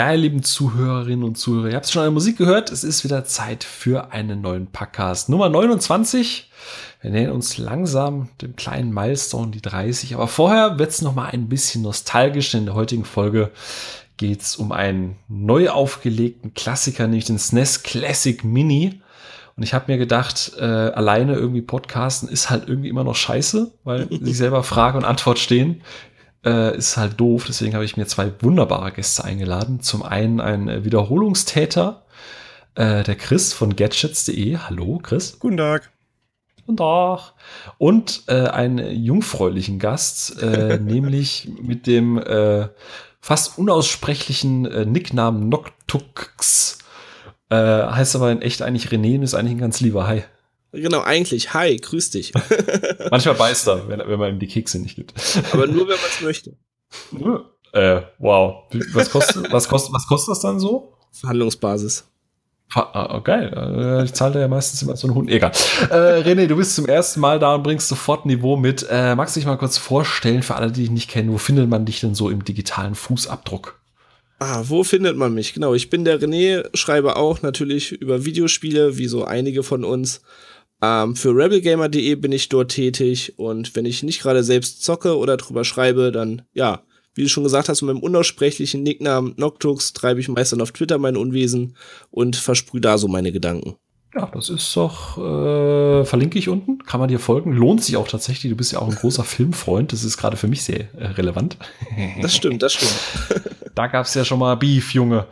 Ja, 0.00 0.12
ihr 0.12 0.16
lieben 0.16 0.42
Zuhörerinnen 0.42 1.24
und 1.24 1.36
Zuhörer, 1.36 1.68
ihr 1.68 1.76
habt 1.76 1.86
schon 1.86 2.00
eine 2.00 2.10
Musik 2.10 2.38
gehört. 2.38 2.72
Es 2.72 2.84
ist 2.84 3.04
wieder 3.04 3.26
Zeit 3.26 3.64
für 3.64 4.12
einen 4.12 4.40
neuen 4.40 4.66
Podcast. 4.66 5.28
Nummer 5.28 5.50
29. 5.50 6.50
Wir 7.02 7.10
nähern 7.10 7.32
uns 7.32 7.58
langsam 7.58 8.30
dem 8.40 8.56
kleinen 8.56 8.94
Milestone, 8.94 9.50
die 9.50 9.60
30. 9.60 10.14
Aber 10.14 10.26
vorher 10.26 10.78
wird 10.78 10.88
es 10.88 11.02
noch 11.02 11.14
mal 11.14 11.26
ein 11.26 11.50
bisschen 11.50 11.82
nostalgisch. 11.82 12.54
In 12.54 12.64
der 12.64 12.74
heutigen 12.74 13.04
Folge 13.04 13.50
geht 14.16 14.40
es 14.40 14.56
um 14.56 14.72
einen 14.72 15.16
neu 15.28 15.68
aufgelegten 15.68 16.54
Klassiker, 16.54 17.06
nämlich 17.06 17.26
den 17.26 17.38
SNES 17.38 17.82
Classic 17.82 18.42
Mini. 18.42 19.02
Und 19.54 19.64
ich 19.64 19.74
habe 19.74 19.92
mir 19.92 19.98
gedacht, 19.98 20.52
äh, 20.58 20.64
alleine 20.64 21.34
irgendwie 21.34 21.60
podcasten 21.60 22.30
ist 22.30 22.48
halt 22.48 22.66
irgendwie 22.70 22.88
immer 22.88 23.04
noch 23.04 23.16
scheiße, 23.16 23.70
weil 23.84 24.08
sich 24.22 24.38
selber 24.38 24.62
Frage 24.62 24.96
und 24.96 25.04
Antwort 25.04 25.38
stehen 25.38 25.82
äh, 26.44 26.76
ist 26.76 26.96
halt 26.96 27.18
doof. 27.20 27.44
Deswegen 27.46 27.74
habe 27.74 27.84
ich 27.84 27.96
mir 27.96 28.06
zwei 28.06 28.32
wunderbare 28.40 28.92
Gäste 28.92 29.24
eingeladen. 29.24 29.80
Zum 29.80 30.02
einen 30.02 30.40
ein 30.40 30.84
Wiederholungstäter, 30.84 32.04
äh, 32.74 33.02
der 33.02 33.16
Chris 33.16 33.52
von 33.52 33.76
gadgets.de. 33.76 34.58
Hallo, 34.58 34.98
Chris. 35.02 35.38
Guten 35.38 35.56
Tag. 35.56 35.90
Guten 36.66 36.76
Tag. 36.76 37.32
Und 37.78 38.22
äh, 38.28 38.46
einen 38.48 38.78
jungfräulichen 39.02 39.78
Gast, 39.78 40.40
äh, 40.42 40.78
nämlich 40.82 41.50
mit 41.60 41.86
dem 41.86 42.18
äh, 42.18 42.68
fast 43.20 43.58
unaussprechlichen 43.58 44.66
äh, 44.66 44.86
Nicknamen 44.86 45.48
Noctux. 45.48 46.78
Äh, 47.50 47.56
heißt 47.56 48.14
aber 48.16 48.30
in 48.30 48.42
echt 48.42 48.62
eigentlich 48.62 48.88
René 48.88 49.16
und 49.16 49.24
ist 49.24 49.34
eigentlich 49.34 49.56
ein 49.56 49.60
ganz 49.60 49.80
lieber 49.80 50.06
Hi. 50.06 50.22
Genau, 50.72 51.00
eigentlich. 51.00 51.52
Hi, 51.52 51.76
grüß 51.76 52.10
dich. 52.10 52.32
Manchmal 53.10 53.34
beißt 53.34 53.68
er, 53.68 53.88
wenn, 53.88 54.00
wenn 54.00 54.18
man 54.18 54.34
ihm 54.34 54.38
die 54.38 54.46
Kekse 54.46 54.78
nicht 54.78 54.96
gibt. 54.96 55.14
Aber 55.52 55.66
nur, 55.66 55.88
wenn 55.88 55.96
man 55.96 56.10
es 56.10 56.20
möchte. 56.20 56.56
Äh, 57.72 58.02
wow. 58.18 58.64
Was 58.92 59.10
kostet, 59.10 59.52
was, 59.52 59.68
kostet, 59.68 59.94
was 59.94 60.06
kostet 60.06 60.32
das 60.32 60.40
dann 60.40 60.60
so? 60.60 60.94
Verhandlungsbasis. 61.12 62.04
Ah, 62.72 63.16
oh, 63.16 63.20
geil. 63.20 63.52
Äh, 63.52 64.04
ich 64.04 64.12
zahle 64.12 64.40
ja 64.40 64.46
meistens 64.46 64.80
immer 64.82 64.96
so 64.96 65.08
einen 65.08 65.16
Hund. 65.16 65.28
Egal. 65.30 65.50
Äh, 65.90 66.22
René, 66.22 66.46
du 66.46 66.56
bist 66.56 66.76
zum 66.76 66.86
ersten 66.86 67.18
Mal 67.18 67.40
da 67.40 67.56
und 67.56 67.64
bringst 67.64 67.88
sofort 67.88 68.26
Niveau 68.26 68.56
mit. 68.56 68.86
Äh, 68.88 69.16
magst 69.16 69.34
du 69.34 69.40
dich 69.40 69.46
mal 69.46 69.58
kurz 69.58 69.76
vorstellen, 69.76 70.44
für 70.44 70.54
alle, 70.54 70.70
die 70.70 70.82
dich 70.82 70.90
nicht 70.90 71.10
kennen, 71.10 71.32
wo 71.32 71.38
findet 71.38 71.68
man 71.68 71.84
dich 71.84 72.00
denn 72.00 72.14
so 72.14 72.30
im 72.30 72.44
digitalen 72.44 72.94
Fußabdruck? 72.94 73.80
Ah, 74.38 74.62
wo 74.66 74.84
findet 74.84 75.16
man 75.16 75.34
mich? 75.34 75.52
Genau, 75.52 75.74
ich 75.74 75.90
bin 75.90 76.04
der 76.04 76.20
René, 76.20 76.64
schreibe 76.74 77.16
auch 77.16 77.42
natürlich 77.42 77.92
über 77.92 78.24
Videospiele, 78.24 78.96
wie 78.96 79.08
so 79.08 79.24
einige 79.24 79.64
von 79.64 79.84
uns. 79.84 80.22
Ähm, 80.82 81.14
für 81.14 81.36
rebelgamer.de 81.36 82.14
bin 82.14 82.32
ich 82.32 82.48
dort 82.48 82.70
tätig 82.70 83.34
und 83.36 83.76
wenn 83.76 83.84
ich 83.84 84.02
nicht 84.02 84.22
gerade 84.22 84.42
selbst 84.42 84.82
zocke 84.82 85.16
oder 85.16 85.36
drüber 85.36 85.64
schreibe, 85.64 86.10
dann 86.10 86.42
ja, 86.52 86.82
wie 87.14 87.22
du 87.22 87.28
schon 87.28 87.44
gesagt 87.44 87.68
hast, 87.68 87.82
mit 87.82 87.94
meinem 87.94 88.02
unaussprechlichen 88.02 88.82
Nicknamen 88.82 89.34
Noctux 89.36 89.92
treibe 89.92 90.20
ich 90.20 90.28
meist 90.28 90.52
dann 90.52 90.60
auf 90.62 90.72
Twitter 90.72 90.98
mein 90.98 91.16
Unwesen 91.16 91.76
und 92.10 92.36
versprühe 92.36 92.80
da 92.80 92.98
so 92.98 93.08
meine 93.08 93.32
Gedanken. 93.32 93.76
Ja, 94.14 94.28
das 94.32 94.48
ist 94.48 94.76
doch, 94.76 95.18
äh, 95.18 96.04
verlinke 96.04 96.38
ich 96.38 96.48
unten, 96.48 96.78
kann 96.84 96.98
man 96.98 97.08
dir 97.08 97.20
folgen. 97.20 97.52
Lohnt 97.52 97.84
sich 97.84 97.96
auch 97.96 98.08
tatsächlich, 98.08 98.50
du 98.50 98.56
bist 98.56 98.72
ja 98.72 98.80
auch 98.80 98.88
ein 98.88 98.96
großer 98.96 99.22
Filmfreund, 99.24 99.92
das 99.92 100.02
ist 100.02 100.16
gerade 100.16 100.36
für 100.36 100.48
mich 100.48 100.64
sehr 100.64 100.92
äh, 100.94 101.08
relevant. 101.08 101.56
Das 102.22 102.34
stimmt, 102.34 102.62
das 102.62 102.72
stimmt. 102.72 102.94
da 103.74 103.86
gab 103.86 104.06
es 104.06 104.14
ja 104.14 104.24
schon 104.24 104.38
mal 104.38 104.56
Beef, 104.56 104.94
Junge. 104.94 105.26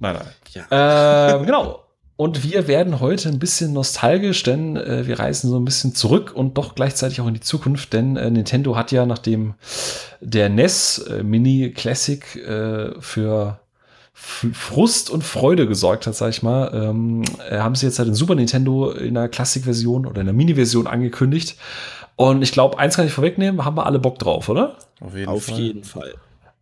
Nein, 0.00 0.16
nein. 0.16 0.64
Ja. 0.70 1.36
Äh, 1.36 1.44
genau. 1.44 1.84
Und 2.18 2.42
wir 2.42 2.66
werden 2.66 2.98
heute 2.98 3.28
ein 3.28 3.38
bisschen 3.38 3.72
nostalgisch, 3.72 4.42
denn 4.42 4.76
äh, 4.76 5.06
wir 5.06 5.20
reisen 5.20 5.50
so 5.50 5.56
ein 5.56 5.64
bisschen 5.64 5.94
zurück 5.94 6.32
und 6.34 6.58
doch 6.58 6.74
gleichzeitig 6.74 7.20
auch 7.20 7.28
in 7.28 7.34
die 7.34 7.40
Zukunft, 7.40 7.92
denn 7.92 8.16
äh, 8.16 8.28
Nintendo 8.28 8.74
hat 8.74 8.90
ja 8.90 9.06
nachdem 9.06 9.54
der 10.20 10.48
NES 10.48 10.98
äh, 10.98 11.22
Mini 11.22 11.70
Classic 11.70 12.34
äh, 12.34 13.00
für 13.00 13.60
Frust 14.12 15.10
und 15.10 15.22
Freude 15.22 15.68
gesorgt 15.68 16.08
hat, 16.08 16.16
sag 16.16 16.30
ich 16.30 16.42
mal, 16.42 16.72
ähm, 16.74 17.22
äh, 17.48 17.58
haben 17.58 17.76
sie 17.76 17.86
jetzt 17.86 18.00
halt 18.00 18.08
den 18.08 18.16
Super 18.16 18.34
Nintendo 18.34 18.90
in 18.90 19.14
der 19.14 19.28
Classic-Version 19.28 20.04
oder 20.04 20.20
in 20.20 20.26
der 20.26 20.34
Mini-Version 20.34 20.88
angekündigt. 20.88 21.56
Und 22.16 22.42
ich 22.42 22.50
glaube, 22.50 22.80
eins 22.80 22.96
kann 22.96 23.06
ich 23.06 23.12
vorwegnehmen, 23.12 23.64
haben 23.64 23.76
wir 23.76 23.86
alle 23.86 24.00
Bock 24.00 24.18
drauf, 24.18 24.48
oder? 24.48 24.76
Auf 25.00 25.14
jeden 25.14 25.28
Auf 25.28 25.44
Fall. 25.44 25.60
Jeden 25.60 25.84
Fall. 25.84 26.14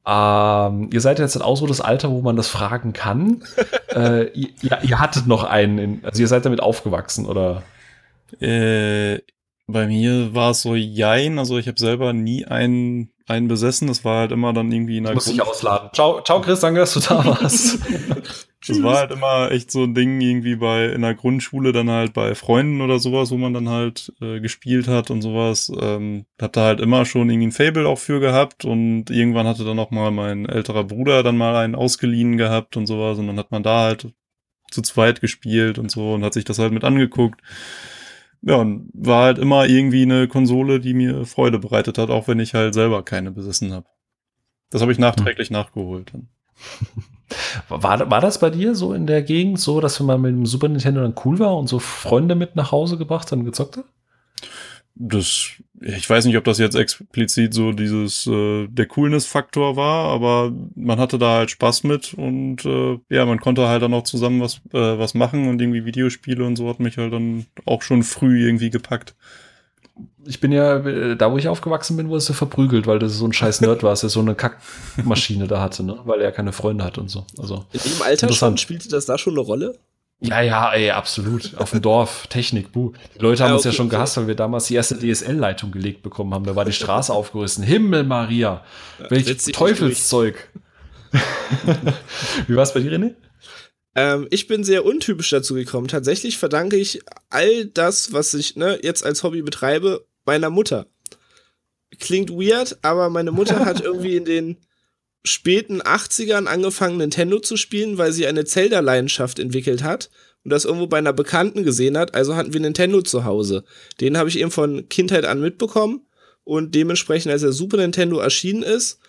Ähm, 0.06 0.90
ihr 0.92 1.00
seid 1.00 1.18
jetzt 1.18 1.42
auch 1.42 1.56
so 1.56 1.66
das 1.66 1.80
Alter, 1.80 2.10
wo 2.10 2.20
man 2.22 2.36
das 2.36 2.48
fragen 2.48 2.92
kann. 2.92 3.42
äh, 3.94 4.30
ihr, 4.30 4.50
ihr, 4.62 5.00
hattet 5.00 5.26
noch 5.26 5.42
einen, 5.42 5.78
in, 5.78 6.04
also 6.04 6.20
ihr 6.22 6.28
seid 6.28 6.44
damit 6.44 6.62
aufgewachsen, 6.62 7.26
oder? 7.26 7.64
Äh, 8.40 9.18
bei 9.66 9.88
mir 9.88 10.32
war 10.32 10.52
es 10.52 10.62
so 10.62 10.76
jein, 10.76 11.40
also 11.40 11.58
ich 11.58 11.66
habe 11.66 11.78
selber 11.78 12.12
nie 12.12 12.44
einen, 12.44 13.10
einen 13.26 13.48
besessen. 13.48 13.88
Das 13.88 14.04
war 14.04 14.20
halt 14.20 14.32
immer 14.32 14.52
dann 14.52 14.70
irgendwie 14.70 14.98
in 14.98 15.04
der 15.04 15.14
Muss 15.14 15.26
ich 15.26 15.42
ausladen. 15.42 15.90
Ciao, 15.92 16.22
ciao 16.22 16.40
Chris, 16.40 16.60
danke, 16.60 16.80
dass 16.80 16.94
du 16.94 17.00
da 17.00 17.24
warst. 17.24 17.78
Das 18.68 18.82
war 18.82 18.98
halt 18.98 19.12
immer 19.12 19.50
echt 19.50 19.70
so 19.70 19.84
ein 19.84 19.94
Ding 19.94 20.20
irgendwie 20.20 20.56
bei 20.56 20.86
in 20.86 21.02
der 21.02 21.14
Grundschule 21.14 21.72
dann 21.72 21.90
halt 21.90 22.12
bei 22.12 22.34
Freunden 22.34 22.80
oder 22.80 22.98
sowas, 22.98 23.30
wo 23.30 23.36
man 23.36 23.54
dann 23.54 23.68
halt 23.68 24.12
äh, 24.20 24.40
gespielt 24.40 24.88
hat 24.88 25.10
und 25.10 25.22
sowas. 25.22 25.70
Ähm, 25.80 26.26
hab 26.40 26.52
da 26.52 26.64
halt 26.64 26.80
immer 26.80 27.04
schon 27.04 27.30
irgendwie 27.30 27.48
ein 27.48 27.52
Fable 27.52 27.86
auch 27.86 27.98
für 27.98 28.20
gehabt 28.20 28.64
und 28.64 29.10
irgendwann 29.10 29.46
hatte 29.46 29.64
dann 29.64 29.78
auch 29.78 29.90
mal 29.90 30.10
mein 30.10 30.46
älterer 30.46 30.84
Bruder 30.84 31.22
dann 31.22 31.36
mal 31.36 31.56
einen 31.56 31.74
ausgeliehen 31.74 32.36
gehabt 32.36 32.76
und 32.76 32.86
sowas 32.86 33.18
und 33.18 33.26
dann 33.26 33.38
hat 33.38 33.50
man 33.50 33.62
da 33.62 33.84
halt 33.84 34.08
zu 34.70 34.82
zweit 34.82 35.20
gespielt 35.20 35.78
und 35.78 35.90
so 35.90 36.14
und 36.14 36.24
hat 36.24 36.34
sich 36.34 36.44
das 36.44 36.58
halt 36.58 36.72
mit 36.72 36.84
angeguckt. 36.84 37.40
Ja, 38.42 38.56
und 38.56 38.90
war 38.92 39.24
halt 39.24 39.38
immer 39.38 39.66
irgendwie 39.66 40.02
eine 40.02 40.28
Konsole, 40.28 40.80
die 40.80 40.94
mir 40.94 41.24
Freude 41.24 41.58
bereitet 41.58 41.98
hat, 41.98 42.10
auch 42.10 42.28
wenn 42.28 42.38
ich 42.38 42.54
halt 42.54 42.74
selber 42.74 43.02
keine 43.02 43.30
besessen 43.30 43.72
habe. 43.72 43.86
Das 44.70 44.82
habe 44.82 44.92
ich 44.92 44.98
nachträglich 44.98 45.48
hm. 45.48 45.54
nachgeholt. 45.54 46.12
War, 47.68 48.10
war 48.10 48.20
das 48.20 48.38
bei 48.38 48.50
dir 48.50 48.74
so 48.74 48.92
in 48.92 49.06
der 49.06 49.22
Gegend 49.22 49.60
so, 49.60 49.80
dass 49.80 49.98
wenn 50.00 50.06
man 50.06 50.22
mit 50.22 50.32
dem 50.32 50.46
Super 50.46 50.68
Nintendo 50.68 51.00
dann 51.00 51.14
cool 51.24 51.38
war 51.38 51.56
und 51.56 51.68
so 51.68 51.78
Freunde 51.78 52.34
mit 52.34 52.56
nach 52.56 52.72
Hause 52.72 52.98
gebracht 52.98 53.32
und 53.32 53.44
gezockt 53.44 53.78
hat? 53.78 53.84
Das, 54.98 55.50
ich 55.82 56.08
weiß 56.08 56.24
nicht, 56.24 56.38
ob 56.38 56.44
das 56.44 56.58
jetzt 56.58 56.74
explizit 56.74 57.52
so 57.52 57.72
dieses 57.72 58.26
äh, 58.26 58.66
der 58.68 58.86
Coolness-Faktor 58.86 59.76
war, 59.76 60.06
aber 60.10 60.52
man 60.74 60.98
hatte 60.98 61.18
da 61.18 61.34
halt 61.34 61.50
Spaß 61.50 61.84
mit 61.84 62.14
und 62.14 62.64
äh, 62.64 62.98
ja, 63.10 63.26
man 63.26 63.38
konnte 63.38 63.68
halt 63.68 63.82
dann 63.82 63.92
auch 63.92 64.04
zusammen 64.04 64.40
was 64.40 64.62
äh, 64.72 64.98
was 64.98 65.12
machen 65.12 65.48
und 65.48 65.60
irgendwie 65.60 65.84
Videospiele 65.84 66.44
und 66.44 66.56
so 66.56 66.68
hat 66.68 66.80
mich 66.80 66.96
halt 66.96 67.12
dann 67.12 67.44
auch 67.66 67.82
schon 67.82 68.04
früh 68.04 68.46
irgendwie 68.46 68.70
gepackt 68.70 69.14
ich 70.24 70.40
bin 70.40 70.52
ja, 70.52 70.78
da 71.14 71.32
wo 71.32 71.38
ich 71.38 71.48
aufgewachsen 71.48 71.96
bin, 71.96 72.08
wurde 72.08 72.24
er 72.28 72.34
verprügelt, 72.34 72.86
weil 72.86 72.98
das 72.98 73.14
so 73.14 73.26
ein 73.26 73.32
scheiß 73.32 73.60
Nerd 73.60 73.82
war, 73.82 73.90
dass 73.90 74.02
er 74.02 74.08
so 74.08 74.20
eine 74.20 74.34
Kackmaschine 74.34 75.46
da 75.46 75.60
hatte, 75.60 75.82
ne? 75.82 75.98
weil 76.04 76.20
er 76.20 76.32
keine 76.32 76.52
Freunde 76.52 76.84
hat 76.84 76.98
und 76.98 77.08
so. 77.08 77.24
Also, 77.38 77.64
In 77.72 77.80
dem 77.80 78.02
Alter 78.02 78.32
schon, 78.32 78.58
spielte 78.58 78.88
das 78.88 79.06
da 79.06 79.16
schon 79.18 79.34
eine 79.34 79.40
Rolle? 79.40 79.78
Ja, 80.20 80.40
ja, 80.40 80.72
ey, 80.72 80.90
absolut. 80.90 81.54
Auf 81.58 81.70
dem 81.70 81.82
Dorf, 81.82 82.26
Technik, 82.30 82.72
buh. 82.72 82.92
Die 83.14 83.18
Leute 83.18 83.42
haben 83.42 83.50
ja, 83.50 83.54
okay, 83.54 83.58
uns 83.58 83.64
ja 83.64 83.72
schon 83.72 83.88
gehasst, 83.88 84.16
weil 84.16 84.26
wir 84.26 84.34
damals 84.34 84.66
die 84.66 84.74
erste 84.74 84.98
DSL-Leitung 84.98 85.70
gelegt 85.70 86.02
bekommen 86.02 86.32
haben. 86.32 86.44
Da 86.44 86.56
war 86.56 86.64
die 86.64 86.72
Straße 86.72 87.12
aufgerissen. 87.12 87.62
Himmel, 87.62 88.04
Maria. 88.04 88.64
Ja, 88.98 89.10
Welch 89.10 89.52
Teufelszeug. 89.52 90.48
Wie 92.46 92.56
war 92.56 92.62
es 92.62 92.72
bei 92.72 92.80
dir, 92.80 92.92
René? 92.92 93.14
Ähm, 93.96 94.28
ich 94.30 94.46
bin 94.46 94.62
sehr 94.62 94.84
untypisch 94.84 95.30
dazu 95.30 95.54
gekommen. 95.54 95.88
Tatsächlich 95.88 96.36
verdanke 96.36 96.76
ich 96.76 97.00
all 97.30 97.64
das, 97.64 98.12
was 98.12 98.34
ich 98.34 98.54
ne, 98.54 98.78
jetzt 98.82 99.04
als 99.04 99.22
Hobby 99.22 99.42
betreibe, 99.42 100.06
meiner 100.26 100.50
Mutter. 100.50 100.86
Klingt 101.98 102.30
weird, 102.30 102.76
aber 102.82 103.08
meine 103.08 103.32
Mutter 103.32 103.64
hat 103.64 103.80
irgendwie 103.84 104.16
in 104.16 104.26
den 104.26 104.58
späten 105.24 105.80
80ern 105.80 106.46
angefangen, 106.46 106.98
Nintendo 106.98 107.40
zu 107.40 107.56
spielen, 107.56 107.98
weil 107.98 108.12
sie 108.12 108.26
eine 108.26 108.44
Zelda-Leidenschaft 108.44 109.38
entwickelt 109.38 109.82
hat 109.82 110.10
und 110.44 110.50
das 110.50 110.66
irgendwo 110.66 110.86
bei 110.86 110.98
einer 110.98 111.14
Bekannten 111.14 111.64
gesehen 111.64 111.96
hat. 111.96 112.14
Also 112.14 112.36
hatten 112.36 112.52
wir 112.52 112.60
Nintendo 112.60 113.00
zu 113.00 113.24
Hause. 113.24 113.64
Den 114.00 114.18
habe 114.18 114.28
ich 114.28 114.38
eben 114.38 114.50
von 114.50 114.88
Kindheit 114.90 115.24
an 115.24 115.40
mitbekommen 115.40 116.06
und 116.44 116.74
dementsprechend, 116.74 117.32
als 117.32 117.42
der 117.42 117.52
Super 117.52 117.78
Nintendo 117.78 118.18
erschienen 118.18 118.62
ist, 118.62 119.00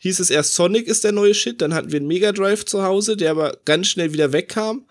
hieß 0.00 0.18
es 0.18 0.30
erst 0.30 0.54
Sonic 0.54 0.88
ist 0.88 1.04
der 1.04 1.12
neue 1.12 1.34
Shit, 1.34 1.60
dann 1.60 1.74
hatten 1.74 1.92
wir 1.92 1.98
einen 1.98 2.08
Mega 2.08 2.32
Drive 2.32 2.64
zu 2.64 2.82
Hause, 2.82 3.16
der 3.16 3.30
aber 3.30 3.58
ganz 3.64 3.86
schnell 3.88 4.12
wieder 4.12 4.32
wegkam. 4.32 4.86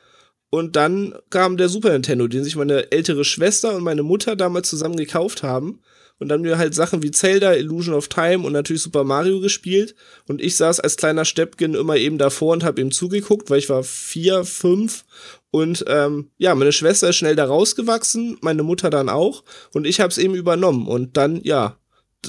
Und 0.52 0.76
dann 0.76 1.16
kam 1.30 1.58
der 1.58 1.70
Super 1.70 1.92
Nintendo, 1.92 2.28
den 2.28 2.44
sich 2.44 2.56
meine 2.56 2.92
ältere 2.92 3.26
Schwester 3.26 3.76
und 3.76 3.84
meine 3.84 4.04
Mutter 4.04 4.36
damals 4.36 4.70
zusammen 4.70 4.98
gekauft 4.98 5.44
haben. 5.44 5.82
Und 6.20 6.28
dann 6.30 6.40
haben 6.40 6.46
wir 6.46 6.58
halt 6.58 6.76
Sachen 6.76 7.02
wie 7.02 7.12
Zelda, 7.12 7.54
Illusion 7.54 7.96
of 7.96 8.08
Time 8.08 8.46
und 8.46 8.52
natürlich 8.54 8.82
Super 8.82 9.04
Mario 9.04 9.40
gespielt. 9.40 9.96
Und 10.28 10.42
ich 10.42 10.58
saß 10.58 10.80
als 10.80 10.98
kleiner 10.98 11.24
Steppkin 11.24 11.76
immer 11.76 11.96
eben 11.96 12.18
davor 12.18 12.54
und 12.54 12.64
habe 12.64 12.82
ihm 12.82 12.92
zugeguckt, 12.92 13.50
weil 13.50 13.60
ich 13.60 13.70
war 13.70 13.84
vier, 13.84 14.44
fünf. 14.44 15.06
Und 15.50 15.86
ähm, 15.88 16.30
ja, 16.38 16.54
meine 16.56 16.74
Schwester 16.74 17.10
ist 17.10 17.16
schnell 17.16 17.36
da 17.36 17.46
rausgewachsen, 17.46 18.38
meine 18.42 18.64
Mutter 18.64 18.90
dann 18.90 19.08
auch. 19.08 19.44
Und 19.74 19.88
ich 19.88 20.02
habe 20.02 20.10
es 20.10 20.18
eben 20.18 20.36
übernommen. 20.36 20.88
Und 20.88 21.16
dann, 21.16 21.42
ja, 21.44 21.78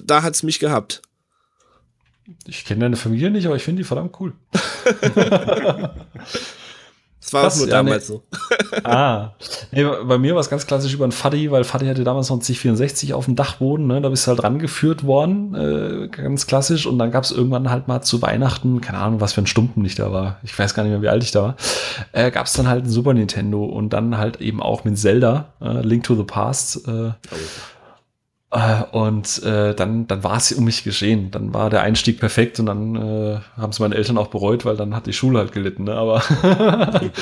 da 0.05 0.23
hat's 0.23 0.43
mich 0.43 0.61
gehabt. 0.61 1.03
Ich 2.47 2.65
kenne 2.65 2.81
deine 2.81 2.97
Familie 2.97 3.31
nicht, 3.31 3.47
aber 3.47 3.57
ich 3.57 3.63
finde 3.63 3.83
die 3.83 3.87
verdammt 3.87 4.15
cool. 4.21 4.33
Das 7.21 7.35
war 7.35 7.43
Krass, 7.43 7.59
nur 7.59 7.69
ja, 7.69 7.75
damals 7.75 8.09
nee. 8.09 8.17
so. 8.17 8.23
Ah. 8.85 9.33
Nee, 9.73 9.85
bei 9.85 10.19
mir 10.19 10.35
war 10.35 10.41
es 10.41 10.49
ganz 10.49 10.67
klassisch 10.67 10.95
über 10.95 11.05
ein 11.05 11.13
Faddy, 11.13 11.51
weil 11.51 11.65
Faddy 11.65 11.87
hatte 11.87 12.03
damals 12.03 12.31
noch 12.31 12.39
ein 12.39 12.43
C64 12.43 13.13
auf 13.13 13.27
dem 13.27 13.37
Dachboden, 13.37 13.87
ne? 13.87 14.01
Da 14.01 14.09
bist 14.09 14.27
du 14.27 14.31
halt 14.31 14.43
rangeführt 14.43 15.05
worden, 15.05 15.55
äh, 15.55 16.09
ganz 16.09 16.47
klassisch. 16.47 16.87
Und 16.87 16.99
dann 16.99 17.11
gab 17.11 17.25
es 17.25 17.31
irgendwann 17.31 17.71
halt 17.71 17.89
mal 17.89 18.01
zu 18.01 18.23
Weihnachten, 18.23 18.81
keine 18.81 18.99
Ahnung, 18.99 19.21
was 19.21 19.35
für 19.35 19.43
ein 19.43 19.47
Stumpenlicht 19.47 19.99
da 19.99 20.13
war. 20.13 20.39
Ich 20.43 20.59
weiß 20.59 20.75
gar 20.75 20.83
nicht 20.83 20.93
mehr, 20.93 21.03
wie 21.03 21.09
alt 21.09 21.23
ich 21.23 21.31
da 21.31 21.43
war. 21.43 21.57
Äh, 22.13 22.31
gab 22.31 22.47
es 22.47 22.55
dann 22.55 22.67
halt 22.67 22.85
ein 22.85 22.91
Super 22.91 23.13
Nintendo 23.13 23.65
und 23.65 23.91
dann 23.91 24.17
halt 24.17 24.41
eben 24.41 24.63
auch 24.63 24.85
mit 24.85 24.99
Zelda, 24.99 25.53
äh, 25.61 25.83
Link 25.83 26.05
to 26.05 26.17
the 26.17 26.25
Past. 26.25 26.89
Äh, 26.89 27.09
äh, 27.09 27.13
und 28.91 29.43
äh, 29.45 29.77
dann, 29.77 30.09
dann 30.09 30.25
war 30.25 30.37
es 30.37 30.51
um 30.53 30.65
mich 30.65 30.83
geschehen. 30.83 31.31
Dann 31.31 31.55
war 31.55 31.71
der 31.71 31.83
Einstieg 31.83 32.19
perfekt 32.19 32.59
und 32.59 32.67
dann 32.67 32.97
äh, 32.97 33.39
haben 33.57 33.71
es 33.71 33.79
meine 33.79 33.95
Eltern 33.95 34.19
auch 34.19 34.27
bereut, 34.27 34.65
weil 34.65 34.77
dann 34.77 34.95
hat 34.95 35.07
die 35.07 35.13
Schule 35.13 35.39
halt 35.39 35.53
gelitten. 35.53 35.85
Ne? 35.85 35.95
Aber 35.95 36.21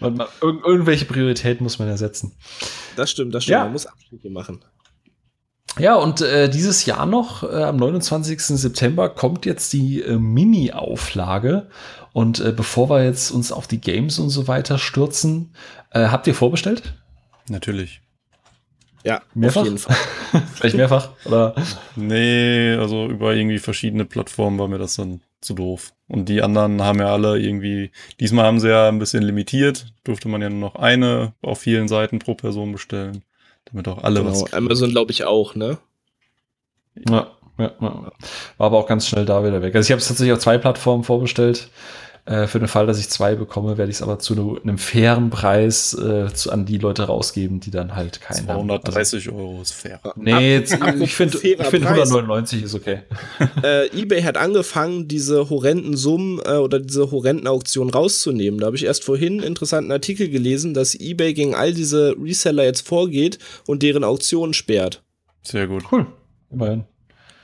man, 0.00 0.16
man, 0.16 0.26
irg 0.40 0.66
irgendwelche 0.66 1.04
Prioritäten 1.04 1.62
muss 1.62 1.78
man 1.78 1.86
ja 1.86 1.96
setzen. 1.96 2.32
Das 2.96 3.12
stimmt, 3.12 3.32
das 3.32 3.44
stimmt. 3.44 3.52
Ja. 3.52 3.64
Man 3.64 3.72
muss 3.72 3.86
Abstriche 3.86 4.28
machen. 4.30 4.60
Ja, 5.78 5.94
und 5.94 6.20
äh, 6.20 6.50
dieses 6.50 6.84
Jahr 6.84 7.06
noch, 7.06 7.44
äh, 7.44 7.62
am 7.62 7.76
29. 7.76 8.42
September, 8.42 9.08
kommt 9.08 9.46
jetzt 9.46 9.72
die 9.72 10.02
äh, 10.02 10.18
Mini-Auflage. 10.18 11.68
Und 12.12 12.40
äh, 12.40 12.52
bevor 12.52 12.90
wir 12.90 13.04
jetzt 13.04 13.30
uns 13.30 13.52
auf 13.52 13.68
die 13.68 13.80
Games 13.80 14.18
und 14.18 14.30
so 14.30 14.48
weiter 14.48 14.78
stürzen, 14.78 15.54
äh, 15.90 16.08
habt 16.08 16.26
ihr 16.26 16.34
vorbestellt? 16.34 16.94
Natürlich. 17.48 18.02
Ja, 19.04 19.22
Mehrfach? 19.34 19.62
auf 19.62 19.66
jeden 19.66 19.78
Fall. 19.78 19.96
Vielleicht 20.54 20.76
mehrfach? 20.76 21.10
Oder? 21.24 21.54
Nee, 21.96 22.74
also 22.74 23.06
über 23.06 23.34
irgendwie 23.34 23.58
verschiedene 23.58 24.04
Plattformen 24.04 24.58
war 24.58 24.68
mir 24.68 24.78
das 24.78 24.94
dann 24.94 25.20
zu 25.40 25.54
doof. 25.54 25.92
Und 26.08 26.28
die 26.28 26.42
anderen 26.42 26.82
haben 26.82 27.00
ja 27.00 27.12
alle 27.12 27.38
irgendwie, 27.38 27.90
diesmal 28.20 28.46
haben 28.46 28.60
sie 28.60 28.68
ja 28.68 28.88
ein 28.88 28.98
bisschen 28.98 29.22
limitiert, 29.22 29.86
durfte 30.04 30.28
man 30.28 30.40
ja 30.40 30.48
nur 30.48 30.60
noch 30.60 30.76
eine 30.76 31.34
auf 31.42 31.58
vielen 31.60 31.88
Seiten 31.88 32.18
pro 32.18 32.34
Person 32.34 32.72
bestellen, 32.72 33.22
damit 33.64 33.88
auch 33.88 34.02
alle 34.02 34.20
Genau, 34.20 34.30
was. 34.30 34.52
Amazon 34.52 34.90
glaube 34.90 35.10
ich 35.10 35.24
auch, 35.24 35.54
ne? 35.54 35.78
Ja, 37.08 37.28
ja, 37.58 37.72
ja. 37.80 38.12
War 38.58 38.66
aber 38.66 38.78
auch 38.78 38.86
ganz 38.86 39.08
schnell 39.08 39.24
da 39.24 39.44
wieder 39.44 39.62
weg. 39.62 39.74
Also 39.74 39.86
ich 39.86 39.92
habe 39.92 40.00
es 40.00 40.08
tatsächlich 40.08 40.32
auf 40.32 40.38
zwei 40.40 40.58
Plattformen 40.58 41.04
vorbestellt. 41.04 41.68
Äh, 42.24 42.46
für 42.46 42.60
den 42.60 42.68
Fall, 42.68 42.86
dass 42.86 43.00
ich 43.00 43.08
zwei 43.08 43.34
bekomme, 43.34 43.78
werde 43.78 43.90
ich 43.90 43.96
es 43.96 44.02
aber 44.02 44.20
zu 44.20 44.60
einem 44.62 44.78
fairen 44.78 45.30
Preis 45.30 45.92
äh, 45.92 46.32
zu, 46.32 46.52
an 46.52 46.64
die 46.64 46.78
Leute 46.78 47.02
rausgeben, 47.02 47.58
die 47.58 47.72
dann 47.72 47.96
halt 47.96 48.20
keinen 48.20 48.46
haben. 48.46 48.68
230 48.68 49.28
Euro 49.30 49.60
ist 49.60 49.72
fair. 49.72 49.98
Also, 50.04 50.20
nee, 50.20 50.54
jetzt, 50.54 50.78
ich 51.00 51.16
finde 51.16 51.36
fairer 51.36 51.64
find 51.64 51.84
Preis. 51.84 52.12
199 52.12 52.62
ist 52.62 52.74
okay. 52.76 53.00
äh, 53.64 53.88
eBay 53.88 54.22
hat 54.22 54.36
angefangen, 54.36 55.08
diese 55.08 55.50
horrenden 55.50 55.96
Summen 55.96 56.40
äh, 56.44 56.58
oder 56.58 56.78
diese 56.78 57.10
horrenden 57.10 57.48
Auktionen 57.48 57.92
rauszunehmen. 57.92 58.60
Da 58.60 58.66
habe 58.66 58.76
ich 58.76 58.84
erst 58.84 59.02
vorhin 59.02 59.40
einen 59.40 59.48
interessanten 59.48 59.90
Artikel 59.90 60.28
gelesen, 60.28 60.74
dass 60.74 60.94
eBay 60.94 61.34
gegen 61.34 61.56
all 61.56 61.74
diese 61.74 62.14
Reseller 62.22 62.62
jetzt 62.62 62.86
vorgeht 62.86 63.40
und 63.66 63.82
deren 63.82 64.04
Auktionen 64.04 64.54
sperrt. 64.54 65.02
Sehr 65.42 65.66
gut. 65.66 65.82
Cool. 65.90 66.06
Immerhin. 66.52 66.84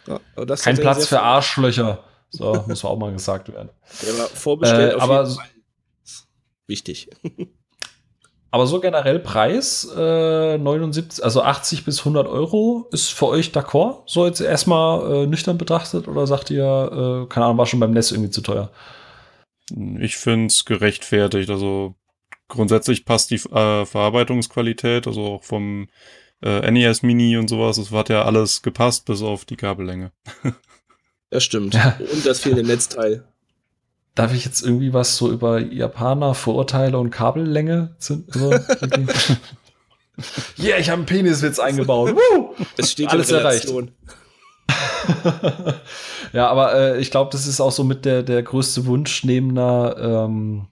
Ja, 0.07 0.21
Kein 0.57 0.77
Platz 0.77 1.09
sehr 1.09 1.19
für 1.19 1.23
Arschlöcher. 1.23 2.05
So, 2.31 2.65
muss 2.67 2.85
auch 2.85 2.99
mal 2.99 3.13
gesagt 3.13 3.53
werden. 3.53 3.71
Ja, 4.07 4.13
aber 4.15 4.29
vorbestellt 4.29 4.93
Äh, 4.93 4.97
auf 4.97 5.03
aber 5.03 5.15
jeden 5.21 5.31
so- 5.31 5.37
Fall. 5.37 5.49
Wichtig. 6.67 7.09
Aber 8.51 8.67
so 8.67 8.81
generell 8.81 9.19
Preis, 9.19 9.87
äh, 9.95 10.57
79, 10.57 11.23
also 11.23 11.43
80 11.43 11.85
bis 11.85 11.99
100 11.99 12.27
Euro 12.27 12.89
ist 12.93 13.09
für 13.11 13.27
euch 13.27 13.51
d'accord? 13.51 14.05
So 14.07 14.25
jetzt 14.25 14.41
erstmal 14.41 15.25
äh, 15.25 15.27
nüchtern 15.27 15.59
betrachtet 15.59 16.09
oder 16.09 16.27
sagt 16.27 16.49
ihr, 16.51 16.65
äh, 16.65 17.29
keine 17.29 17.45
Ahnung, 17.45 17.59
war 17.59 17.67
schon 17.67 17.79
beim 17.81 17.91
Netz 17.91 18.11
irgendwie 18.11 18.31
zu 18.31 18.41
teuer? 18.41 18.71
Ich 20.01 20.17
finde 20.17 20.47
es 20.47 20.65
gerechtfertigt. 20.65 21.51
Also 21.51 21.95
grundsätzlich 22.49 23.05
passt 23.05 23.31
die 23.31 23.35
äh, 23.35 23.85
Verarbeitungsqualität, 23.85 25.07
also 25.07 25.25
auch 25.27 25.45
vom 25.45 25.89
äh, 26.43 26.71
NES 26.71 27.03
Mini 27.03 27.37
und 27.37 27.49
sowas. 27.49 27.77
Es 27.77 27.91
hat 27.91 28.09
ja 28.09 28.25
alles 28.25 28.63
gepasst, 28.63 29.05
bis 29.05 29.21
auf 29.21 29.45
die 29.45 29.57
Kabellänge. 29.57 30.13
Das 31.31 31.45
stimmt. 31.45 31.75
Ja. 31.75 31.99
Und 31.99 32.25
das 32.25 32.41
fehlende 32.41 32.65
Netzteil. 32.65 33.25
Darf 34.15 34.35
ich 34.35 34.45
jetzt 34.45 34.63
irgendwie 34.63 34.93
was 34.93 35.17
so 35.17 35.31
über 35.31 35.61
Japaner, 35.61 36.35
Vorurteile 36.35 36.99
und 36.99 37.11
Kabellänge? 37.11 37.95
So, 37.99 38.25
yeah, 40.59 40.79
ich 40.79 40.91
habe 40.91 40.99
einen 40.99 41.07
Peniswitz 41.07 41.61
eingebaut. 41.61 42.17
Woo! 42.35 42.55
Es 42.77 42.91
steht 42.93 43.11
Alles 43.11 43.31
in 43.31 43.37
erreicht. 43.37 43.73
Ja, 46.33 46.49
aber 46.49 46.75
äh, 46.75 47.01
ich 47.01 47.11
glaube, 47.11 47.31
das 47.33 47.47
ist 47.47 47.61
auch 47.61 47.73
so 47.73 47.85
mit 47.85 48.05
der, 48.05 48.23
der 48.23 48.43
größte 48.43 48.85
Wunsch 48.87 49.25
neben 49.25 49.53
einer, 49.53 49.97
ähm, 49.99 50.67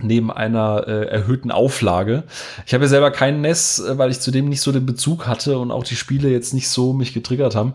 neben 0.00 0.30
einer 0.30 0.84
äh, 0.86 1.06
erhöhten 1.06 1.50
Auflage. 1.50 2.24
Ich 2.66 2.74
habe 2.74 2.84
ja 2.84 2.88
selber 2.88 3.10
keinen 3.10 3.40
NES, 3.42 3.78
äh, 3.80 3.98
weil 3.98 4.10
ich 4.10 4.20
zudem 4.20 4.48
nicht 4.48 4.60
so 4.60 4.72
den 4.72 4.86
Bezug 4.86 5.26
hatte 5.26 5.58
und 5.58 5.70
auch 5.70 5.84
die 5.84 5.96
Spiele 5.96 6.30
jetzt 6.30 6.52
nicht 6.52 6.68
so 6.68 6.92
mich 6.92 7.14
getriggert 7.14 7.54
haben, 7.54 7.74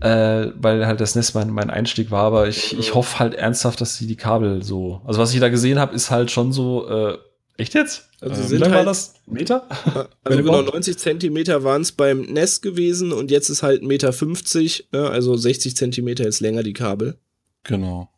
äh, 0.00 0.48
weil 0.56 0.86
halt 0.86 1.00
das 1.00 1.14
NES 1.14 1.34
mein, 1.34 1.50
mein 1.50 1.70
Einstieg 1.70 2.10
war. 2.10 2.24
Aber 2.24 2.48
ich, 2.48 2.76
ich 2.78 2.94
hoffe 2.94 3.18
halt 3.18 3.34
ernsthaft, 3.34 3.80
dass 3.80 3.98
die 3.98 4.06
die 4.06 4.16
Kabel 4.16 4.62
so. 4.62 5.00
Also 5.04 5.20
was 5.20 5.32
ich 5.32 5.40
da 5.40 5.48
gesehen 5.48 5.78
habe, 5.78 5.94
ist 5.94 6.10
halt 6.10 6.30
schon 6.30 6.52
so. 6.52 6.88
Äh, 6.88 7.18
echt 7.56 7.74
jetzt? 7.74 8.08
Also 8.20 8.34
Ähm, 8.34 8.36
sie 8.36 8.42
Wie 8.42 8.48
sind 8.48 8.60
lange 8.60 8.72
war 8.72 8.78
halt, 8.78 8.88
das? 8.88 9.14
Meter? 9.26 9.66
also 9.84 10.08
genau 10.24 10.40
überhaupt? 10.40 10.72
90 10.72 10.98
Zentimeter 10.98 11.62
waren 11.62 11.82
es 11.82 11.92
beim 11.92 12.22
NES 12.22 12.60
gewesen 12.60 13.12
und 13.12 13.30
jetzt 13.30 13.50
ist 13.50 13.62
halt 13.62 13.82
1,50 13.82 13.86
Meter, 13.86 14.12
50, 14.12 14.88
ne? 14.92 15.10
also 15.10 15.36
60 15.36 15.76
Zentimeter 15.76 16.26
ist 16.26 16.40
länger 16.40 16.62
die 16.62 16.72
Kabel. 16.72 17.18
Genau. 17.64 18.08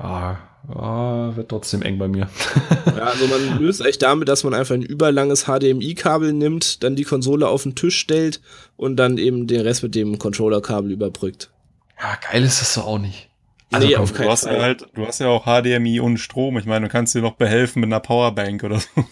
Ja, 0.00 0.38
ja, 0.74 1.36
wird 1.36 1.48
trotzdem 1.48 1.82
eng 1.82 1.98
bei 1.98 2.08
mir. 2.08 2.28
Ja, 2.98 3.04
also 3.04 3.26
man 3.28 3.60
löst 3.60 3.80
echt 3.84 4.02
damit, 4.02 4.28
dass 4.28 4.42
man 4.42 4.54
einfach 4.54 4.74
ein 4.74 4.82
überlanges 4.82 5.44
HDMI-Kabel 5.44 6.32
nimmt, 6.32 6.82
dann 6.82 6.96
die 6.96 7.04
Konsole 7.04 7.46
auf 7.46 7.62
den 7.62 7.76
Tisch 7.76 7.96
stellt 7.96 8.40
und 8.76 8.96
dann 8.96 9.18
eben 9.18 9.46
den 9.46 9.60
Rest 9.60 9.84
mit 9.84 9.94
dem 9.94 10.18
Controller-Kabel 10.18 10.90
überbrückt. 10.90 11.50
Ja, 12.00 12.18
geil 12.28 12.42
ist 12.42 12.60
das 12.60 12.74
so 12.74 12.80
auch 12.80 12.98
nicht. 12.98 13.28
Nee, 13.70 13.92
komm, 13.92 14.02
auf 14.02 14.10
Du 14.10 14.18
keinen 14.18 14.30
hast, 14.30 14.46
ja 14.46 14.50
Fall. 14.52 14.62
halt, 14.62 14.86
du 14.94 15.06
hast 15.06 15.20
ja 15.20 15.28
auch 15.28 15.44
HDMI 15.44 16.00
und 16.00 16.18
Strom. 16.18 16.58
Ich 16.58 16.64
meine, 16.64 16.86
du 16.86 16.90
kannst 16.92 17.14
dir 17.14 17.22
noch 17.22 17.34
behelfen 17.34 17.80
mit 17.80 17.88
einer 17.88 18.00
Powerbank 18.00 18.64
oder 18.64 18.80
so. 18.80 19.04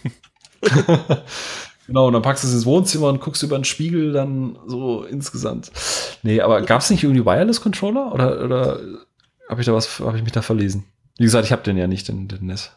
Genau, 1.87 2.07
und 2.07 2.13
dann 2.13 2.21
packst 2.21 2.43
du 2.43 2.49
es 2.49 2.53
ins 2.53 2.65
Wohnzimmer 2.65 3.07
und 3.07 3.21
guckst 3.21 3.41
über 3.43 3.57
den 3.57 3.63
Spiegel 3.63 4.11
dann 4.11 4.59
so 4.67 5.03
insgesamt. 5.03 5.71
Nee, 6.21 6.41
aber 6.41 6.61
gab 6.63 6.81
es 6.81 6.89
nicht 6.89 7.03
irgendwie 7.03 7.25
Wireless-Controller? 7.25 8.13
Oder, 8.13 8.43
oder 8.43 8.79
habe 9.47 9.61
ich 9.61 9.67
da 9.67 9.73
was, 9.73 10.01
habe 10.01 10.17
ich 10.17 10.23
mich 10.23 10.33
da 10.33 10.41
verlesen? 10.41 10.83
Wie 11.17 11.23
gesagt, 11.23 11.45
ich 11.45 11.51
habe 11.51 11.63
den 11.63 11.77
ja 11.77 11.87
nicht, 11.87 12.07
den, 12.07 12.27
den 12.27 12.45
NES. 12.45 12.71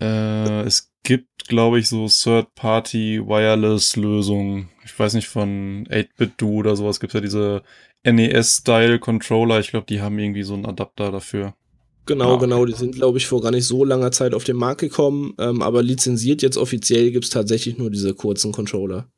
Äh, 0.00 0.62
es 0.62 0.92
gibt, 1.02 1.48
glaube 1.48 1.78
ich, 1.78 1.88
so 1.88 2.08
Third-Party-Wireless-Lösungen. 2.08 4.70
Ich 4.84 4.98
weiß 4.98 5.14
nicht, 5.14 5.28
von 5.28 5.86
8-Bit-Do 5.88 6.48
oder 6.48 6.74
sowas 6.76 6.98
gibt 7.00 7.12
es 7.12 7.14
ja 7.14 7.20
diese 7.20 7.62
NES-Style-Controller. 8.04 9.60
Ich 9.60 9.70
glaube, 9.70 9.86
die 9.86 10.00
haben 10.00 10.18
irgendwie 10.18 10.42
so 10.42 10.54
einen 10.54 10.66
Adapter 10.66 11.12
dafür. 11.12 11.54
Genau, 12.06 12.34
okay. 12.34 12.44
genau. 12.44 12.66
Die 12.66 12.74
sind, 12.74 12.94
glaube 12.94 13.18
ich, 13.18 13.26
vor 13.26 13.40
gar 13.40 13.50
nicht 13.50 13.66
so 13.66 13.84
langer 13.84 14.12
Zeit 14.12 14.34
auf 14.34 14.44
den 14.44 14.56
Markt 14.56 14.80
gekommen. 14.80 15.34
Ähm, 15.38 15.62
aber 15.62 15.82
lizenziert 15.82 16.42
jetzt 16.42 16.58
offiziell 16.58 17.10
gibt 17.10 17.24
es 17.24 17.30
tatsächlich 17.30 17.78
nur 17.78 17.90
diese 17.90 18.14
kurzen 18.14 18.52
Controller. 18.52 19.08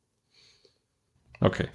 Okay. 1.39 1.67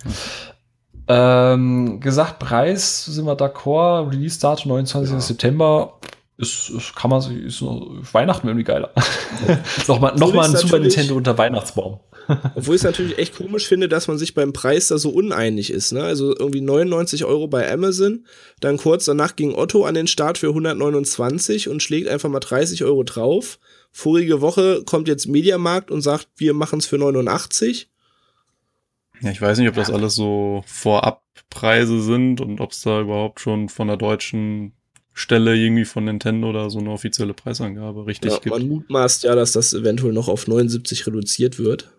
Ähm, 1.09 2.01
gesagt, 2.01 2.39
Preis 2.39 3.05
sind 3.05 3.27
wir 3.27 3.37
d'accord. 3.37 4.11
Release-Datum 4.11 4.71
29. 4.71 5.13
Ja. 5.13 5.21
September. 5.21 5.99
Ist, 6.43 6.71
ist, 6.71 6.97
kann 6.97 7.09
man 7.09 7.21
sich, 7.21 7.39
ist 7.39 7.59
so, 7.59 7.97
Weihnachten 8.11 8.49
irgendwie 8.49 8.65
geiler. 8.65 8.93
nochmal 9.87 10.13
noch 10.17 10.29
Obwohl 10.29 10.35
mal 10.35 10.51
ein 10.51 10.57
Super 10.57 10.81
Nintendo 10.81 11.15
unter 11.15 11.39
Weihnachtsbaum. 11.39 12.01
Obwohl 12.57 12.75
ich 12.75 12.81
es 12.81 12.85
natürlich 12.85 13.17
echt 13.17 13.37
komisch 13.37 13.69
finde, 13.69 13.89
dass 13.89 14.09
man 14.09 14.19
sich 14.19 14.35
beim 14.35 14.53
Preis 14.53 14.89
da 14.89 14.99
so 14.99 15.11
uneinig 15.11 15.71
ist. 15.71 15.93
Ne? 15.93 16.03
Also 16.03 16.37
irgendwie 16.37 16.61
99 16.61 17.25
Euro 17.27 17.47
bei 17.47 17.71
Amazon, 17.73 18.27
dann 18.59 18.77
kurz 18.77 19.05
danach 19.05 19.37
ging 19.37 19.55
Otto 19.55 19.85
an 19.85 19.95
den 19.95 20.09
Start 20.09 20.37
für 20.37 20.49
129 20.49 21.69
und 21.69 21.81
schlägt 21.81 22.09
einfach 22.09 22.29
mal 22.29 22.41
30 22.41 22.83
Euro 22.83 23.05
drauf. 23.05 23.61
Vorige 23.93 24.41
Woche 24.41 24.83
kommt 24.85 25.07
jetzt 25.07 25.29
Mediamarkt 25.29 25.93
und 25.93 26.01
sagt, 26.03 26.27
wir 26.39 26.55
machen 26.55 26.81
es 26.81 26.87
für 26.87 26.99
89. 26.99 27.89
Ja, 29.21 29.31
ich 29.31 29.41
weiß 29.41 29.59
nicht, 29.59 29.69
ob 29.69 29.77
das 29.77 29.91
alles 29.91 30.17
so 30.17 30.65
Vorabpreise 30.67 32.03
sind 32.03 32.41
und 32.41 32.61
ob 32.61 32.73
es 32.73 32.83
da 32.83 33.01
überhaupt 33.01 33.39
schon 33.39 33.69
von 33.69 33.87
der 33.87 33.97
deutschen 33.97 34.73
Stelle 35.15 35.57
irgendwie 35.57 35.85
von 35.85 36.05
Nintendo 36.05 36.49
oder 36.51 36.71
so 36.71 36.79
eine 36.79 36.91
offizielle 36.91 37.35
Preisangabe 37.35 38.07
richtig 38.07 38.33
Ja, 38.33 38.39
gibt. 38.39 38.55
man 38.57 38.67
mutmaßt 38.69 39.25
ja, 39.25 39.35
dass 39.35 39.53
das 39.53 39.73
eventuell 39.75 40.13
noch 40.13 40.29
auf 40.29 40.47
79 40.49 41.07
reduziert 41.07 41.59
wird. 41.59 41.91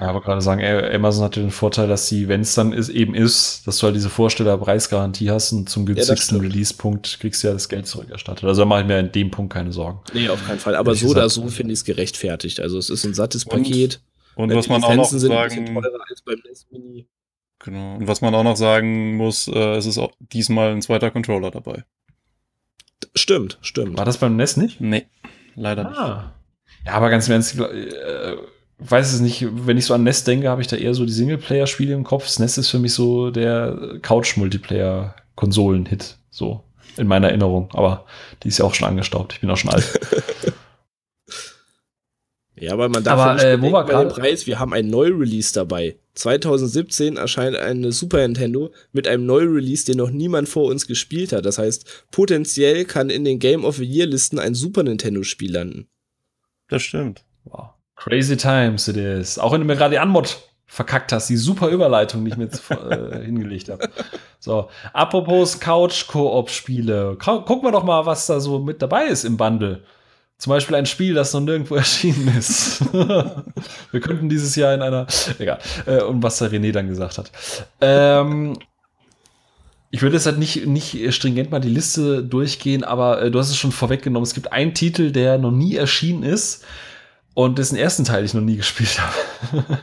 Ja, 0.00 0.08
aber 0.08 0.20
gerade 0.22 0.40
sagen, 0.40 0.62
Amazon 0.64 1.22
hat 1.24 1.36
den 1.36 1.50
Vorteil, 1.52 1.86
dass 1.86 2.08
sie, 2.08 2.26
wenn 2.26 2.40
es 2.40 2.54
dann 2.54 2.72
ist, 2.72 2.88
eben 2.88 3.14
ist, 3.14 3.62
dass 3.66 3.78
du 3.78 3.84
halt 3.86 3.94
diese 3.94 4.10
Vorstellerpreisgarantie 4.10 5.30
hast 5.30 5.52
und 5.52 5.68
zum 5.68 5.86
günstigsten 5.86 6.38
stimmt. 6.38 6.42
Release-Punkt 6.52 7.18
kriegst 7.20 7.42
du 7.44 7.48
ja 7.48 7.52
das 7.52 7.68
Geld 7.68 7.86
zurückerstattet. 7.86 8.42
Also 8.44 8.62
da 8.62 8.66
mache 8.66 8.80
ich 8.80 8.86
mir 8.86 8.98
in 8.98 9.12
dem 9.12 9.30
Punkt 9.30 9.52
keine 9.52 9.70
Sorgen. 9.72 10.00
Nee, 10.12 10.28
auf 10.28 10.44
keinen 10.44 10.58
Fall. 10.58 10.74
Aber 10.74 10.94
so 10.96 11.08
oder 11.08 11.28
so 11.28 11.46
finde 11.48 11.72
ich 11.74 11.80
es 11.80 11.84
gerechtfertigt. 11.84 12.58
Also 12.58 12.78
es 12.78 12.90
ist 12.90 13.04
ein 13.04 13.14
sattes 13.14 13.44
Und- 13.44 13.50
Paket. 13.62 14.00
Und 14.34 14.50
Äh, 14.50 14.56
was 14.56 14.64
die 14.64 14.72
man 14.72 14.82
auch 14.82 14.94
noch 14.94 15.04
sagen, 15.04 15.66
teurer 15.66 16.00
als 16.08 16.22
beim 16.22 16.38
NES 16.48 16.66
Mini. 16.70 17.06
genau, 17.62 17.96
und 17.96 18.08
was 18.08 18.22
man 18.22 18.34
auch 18.34 18.42
noch 18.44 18.56
sagen 18.56 19.14
muss, 19.16 19.46
äh, 19.46 19.76
es 19.76 19.84
ist 19.86 19.98
auch 19.98 20.12
diesmal 20.18 20.72
ein 20.72 20.80
zweiter 20.82 21.10
Controller 21.10 21.50
dabei. 21.50 21.84
Stimmt, 23.14 23.58
stimmt. 23.60 23.98
War 23.98 24.04
das 24.04 24.18
beim 24.18 24.36
NES 24.36 24.56
nicht? 24.56 24.80
Nee, 24.80 25.06
leider 25.54 25.84
nicht. 25.84 25.98
Ah. 25.98 26.32
Ja, 26.84 26.94
aber 26.94 27.10
ganz 27.10 27.28
im 27.28 27.34
Ernst, 27.34 27.56
äh, 27.58 28.36
weiß 28.78 29.12
es 29.12 29.20
nicht, 29.20 29.46
wenn 29.50 29.78
ich 29.78 29.86
so 29.86 29.94
an 29.94 30.02
NES 30.02 30.24
denke, 30.24 30.48
habe 30.48 30.62
ich 30.62 30.66
da 30.66 30.74
eher 30.76 30.94
so 30.94 31.06
die 31.06 31.12
Singleplayer-Spiele 31.12 31.94
im 31.94 32.02
Kopf. 32.04 32.26
SNES 32.26 32.58
ist 32.58 32.70
für 32.70 32.78
mich 32.78 32.94
so 32.94 33.30
der 33.30 33.98
Couch-Multiplayer-Konsolen-Hit, 34.02 36.16
so 36.30 36.64
in 36.96 37.06
meiner 37.06 37.28
Erinnerung. 37.28 37.68
Aber 37.72 38.04
die 38.42 38.48
ist 38.48 38.58
ja 38.58 38.64
auch 38.64 38.74
schon 38.74 38.88
angestaubt. 38.88 39.34
Ich 39.34 39.40
bin 39.40 39.50
auch 39.50 39.56
schon 39.56 39.70
alt. 39.70 39.84
ja, 42.62 42.72
aber 42.72 42.88
man 42.88 43.02
darf 43.04 43.18
aber, 43.20 43.34
nicht 43.34 43.44
äh, 43.44 43.60
wo 43.60 43.72
war 43.72 43.84
bei 43.84 43.92
dem 43.92 44.08
grad- 44.08 44.18
Preis, 44.18 44.46
wir 44.46 44.58
haben 44.58 44.72
ein 44.72 44.88
Neu-Release 44.88 45.52
dabei. 45.52 45.96
2017 46.14 47.16
erscheint 47.16 47.56
eine 47.56 47.90
Super 47.92 48.18
Nintendo 48.18 48.70
mit 48.92 49.08
einem 49.08 49.26
Neu-Release, 49.26 49.84
den 49.86 49.96
noch 49.98 50.10
niemand 50.10 50.48
vor 50.48 50.64
uns 50.70 50.86
gespielt 50.86 51.32
hat. 51.32 51.44
Das 51.46 51.58
heißt, 51.58 52.06
potenziell 52.10 52.84
kann 52.84 53.10
in 53.10 53.24
den 53.24 53.38
Game 53.38 53.64
of 53.64 53.76
the 53.76 53.84
Year 53.84 54.06
Listen 54.06 54.38
ein 54.38 54.54
Super 54.54 54.82
Nintendo-Spiel 54.82 55.52
landen. 55.52 55.88
Das 56.68 56.82
stimmt. 56.82 57.24
Wow. 57.44 57.70
Crazy 57.96 58.36
times 58.36 58.88
it 58.88 58.96
is. 58.96 59.38
Auch 59.38 59.52
wenn 59.52 59.60
du 59.60 59.66
mir 59.66 59.76
gerade 59.76 59.94
die 59.94 59.98
Anmod 59.98 60.38
verkackt 60.66 61.12
hast, 61.12 61.28
die 61.28 61.36
super 61.36 61.68
Überleitung, 61.68 62.24
die 62.24 62.30
ich 62.30 62.36
mir 62.36 62.44
jetzt 62.44 62.70
äh, 62.70 63.24
hingelegt 63.24 63.68
habe. 63.68 63.88
So, 64.38 64.68
apropos 64.92 65.60
Couch-Koop-Spiele. 65.60 67.16
Gucken 67.18 67.62
wir 67.62 67.72
doch 67.72 67.84
mal, 67.84 68.06
was 68.06 68.26
da 68.26 68.40
so 68.40 68.58
mit 68.58 68.80
dabei 68.82 69.06
ist 69.06 69.24
im 69.24 69.36
Bundle. 69.36 69.82
Zum 70.42 70.50
Beispiel 70.50 70.74
ein 70.74 70.86
Spiel, 70.86 71.14
das 71.14 71.32
noch 71.34 71.40
nirgendwo 71.40 71.76
erschienen 71.76 72.36
ist. 72.36 72.92
wir 72.92 74.00
könnten 74.00 74.28
dieses 74.28 74.56
Jahr 74.56 74.74
in 74.74 74.82
einer. 74.82 75.06
Egal. 75.38 75.60
Äh, 75.86 76.02
und 76.02 76.24
was 76.24 76.38
der 76.38 76.50
René 76.50 76.72
dann 76.72 76.88
gesagt 76.88 77.16
hat. 77.16 77.30
Ähm, 77.80 78.58
ich 79.92 80.02
würde 80.02 80.16
jetzt 80.16 80.26
halt 80.26 80.38
nicht, 80.38 80.66
nicht 80.66 81.14
stringent 81.14 81.52
mal 81.52 81.60
die 81.60 81.68
Liste 81.68 82.24
durchgehen, 82.24 82.82
aber 82.82 83.22
äh, 83.22 83.30
du 83.30 83.38
hast 83.38 83.50
es 83.50 83.56
schon 83.56 83.70
vorweggenommen. 83.70 84.24
Es 84.24 84.34
gibt 84.34 84.50
einen 84.50 84.74
Titel, 84.74 85.12
der 85.12 85.38
noch 85.38 85.52
nie 85.52 85.76
erschienen 85.76 86.24
ist 86.24 86.64
und 87.34 87.56
dessen 87.60 87.76
ersten 87.76 88.02
Teil 88.02 88.24
ich 88.24 88.34
noch 88.34 88.40
nie 88.40 88.56
gespielt 88.56 88.98
habe. 89.00 89.78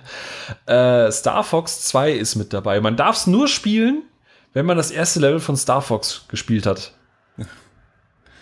äh, 1.08 1.10
Star 1.14 1.46
Fox 1.46 1.84
2 1.84 2.12
ist 2.12 2.36
mit 2.36 2.52
dabei. 2.52 2.82
Man 2.82 2.98
darf 2.98 3.16
es 3.16 3.28
nur 3.28 3.48
spielen, 3.48 4.04
wenn 4.52 4.66
man 4.66 4.76
das 4.76 4.92
erste 4.92 5.22
Level 5.22 5.40
von 5.40 5.56
Star 5.56 5.82
Fox 5.82 6.26
gespielt 6.28 6.66
hat. 6.66 6.92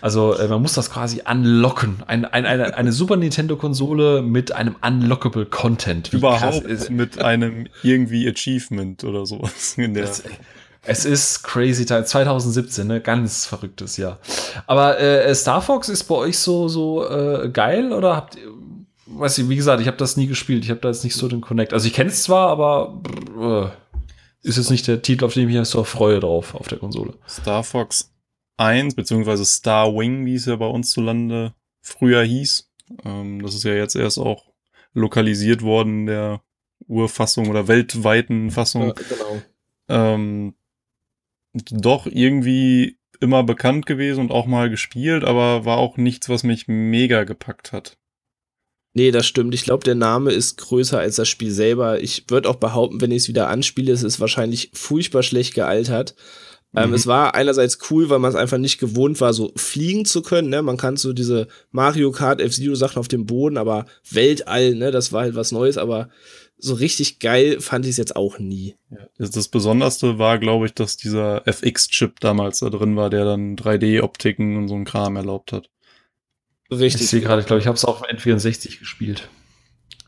Also 0.02 0.34
äh, 0.36 0.48
man 0.48 0.62
muss 0.62 0.74
das 0.74 0.92
quasi 0.92 1.22
unlocken. 1.30 2.04
Ein, 2.08 2.26
ein, 2.26 2.46
eine, 2.46 2.76
eine 2.76 2.92
Super 2.92 3.18
Nintendo-Konsole 3.18 4.22
mit 4.22 4.52
einem 4.52 4.76
unlockable 4.82 5.46
Content. 5.46 6.12
Wie 6.14 6.18
Überhaupt 6.18 6.66
ist- 6.66 6.90
mit 6.92 7.20
einem 7.20 7.68
irgendwie 7.84 8.28
Achievement 8.30 9.04
oder 9.04 9.26
sowas 9.26 9.74
in 9.78 9.94
der. 9.96 10.04
es, 10.04 10.24
es 10.84 11.06
ist 11.06 11.44
crazy 11.44 11.86
time. 11.86 12.06
2017, 12.06 12.88
ne? 12.88 13.02
Ganz 13.02 13.46
verrücktes 13.46 13.98
Jahr. 13.98 14.20
Aber 14.68 15.00
äh, 15.00 15.34
Star 15.36 15.62
Fox 15.62 15.90
ist 15.90 16.04
bei 16.06 16.16
euch 16.16 16.38
so, 16.40 16.68
so 16.68 17.08
äh, 17.10 17.50
geil 17.50 17.92
oder 17.92 18.16
habt 18.16 18.36
ihr, 18.36 18.44
weiß 19.08 19.38
ich, 19.40 19.50
wie 19.50 19.56
gesagt, 19.56 19.82
ich 19.82 19.88
habe 19.88 19.98
das 19.98 20.16
nie 20.16 20.28
gespielt. 20.28 20.64
Ich 20.64 20.70
habe 20.70 20.80
da 20.80 20.90
jetzt 20.90 21.04
nicht 21.04 21.16
so 21.16 21.28
den 21.28 21.42
Connect. 21.42 21.74
Also 21.74 21.88
ich 21.88 21.94
kenne 21.94 22.10
es 22.12 22.24
zwar, 22.24 22.50
aber 22.50 23.02
äh, 24.44 24.48
ist 24.48 24.58
jetzt 24.58 24.70
nicht 24.70 24.88
der 24.88 25.02
Titel, 25.02 25.26
auf 25.26 25.34
den 25.34 25.50
ich 25.50 25.56
mich 25.56 25.68
so 25.68 25.84
freue 25.84 26.20
drauf 26.20 26.54
auf 26.56 26.68
der 26.68 26.78
Konsole. 26.78 27.14
Star 27.28 27.64
Fox 27.64 28.12
1, 28.58 28.96
beziehungsweise 28.96 29.46
Star 29.46 29.94
Wing, 29.94 30.26
wie 30.26 30.36
es 30.36 30.46
ja 30.46 30.56
bei 30.56 30.68
uns 30.68 30.92
zu 30.92 31.02
Lande 31.02 31.54
früher 31.82 32.24
hieß. 32.24 32.70
Ähm, 33.06 33.42
das 33.42 33.56
ist 33.56 33.64
ja 33.64 33.74
jetzt 33.74 33.96
erst 33.96 34.18
auch 34.18 34.52
lokalisiert 34.94 35.62
worden 35.62 36.02
in 36.02 36.06
der 36.08 36.42
Urfassung 36.88 37.50
oder 37.50 37.68
weltweiten 37.68 38.52
Fassung. 38.52 38.88
Ja, 38.88 38.94
genau. 38.94 39.42
Ähm, 39.90 40.56
doch 41.54 42.06
irgendwie 42.06 42.98
immer 43.20 43.44
bekannt 43.44 43.86
gewesen 43.86 44.22
und 44.22 44.32
auch 44.32 44.46
mal 44.46 44.70
gespielt, 44.70 45.24
aber 45.24 45.66
war 45.66 45.78
auch 45.78 45.98
nichts, 45.98 46.30
was 46.30 46.44
mich 46.44 46.68
mega 46.68 47.24
gepackt 47.24 47.72
hat. 47.72 47.98
Nee, 48.94 49.12
das 49.12 49.28
stimmt. 49.28 49.54
Ich 49.54 49.64
glaube, 49.64 49.84
der 49.84 49.96
Name 49.96 50.32
ist 50.32 50.58
größer 50.58 51.00
als 51.00 51.18
das 51.18 51.28
Spiel 51.28 51.52
selber. 51.52 52.02
Ich 52.02 52.26
würde 52.30 52.50
auch 52.50 52.56
behaupten, 52.56 53.00
wenn 53.00 53.12
ich 53.12 53.24
es 53.24 53.28
wieder 53.28 53.48
anspiele, 53.48 53.92
es 53.92 54.02
ist 54.04 54.20
wahrscheinlich 54.20 54.72
furchtbar 54.74 55.22
schlecht 55.24 55.54
gealtert. 55.54 56.16
Ähm, 56.76 56.90
Mhm. 56.90 56.96
es 56.96 57.08
war 57.08 57.34
einerseits 57.34 57.80
cool, 57.90 58.10
weil 58.10 58.20
man 58.20 58.30
es 58.30 58.36
einfach 58.36 58.58
nicht 58.58 58.78
gewohnt 58.80 59.22
war, 59.22 59.34
so 59.34 59.52
fliegen 59.56 60.06
zu 60.06 60.22
können. 60.22 60.50
Ne? 60.50 60.62
Man 60.62 60.78
kann 60.78 60.98
so 60.98 61.14
diese 61.14 61.48
Mario 61.72 62.12
Kart 62.12 62.42
F-Zero 62.42 62.76
Sachen 62.76 63.00
auf 63.00 63.08
dem 63.08 63.26
Boden, 63.26 63.58
aber 63.58 63.86
Weltall, 64.12 64.76
ne, 64.76 64.92
das 64.92 65.12
war 65.14 65.22
halt 65.22 65.36
was 65.36 65.52
Neues, 65.52 65.78
aber 65.78 66.10
so 66.60 66.74
richtig 66.74 67.20
geil 67.20 67.62
fand 67.62 67.86
ich 67.86 67.92
es 67.92 67.98
jetzt 67.98 68.16
auch 68.16 68.38
nie. 68.40 68.76
Das, 69.18 69.32
das 69.32 69.48
Besonderste 69.48 70.18
war, 70.20 70.40
glaube 70.40 70.66
ich, 70.66 70.74
dass 70.74 70.98
dieser 70.98 71.48
FX-Chip 71.48 72.20
damals 72.20 72.60
da 72.60 72.70
drin 72.70 72.96
war, 72.96 73.10
der 73.10 73.26
dann 73.26 73.56
3D-Optiken 73.56 74.58
und 74.58 74.68
so 74.68 74.76
ein 74.76 74.84
Kram 74.86 75.16
erlaubt 75.16 75.54
hat. 75.54 75.70
Richtig. 76.70 77.04
Ich 77.04 77.10
sehe 77.10 77.22
gerade, 77.22 77.42
ich 77.42 77.48
glaube, 77.48 77.62
ich 77.62 77.68
habe 77.68 77.78
es 77.78 77.86
auf 77.86 78.02
dem 78.02 78.18
N64 78.18 78.80
gespielt. 78.80 79.30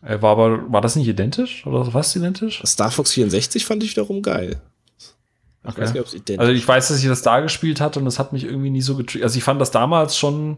Äh, 0.01 0.22
war 0.22 0.32
aber, 0.32 0.72
war 0.72 0.82
das 0.82 0.96
nicht 0.96 1.08
identisch? 1.08 1.66
Oder 1.66 1.94
was 1.94 2.16
identisch? 2.16 2.62
Star 2.66 2.92
Fox 2.92 3.13
64 3.13 3.66
fand 3.66 3.84
ich 3.84 3.92
wiederum 3.92 4.22
geil. 4.22 4.62
Ich 5.63 5.70
Okay. 5.72 5.82
weiß 5.82 5.94
nicht, 5.94 6.13
identisch 6.13 6.39
Also 6.39 6.51
ich 6.54 6.68
weiß, 6.68 6.88
dass 6.88 7.00
ich 7.00 7.08
das 7.08 7.22
da 7.22 7.42
gespielt 7.42 7.82
hatte 7.82 8.00
und 8.00 8.06
das 8.06 8.18
hat 8.20 8.32
mich 8.34 8.46
irgendwie 8.46 8.70
nie 8.70 8.82
so 8.82 8.96
getriggert. 8.96 9.25
Also 9.25 9.38
ich 9.38 9.44
fand 9.44 9.60
das 9.60 9.72
damals 9.72 10.18
schon 10.18 10.58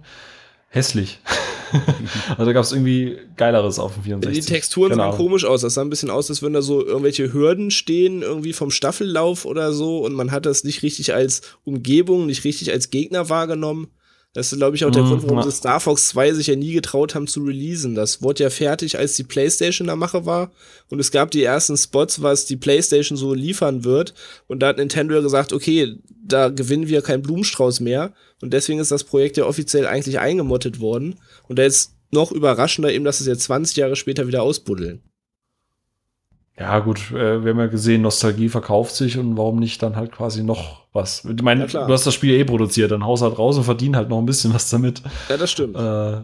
hässlich. 0.69 1.19
also 2.29 2.45
da 2.45 2.53
gab 2.53 2.63
es 2.63 2.71
irgendwie 2.71 3.17
Geileres 3.35 3.79
auf 3.79 3.93
dem 3.95 4.03
64. 4.03 4.45
Die 4.45 4.51
Texturen 4.51 4.89
Keine 4.89 5.01
sahen 5.03 5.17
komisch 5.17 5.43
aus. 5.45 5.61
Das 5.61 5.73
sah 5.73 5.81
ein 5.81 5.89
bisschen 5.89 6.09
aus, 6.09 6.29
als 6.29 6.43
wenn 6.43 6.53
da 6.53 6.61
so 6.61 6.85
irgendwelche 6.85 7.33
Hürden 7.33 7.71
stehen, 7.71 8.21
irgendwie 8.21 8.53
vom 8.53 8.71
Staffellauf 8.71 9.45
oder 9.45 9.73
so. 9.73 9.99
Und 9.99 10.13
man 10.13 10.31
hat 10.31 10.45
das 10.45 10.63
nicht 10.63 10.83
richtig 10.83 11.13
als 11.13 11.41
Umgebung, 11.63 12.25
nicht 12.25 12.43
richtig 12.43 12.71
als 12.71 12.89
Gegner 12.89 13.29
wahrgenommen. 13.29 13.87
Das 14.33 14.53
ist, 14.53 14.59
glaube 14.59 14.77
ich, 14.77 14.85
auch 14.85 14.91
der 14.91 15.03
Mhm, 15.03 15.07
Grund, 15.07 15.23
warum 15.23 15.37
ja. 15.39 15.43
sie 15.43 15.51
Star 15.51 15.81
Fox 15.81 16.07
2 16.09 16.33
sich 16.33 16.47
ja 16.47 16.55
nie 16.55 16.71
getraut 16.71 17.15
haben 17.15 17.27
zu 17.27 17.43
releasen. 17.43 17.95
Das 17.95 18.21
wurde 18.21 18.43
ja 18.43 18.49
fertig, 18.49 18.97
als 18.97 19.15
die 19.15 19.25
PlayStation 19.25 19.87
der 19.87 19.97
Mache 19.97 20.25
war. 20.25 20.51
Und 20.89 20.99
es 20.99 21.11
gab 21.11 21.31
die 21.31 21.43
ersten 21.43 21.75
Spots, 21.75 22.21
was 22.21 22.45
die 22.45 22.55
PlayStation 22.55 23.17
so 23.17 23.33
liefern 23.33 23.83
wird. 23.83 24.13
Und 24.47 24.59
da 24.61 24.67
hat 24.67 24.77
Nintendo 24.77 25.15
ja 25.15 25.21
gesagt, 25.21 25.51
okay, 25.51 25.97
da 26.23 26.47
gewinnen 26.47 26.87
wir 26.87 27.01
keinen 27.01 27.23
Blumenstrauß 27.23 27.81
mehr. 27.81 28.13
Und 28.41 28.53
deswegen 28.53 28.79
ist 28.79 28.91
das 28.91 29.03
Projekt 29.03 29.35
ja 29.35 29.45
offiziell 29.45 29.85
eigentlich 29.85 30.19
eingemottet 30.19 30.79
worden. 30.79 31.15
Und 31.49 31.59
da 31.59 31.63
ist 31.63 31.95
noch 32.11 32.31
überraschender 32.31 32.91
eben, 32.91 33.03
dass 33.05 33.19
es 33.19 33.27
jetzt 33.27 33.43
20 33.43 33.75
Jahre 33.75 33.97
später 33.97 34.27
wieder 34.27 34.43
ausbuddeln. 34.43 35.01
Ja, 36.59 36.79
gut, 36.79 37.11
äh, 37.11 37.43
wir 37.43 37.51
haben 37.51 37.59
ja 37.59 37.67
gesehen, 37.67 38.01
Nostalgie 38.01 38.49
verkauft 38.49 38.93
sich 38.95 39.17
und 39.17 39.37
warum 39.37 39.57
nicht 39.57 39.81
dann 39.81 39.95
halt 39.95 40.11
quasi 40.11 40.43
noch 40.43 40.85
was. 40.93 41.25
Ich 41.25 41.41
meine, 41.41 41.65
Ja, 41.67 41.87
du 41.87 41.93
hast 41.93 42.05
das 42.05 42.13
Spiel 42.13 42.33
eh 42.33 42.43
produziert, 42.43 42.91
dann 42.91 43.05
haus 43.05 43.21
halt 43.21 43.39
raus 43.39 43.57
und 43.57 43.63
verdien 43.63 43.95
halt 43.95 44.09
noch 44.09 44.19
ein 44.19 44.25
bisschen 44.25 44.53
was 44.53 44.69
damit. 44.69 45.01
Ja, 45.29 45.37
das 45.37 45.49
stimmt. 45.49 45.75
Äh, 45.75 46.21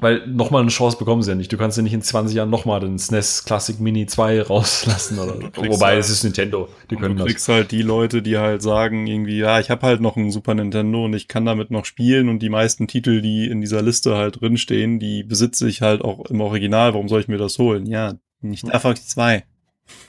weil 0.00 0.26
nochmal 0.26 0.62
eine 0.62 0.70
Chance 0.70 0.98
bekommen 0.98 1.22
sie 1.22 1.30
ja 1.30 1.36
nicht. 1.36 1.52
Du 1.52 1.56
kannst 1.56 1.76
ja 1.76 1.82
nicht 1.82 1.92
in 1.94 2.02
20 2.02 2.34
Jahren 2.36 2.50
nochmal 2.50 2.80
den 2.80 2.98
SNES 2.98 3.44
Classic 3.44 3.78
Mini 3.78 4.06
2 4.06 4.42
rauslassen. 4.42 5.18
Oder, 5.18 5.34
wobei, 5.56 5.86
halt- 5.92 6.00
es 6.00 6.10
ist 6.10 6.24
Nintendo. 6.24 6.68
Die 6.90 6.96
können 6.96 7.16
du 7.16 7.22
das. 7.22 7.26
kriegst 7.30 7.48
halt 7.48 7.70
die 7.70 7.82
Leute, 7.82 8.20
die 8.20 8.36
halt 8.36 8.60
sagen 8.60 9.06
irgendwie, 9.06 9.38
ja, 9.38 9.60
ich 9.60 9.70
habe 9.70 9.86
halt 9.86 10.00
noch 10.00 10.16
einen 10.16 10.32
Super 10.32 10.54
Nintendo 10.54 11.04
und 11.04 11.14
ich 11.14 11.28
kann 11.28 11.44
damit 11.46 11.70
noch 11.70 11.84
spielen 11.84 12.28
und 12.28 12.40
die 12.40 12.48
meisten 12.48 12.88
Titel, 12.88 13.20
die 13.22 13.46
in 13.46 13.60
dieser 13.60 13.82
Liste 13.82 14.16
halt 14.16 14.40
drinstehen, 14.40 14.98
die 14.98 15.22
besitze 15.22 15.68
ich 15.68 15.80
halt 15.80 16.02
auch 16.02 16.26
im 16.26 16.40
Original. 16.40 16.92
Warum 16.94 17.08
soll 17.08 17.20
ich 17.20 17.28
mir 17.28 17.38
das 17.38 17.58
holen? 17.58 17.86
Ja, 17.86 18.14
nicht 18.50 18.66
Star 18.66 18.80
Fox 18.80 19.08
2. 19.08 19.44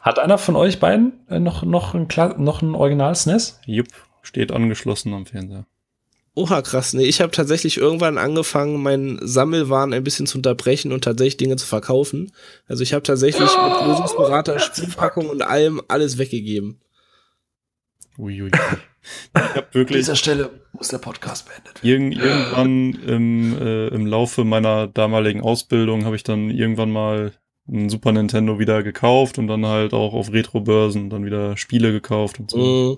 Hat 0.01 0.19
einer 0.19 0.37
von 0.37 0.55
euch 0.55 0.79
beiden 0.79 1.13
äh, 1.29 1.39
noch, 1.39 1.63
noch 1.63 1.93
ein, 1.93 2.07
Kla 2.07 2.35
noch 2.37 2.61
ein 2.61 2.75
Original 2.75 3.11
E 3.11 3.15
SNES? 3.15 3.59
Jupp, 3.65 3.87
steht 4.21 4.51
angeschlossen 4.51 5.13
am 5.13 5.25
Fernseher. 5.25 5.65
Oha, 6.37 6.61
krass. 6.61 6.93
Nee, 6.93 7.05
ich 7.05 7.21
habe 7.21 7.31
tatsächlich 7.31 7.77
irgendwann 7.77 8.17
angefangen, 8.17 8.83
meinen 8.83 9.19
Sammelwahn 9.25 9.93
ein 9.93 10.03
bisschen 10.03 10.27
zu 10.27 10.37
unterbrechen 10.37 10.91
und 10.91 11.05
tatsächlich 11.05 11.37
Dinge 11.37 11.55
zu 11.55 11.65
verkaufen. 11.65 12.33
Also 12.67 12.83
ich 12.83 12.93
habe 12.93 13.03
tatsächlich 13.03 13.49
mit 13.49 13.87
Lösungsberater, 13.87 14.59
Spielpackung 14.59 15.29
und 15.29 15.41
allem 15.41 15.81
alles 15.87 16.17
weggegeben. 16.17 16.81
Uiui. 18.17 18.51
Ich 19.35 19.55
habe 19.55 19.67
wirklich 19.71 20.07
Stelle 20.17 20.49
muss 20.73 20.89
der 20.89 20.97
Podcast 20.97 21.47
beendet 21.47 21.83
werden. 21.83 22.11
irg 22.11 22.23
irgendwann 22.23 22.93
im, 23.07 23.61
äh, 23.61 23.87
im 23.89 24.05
Laufe 24.05 24.43
meiner 24.43 24.87
damaligen 24.87 25.41
Ausbildung 25.41 26.05
habe 26.05 26.15
ich 26.15 26.23
dann 26.23 26.49
irgendwann 26.49 26.91
mal 26.91 27.33
ein 27.67 27.89
Super 27.89 28.11
Nintendo 28.11 28.59
wieder 28.59 28.83
gekauft 28.83 29.37
und 29.37 29.47
dann 29.47 29.65
halt 29.65 29.93
auch 29.93 30.13
auf 30.13 30.31
Retro-Börsen 30.31 31.09
dann 31.09 31.25
wieder 31.25 31.57
Spiele 31.57 31.91
gekauft 31.91 32.39
und 32.39 32.51
so. 32.51 32.57
Mhm. 32.57 32.97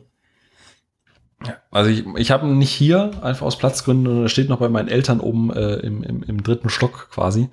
Also 1.70 1.90
ich, 1.92 2.04
ich 2.18 2.32
habe 2.32 2.48
ihn 2.48 2.58
nicht 2.58 2.72
hier, 2.72 3.12
einfach 3.22 3.46
aus 3.46 3.58
Platzgründen, 3.58 4.24
er 4.24 4.30
steht 4.30 4.50
noch 4.50 4.60
bei 4.60 4.70
meinen 4.70 4.88
Eltern 4.88 5.20
oben 5.20 5.54
äh, 5.54 5.76
im, 5.76 6.04
im, 6.04 6.24
im 6.24 6.44
dritten 6.44 6.70
Stock 6.70 7.10
quasi. 7.12 7.50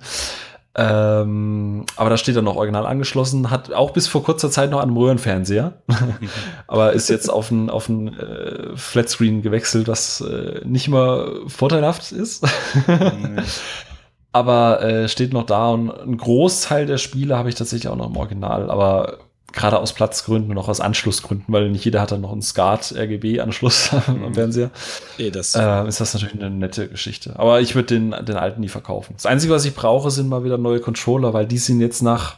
Ähm, 0.77 1.85
aber 1.95 2.09
da 2.09 2.17
steht 2.17 2.35
er 2.35 2.41
noch 2.41 2.57
original 2.57 2.85
angeschlossen, 2.85 3.49
hat 3.49 3.71
auch 3.71 3.91
bis 3.91 4.07
vor 4.07 4.23
kurzer 4.23 4.51
Zeit 4.51 4.71
noch 4.71 4.79
an 4.79 4.89
einem 4.89 4.97
Röhrenfernseher, 4.97 5.81
aber 6.67 6.91
ist 6.91 7.09
jetzt 7.09 7.29
auf 7.29 7.49
ein, 7.49 7.69
auf 7.69 7.87
äh, 7.87 8.75
Flatscreen 8.75 9.41
gewechselt, 9.41 9.87
was 9.87 10.19
äh, 10.19 10.61
nicht 10.65 10.87
immer 10.87 11.27
vorteilhaft 11.47 12.11
ist. 12.11 12.45
Nee. 12.87 13.41
aber 14.35 14.81
äh, 14.81 15.07
steht 15.07 15.31
noch 15.31 15.45
da 15.45 15.69
und 15.69 15.89
ein 15.89 16.17
Großteil 16.17 16.85
der 16.85 16.97
Spiele 16.97 17.37
habe 17.37 17.47
ich 17.47 17.55
tatsächlich 17.55 17.87
auch 17.87 17.95
noch 17.95 18.07
im 18.07 18.17
Original, 18.17 18.69
aber 18.69 19.19
gerade 19.53 19.79
aus 19.79 19.93
Platzgründen 19.93 20.51
und 20.51 20.57
auch 20.57 20.67
aus 20.67 20.81
Anschlussgründen, 20.81 21.45
weil 21.53 21.69
nicht 21.69 21.85
jeder 21.85 22.01
hat 22.01 22.11
dann 22.11 22.19
noch 22.19 22.33
einen 22.33 22.41
SCART-RGB-Anschluss 22.41 23.91
am 24.07 24.19
Mhm. 24.27 24.33
Fernseher. 24.33 24.71
Nee, 25.17 25.31
das. 25.31 25.55
Äh, 25.55 25.87
ist 25.87 26.01
das 26.01 26.13
natürlich 26.13 26.35
eine 26.35 26.49
nette 26.49 26.89
Geschichte. 26.89 27.39
Aber 27.39 27.61
ich 27.61 27.75
würde 27.75 27.87
den, 27.87 28.11
den 28.25 28.35
alten 28.35 28.59
nie 28.59 28.67
verkaufen. 28.67 29.13
Das 29.15 29.25
Einzige, 29.25 29.53
was 29.53 29.63
ich 29.63 29.73
brauche, 29.73 30.11
sind 30.11 30.27
mal 30.27 30.43
wieder 30.43 30.57
neue 30.57 30.81
Controller, 30.81 31.33
weil 31.33 31.45
die 31.45 31.57
sind 31.57 31.79
jetzt 31.79 32.01
nach, 32.01 32.35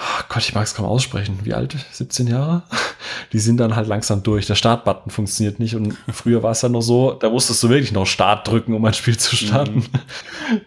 oh 0.00 0.22
Gott, 0.28 0.42
ich 0.42 0.54
mag 0.54 0.64
es 0.64 0.74
kaum 0.74 0.86
aussprechen. 0.86 1.40
Wie 1.42 1.54
alt? 1.54 1.74
17 1.92 2.26
Jahre? 2.28 2.62
Die 3.32 3.38
sind 3.38 3.58
dann 3.58 3.74
halt 3.76 3.88
langsam 3.88 4.22
durch. 4.22 4.46
Der 4.46 4.54
Startbutton 4.54 5.10
funktioniert 5.10 5.58
nicht 5.58 5.74
und 5.74 5.96
früher 6.12 6.42
war 6.42 6.52
es 6.52 6.60
dann 6.60 6.72
noch 6.72 6.82
so, 6.82 7.12
da 7.14 7.28
musstest 7.30 7.62
du 7.62 7.68
wirklich 7.68 7.92
noch 7.92 8.06
Start 8.06 8.46
drücken, 8.48 8.74
um 8.74 8.84
ein 8.84 8.94
Spiel 8.94 9.16
zu 9.18 9.34
starten. 9.36 9.84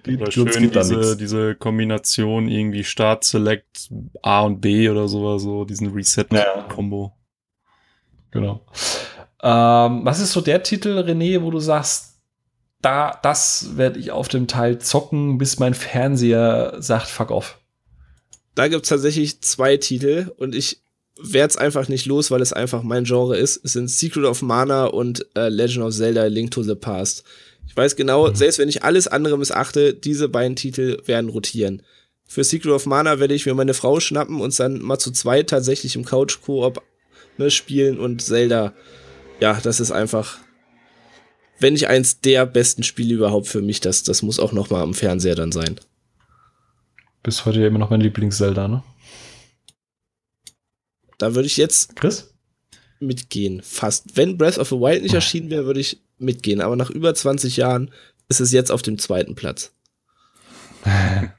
Die, 0.06 0.16
Oder 0.18 0.26
die- 0.26 0.32
schön 0.32 0.72
diese, 0.72 1.16
diese 1.18 1.56
Kombination 1.56 2.48
irgendwie 2.48 2.84
Start, 2.84 3.24
Select, 3.24 3.90
A 4.22 4.42
und 4.42 4.60
B 4.62 4.90
oder 4.90 5.08
sowas, 5.08 5.42
so 5.44 5.66
diesen 5.66 5.88
Ja. 5.90 5.94
Reset-Kombo. 5.96 7.14
Genau. 8.32 8.62
Ähm, 9.44 10.02
was 10.06 10.20
ist 10.20 10.32
so 10.34 10.42
der 10.42 10.64
Titel, 10.64 11.00
René, 11.00 11.42
wo 11.42 11.52
du 11.52 11.60
sagst, 11.60 12.20
da, 12.82 13.18
das 13.22 13.78
werde 13.78 14.00
ich 14.00 14.12
auf 14.12 14.28
dem 14.28 14.48
Teil 14.48 14.80
zocken, 14.80 15.38
bis 15.38 15.60
mein 15.60 15.74
Fernseher 15.74 16.76
sagt, 16.80 17.08
fuck 17.08 17.32
off. 17.32 17.60
Da 18.56 18.68
gibt's 18.68 18.90
tatsächlich 18.90 19.42
zwei 19.42 19.78
Titel 19.78 20.32
und 20.38 20.56
ich 20.56 20.82
werd's 21.22 21.58
einfach 21.58 21.88
nicht 21.88 22.06
los, 22.06 22.32
weil 22.32 22.42
es 22.42 22.54
einfach 22.54 22.84
mein 22.84 23.04
Genre 23.04 23.38
ist. 23.38 23.64
Es 23.64 23.74
sind 23.74 23.90
Secret 23.90 24.26
of 24.26 24.42
Mana 24.42 24.86
und 24.86 25.26
äh, 25.36 25.50
Legend 25.50 25.86
of 25.86 25.96
Zelda 25.96 26.26
Link 26.26 26.52
to 26.52 26.64
the 26.64 26.76
Past. 26.76 27.24
Ich 27.68 27.78
weiß 27.78 27.96
genau, 27.96 28.34
selbst 28.34 28.60
wenn 28.60 28.70
ich 28.70 28.84
alles 28.84 29.08
andere 29.08 29.38
missachte, 29.38 29.94
diese 29.94 30.30
beiden 30.30 30.56
Titel 30.56 31.02
werden 31.06 31.30
rotieren. 31.30 31.84
Für 32.26 32.44
Secret 32.44 32.72
of 32.72 32.86
Mana 32.86 33.20
werde 33.20 33.34
ich 33.34 33.46
mir 33.46 33.54
meine 33.54 33.74
Frau 33.74 34.00
schnappen 34.00 34.42
und 34.42 34.58
dann 34.60 34.82
mal 34.82 35.00
zu 35.00 35.12
zweit 35.12 35.50
tatsächlich 35.50 35.96
im 35.96 36.06
Couch-Koop 36.06 36.82
ne, 37.38 37.52
spielen 37.52 38.00
und 38.00 38.22
Zelda, 38.22 38.74
ja, 39.40 39.60
das 39.62 39.80
ist 39.80 39.92
einfach, 39.92 40.38
wenn 41.60 41.74
nicht 41.74 41.88
eins 41.88 42.22
der 42.22 42.46
besten 42.46 42.84
Spiele 42.84 43.16
überhaupt 43.16 43.48
für 43.48 43.62
mich, 43.62 43.82
das, 43.82 44.04
das 44.04 44.22
muss 44.22 44.40
auch 44.40 44.54
noch 44.54 44.70
mal 44.70 44.82
am 44.82 44.94
Fernseher 44.94 45.36
dann 45.36 45.52
sein. 45.52 45.80
Bis 47.24 47.46
heute 47.46 47.62
ja 47.62 47.68
immer 47.68 47.80
noch 47.80 47.90
mein 47.90 48.02
Lieblings-Zelda, 48.02 48.68
ne? 48.68 48.84
Da 51.18 51.36
würde 51.36 51.46
ich 51.48 51.58
jetzt 51.58 51.96
Chris? 51.96 52.32
mitgehen, 53.02 53.62
fast. 53.64 54.16
Wenn 54.16 54.38
Breath 54.38 54.58
of 54.58 54.70
the 54.70 54.76
Wild 54.76 55.04
nicht 55.04 55.14
erschienen 55.14 55.50
wäre, 55.50 55.66
würde 55.66 55.80
ich 55.80 56.02
mitgehen. 56.18 56.62
Aber 56.62 56.76
nach 56.76 56.90
über 56.90 57.14
20 57.14 57.58
Jahren 57.58 57.92
ist 58.30 58.40
es 58.40 58.52
jetzt 58.52 58.72
auf 58.72 58.82
dem 58.82 58.98
zweiten 58.98 59.36
Platz. 59.36 59.76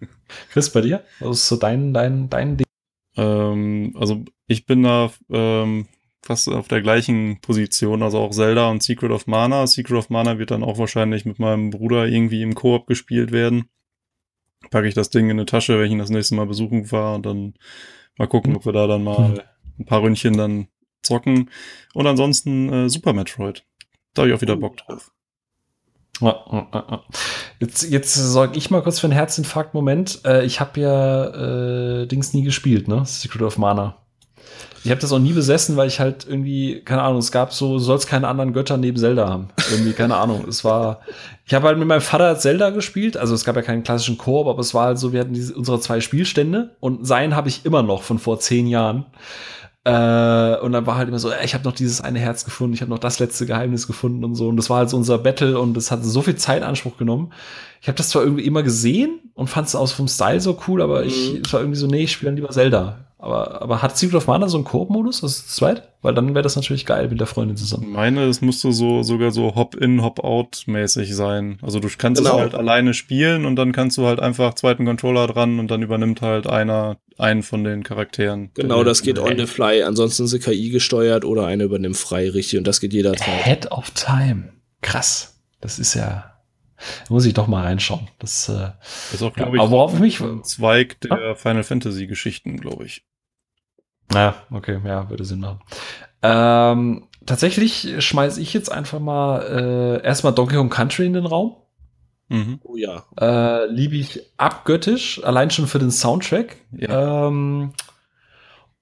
Chris, 0.50 0.70
bei 0.70 0.80
dir? 0.82 1.04
Was 1.20 1.38
ist 1.38 1.48
so 1.48 1.56
dein, 1.56 1.94
dein, 1.94 2.28
dein 2.28 2.56
Ding? 2.58 2.66
Ähm, 3.16 3.94
also 3.98 4.24
ich 4.46 4.66
bin 4.66 4.82
da 4.82 5.12
ähm, 5.30 5.86
fast 6.22 6.48
auf 6.48 6.68
der 6.68 6.82
gleichen 6.82 7.40
Position, 7.40 8.02
also 8.02 8.18
auch 8.18 8.30
Zelda 8.30 8.70
und 8.70 8.82
Secret 8.82 9.10
of 9.10 9.26
Mana. 9.26 9.66
Secret 9.66 9.98
of 9.98 10.10
Mana 10.10 10.38
wird 10.38 10.50
dann 10.50 10.64
auch 10.64 10.78
wahrscheinlich 10.78 11.24
mit 11.24 11.38
meinem 11.38 11.70
Bruder 11.70 12.06
irgendwie 12.06 12.42
im 12.42 12.54
Koop 12.54 12.86
gespielt 12.86 13.32
werden. 13.32 13.64
Packe 14.72 14.88
ich 14.88 14.94
das 14.94 15.10
Ding 15.10 15.26
in 15.26 15.38
eine 15.38 15.46
Tasche, 15.46 15.78
wenn 15.78 15.86
ich 15.86 15.92
ihn 15.92 15.98
das 15.98 16.10
nächste 16.10 16.34
Mal 16.34 16.46
besuchen 16.46 16.86
fahre 16.86 17.14
und 17.14 17.26
dann 17.26 17.54
mal 18.18 18.26
gucken, 18.26 18.56
ob 18.56 18.66
wir 18.66 18.72
da 18.72 18.88
dann 18.88 19.04
mal 19.04 19.44
ein 19.78 19.84
paar 19.86 20.02
Ründchen 20.02 20.36
dann 20.36 20.66
zocken. 21.02 21.50
Und 21.94 22.06
ansonsten 22.08 22.72
äh, 22.72 22.88
Super 22.88 23.12
Metroid. 23.12 23.64
Da 24.14 24.22
habe 24.22 24.30
ich 24.30 24.36
auch 24.36 24.40
wieder 24.40 24.56
Bock 24.56 24.78
drauf. 24.78 25.12
Ja, 26.20 26.68
ja. 26.72 27.02
Jetzt, 27.58 27.82
jetzt 27.90 28.14
sorge 28.14 28.56
ich 28.58 28.70
mal 28.70 28.82
kurz 28.82 29.00
für 29.00 29.06
einen 29.06 29.14
Herzinfarkt-Moment. 29.14 30.20
Äh, 30.24 30.44
ich 30.44 30.60
habe 30.60 30.80
ja 30.80 32.02
äh, 32.02 32.06
Dings 32.06 32.32
nie 32.32 32.42
gespielt, 32.42 32.88
ne? 32.88 33.04
Secret 33.04 33.42
of 33.42 33.58
Mana. 33.58 34.01
Ich 34.84 34.90
habe 34.90 35.00
das 35.00 35.12
auch 35.12 35.20
nie 35.20 35.32
besessen, 35.32 35.76
weil 35.76 35.86
ich 35.86 36.00
halt 36.00 36.26
irgendwie, 36.28 36.80
keine 36.84 37.02
Ahnung, 37.02 37.18
es 37.20 37.30
gab 37.30 37.52
so, 37.52 37.74
du 37.74 37.78
sollst 37.78 38.08
keine 38.08 38.26
anderen 38.26 38.52
Götter 38.52 38.76
neben 38.76 38.96
Zelda 38.96 39.28
haben. 39.28 39.48
Irgendwie, 39.70 39.92
keine 39.92 40.16
Ahnung. 40.16 40.44
Es 40.48 40.64
war, 40.64 41.02
ich 41.46 41.54
habe 41.54 41.68
halt 41.68 41.78
mit 41.78 41.86
meinem 41.86 42.00
Vater 42.00 42.36
Zelda 42.36 42.70
gespielt, 42.70 43.16
also 43.16 43.32
es 43.32 43.44
gab 43.44 43.54
ja 43.54 43.62
keinen 43.62 43.84
klassischen 43.84 44.18
Koop, 44.18 44.48
aber 44.48 44.58
es 44.58 44.74
war 44.74 44.86
halt 44.86 44.98
so, 44.98 45.12
wir 45.12 45.20
hatten 45.20 45.34
diese, 45.34 45.54
unsere 45.54 45.78
zwei 45.78 46.00
Spielstände 46.00 46.74
und 46.80 47.06
seinen 47.06 47.36
habe 47.36 47.48
ich 47.48 47.64
immer 47.64 47.82
noch 47.84 48.02
von 48.02 48.18
vor 48.18 48.40
zehn 48.40 48.66
Jahren. 48.66 49.06
Äh, 49.84 50.56
und 50.60 50.72
dann 50.72 50.86
war 50.86 50.96
halt 50.96 51.08
immer 51.08 51.18
so, 51.18 51.30
ey, 51.30 51.44
ich 51.44 51.54
habe 51.54 51.64
noch 51.64 51.72
dieses 51.72 52.00
eine 52.00 52.20
Herz 52.20 52.44
gefunden, 52.44 52.74
ich 52.74 52.82
habe 52.82 52.90
noch 52.90 53.00
das 53.00 53.18
letzte 53.18 53.46
Geheimnis 53.46 53.86
gefunden 53.88 54.24
und 54.24 54.34
so. 54.36 54.48
Und 54.48 54.56
das 54.56 54.70
war 54.70 54.78
halt 54.78 54.90
so 54.90 54.96
unser 54.96 55.18
Battle 55.18 55.58
und 55.58 55.74
das 55.74 55.90
hat 55.90 56.04
so 56.04 56.22
viel 56.22 56.36
Zeit 56.36 56.58
in 56.58 56.64
Anspruch 56.68 56.96
genommen. 56.96 57.32
Ich 57.80 57.88
habe 57.88 57.96
das 57.96 58.10
zwar 58.10 58.22
irgendwie 58.22 58.44
immer 58.44 58.62
gesehen 58.62 59.18
und 59.34 59.48
fand 59.50 59.66
es 59.66 59.74
aus 59.74 59.90
vom 59.92 60.06
Style 60.06 60.40
so 60.40 60.56
cool, 60.68 60.82
aber 60.82 61.04
ich, 61.04 61.32
Mhm. 61.34 61.42
es 61.44 61.52
war 61.52 61.60
irgendwie 61.60 61.78
so, 61.78 61.88
nee, 61.88 62.02
ich 62.04 62.12
spiele 62.12 62.30
dann 62.30 62.36
lieber 62.36 62.50
Zelda. 62.50 63.06
Aber, 63.22 63.62
aber 63.62 63.82
hat 63.82 63.96
Secret 63.96 64.16
of 64.16 64.26
Mana 64.26 64.48
so 64.48 64.56
einen 64.58 64.64
Koop-Modus, 64.64 65.22
also 65.22 65.42
zu 65.42 65.46
zweit? 65.48 65.88
Weil 66.02 66.12
dann 66.12 66.34
wäre 66.34 66.42
das 66.42 66.56
natürlich 66.56 66.84
geil 66.86 67.08
mit 67.08 67.20
der 67.20 67.28
Freundin 67.28 67.54
Ich 67.54 67.62
zusammen. 67.62 67.92
meine, 67.92 68.24
es 68.24 68.40
musste 68.40 68.72
so 68.72 69.04
sogar 69.04 69.30
so 69.30 69.54
Hop-in, 69.54 70.02
Hop-out 70.02 70.64
mäßig 70.66 71.14
sein. 71.14 71.58
Also 71.62 71.78
du 71.78 71.88
kannst 71.96 72.20
Genau. 72.20 72.34
es 72.34 72.40
halt 72.40 72.54
alleine 72.56 72.94
spielen 72.94 73.44
und 73.44 73.54
dann 73.54 73.70
kannst 73.70 73.96
du 73.96 74.06
halt 74.06 74.18
einfach 74.18 74.54
zweiten 74.54 74.84
Controller 74.86 75.28
dran 75.28 75.60
und 75.60 75.70
dann 75.70 75.82
übernimmt 75.82 76.20
halt 76.20 76.48
einer 76.48 76.96
einen 77.16 77.44
von 77.44 77.62
den 77.62 77.84
Charakteren. 77.84 78.50
Genau, 78.54 78.82
das 78.82 79.02
geht 79.02 79.20
on 79.20 79.38
the 79.38 79.46
fly. 79.46 79.84
Ansonsten 79.84 80.24
ist 80.24 80.40
KI 80.42 80.70
gesteuert 80.70 81.24
oder 81.24 81.46
einer 81.46 81.62
übernimmt 81.62 81.96
frei, 81.96 82.28
richtig. 82.28 82.58
Und 82.58 82.66
das 82.66 82.80
geht 82.80 82.92
jederzeit. 82.92 83.44
Head 83.44 83.70
of 83.70 83.90
Time. 83.92 84.52
Krass. 84.80 85.40
Das 85.60 85.78
ist 85.78 85.94
ja. 85.94 86.24
Da 87.06 87.14
muss 87.14 87.24
ich 87.24 87.34
doch 87.34 87.46
mal 87.46 87.62
reinschauen. 87.62 88.08
Das, 88.18 88.48
äh, 88.48 88.54
Das 88.54 89.12
ist 89.14 89.22
auch, 89.22 89.36
ja, 89.36 89.44
glaube 89.44 89.60
aber 89.60 89.70
worauf 89.70 89.94
ich 89.94 90.00
mich. 90.00 90.20
ein 90.20 90.42
Zweig 90.42 91.00
der 91.02 91.36
Final 91.36 91.62
Fantasy 91.62 92.08
Geschichten, 92.08 92.56
glaube 92.56 92.84
ich. 92.86 93.04
Ja, 94.12 94.34
okay, 94.50 94.80
ja, 94.84 95.08
würde 95.10 95.24
Sinn 95.24 95.40
machen. 95.40 95.60
Ähm, 96.22 97.08
tatsächlich 97.26 97.94
schmeiße 97.98 98.40
ich 98.40 98.52
jetzt 98.52 98.70
einfach 98.70 99.00
mal 99.00 99.42
äh, 100.02 100.06
erstmal 100.06 100.34
Donkey 100.34 100.56
Kong 100.56 100.70
Country 100.70 101.06
in 101.06 101.12
den 101.12 101.26
Raum. 101.26 101.56
Mhm. 102.28 102.60
Oh 102.62 102.76
ja. 102.76 103.04
Äh, 103.20 103.66
Liebe 103.66 103.96
ich 103.96 104.20
abgöttisch, 104.38 105.22
allein 105.22 105.50
schon 105.50 105.66
für 105.66 105.78
den 105.78 105.90
Soundtrack. 105.90 106.56
Ähm, 106.78 107.72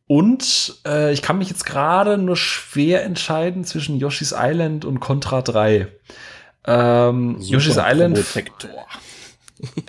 und 0.06 0.80
äh, 0.86 1.12
ich 1.12 1.22
kann 1.22 1.38
mich 1.38 1.48
jetzt 1.50 1.66
gerade 1.66 2.18
nur 2.18 2.36
schwer 2.36 3.04
entscheiden 3.04 3.64
zwischen 3.64 3.96
Yoshi's 3.96 4.34
Island 4.36 4.84
und 4.84 5.00
Contra 5.00 5.42
3. 5.42 5.88
Ähm, 6.66 7.36
Yoshi's 7.40 7.78
Island. 7.78 8.16
Protector. 8.16 8.86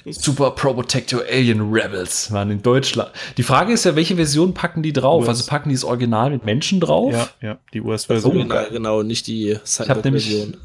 Super 0.10 0.52
Protector 0.52 1.22
Alien 1.30 1.72
Rebels 1.72 2.32
waren 2.32 2.52
in 2.52 2.62
Deutschland. 2.62 3.12
Die 3.38 3.44
Frage 3.44 3.74
ist 3.74 3.86
ja, 3.86 3.96
welche 3.96 4.16
Version 4.16 4.54
packen 4.54 4.84
die 4.84 4.94
drauf? 4.94 5.24
US. 5.24 5.30
Also 5.30 5.46
packen 5.48 5.70
die 5.70 5.76
das 5.76 5.84
Original 5.84 6.30
mit 6.32 6.46
Menschen 6.46 6.80
drauf? 6.80 7.12
Ja, 7.14 7.30
ja, 7.42 7.58
die 7.74 7.82
US-Version. 7.82 8.50
Genau, 8.50 8.64
genau, 8.70 9.04
nicht 9.04 9.28
die 9.28 9.52
Ich 9.52 9.80
habe 9.90 10.02
nämlich, 10.02 10.26
Cyborg-Version. 10.26 10.58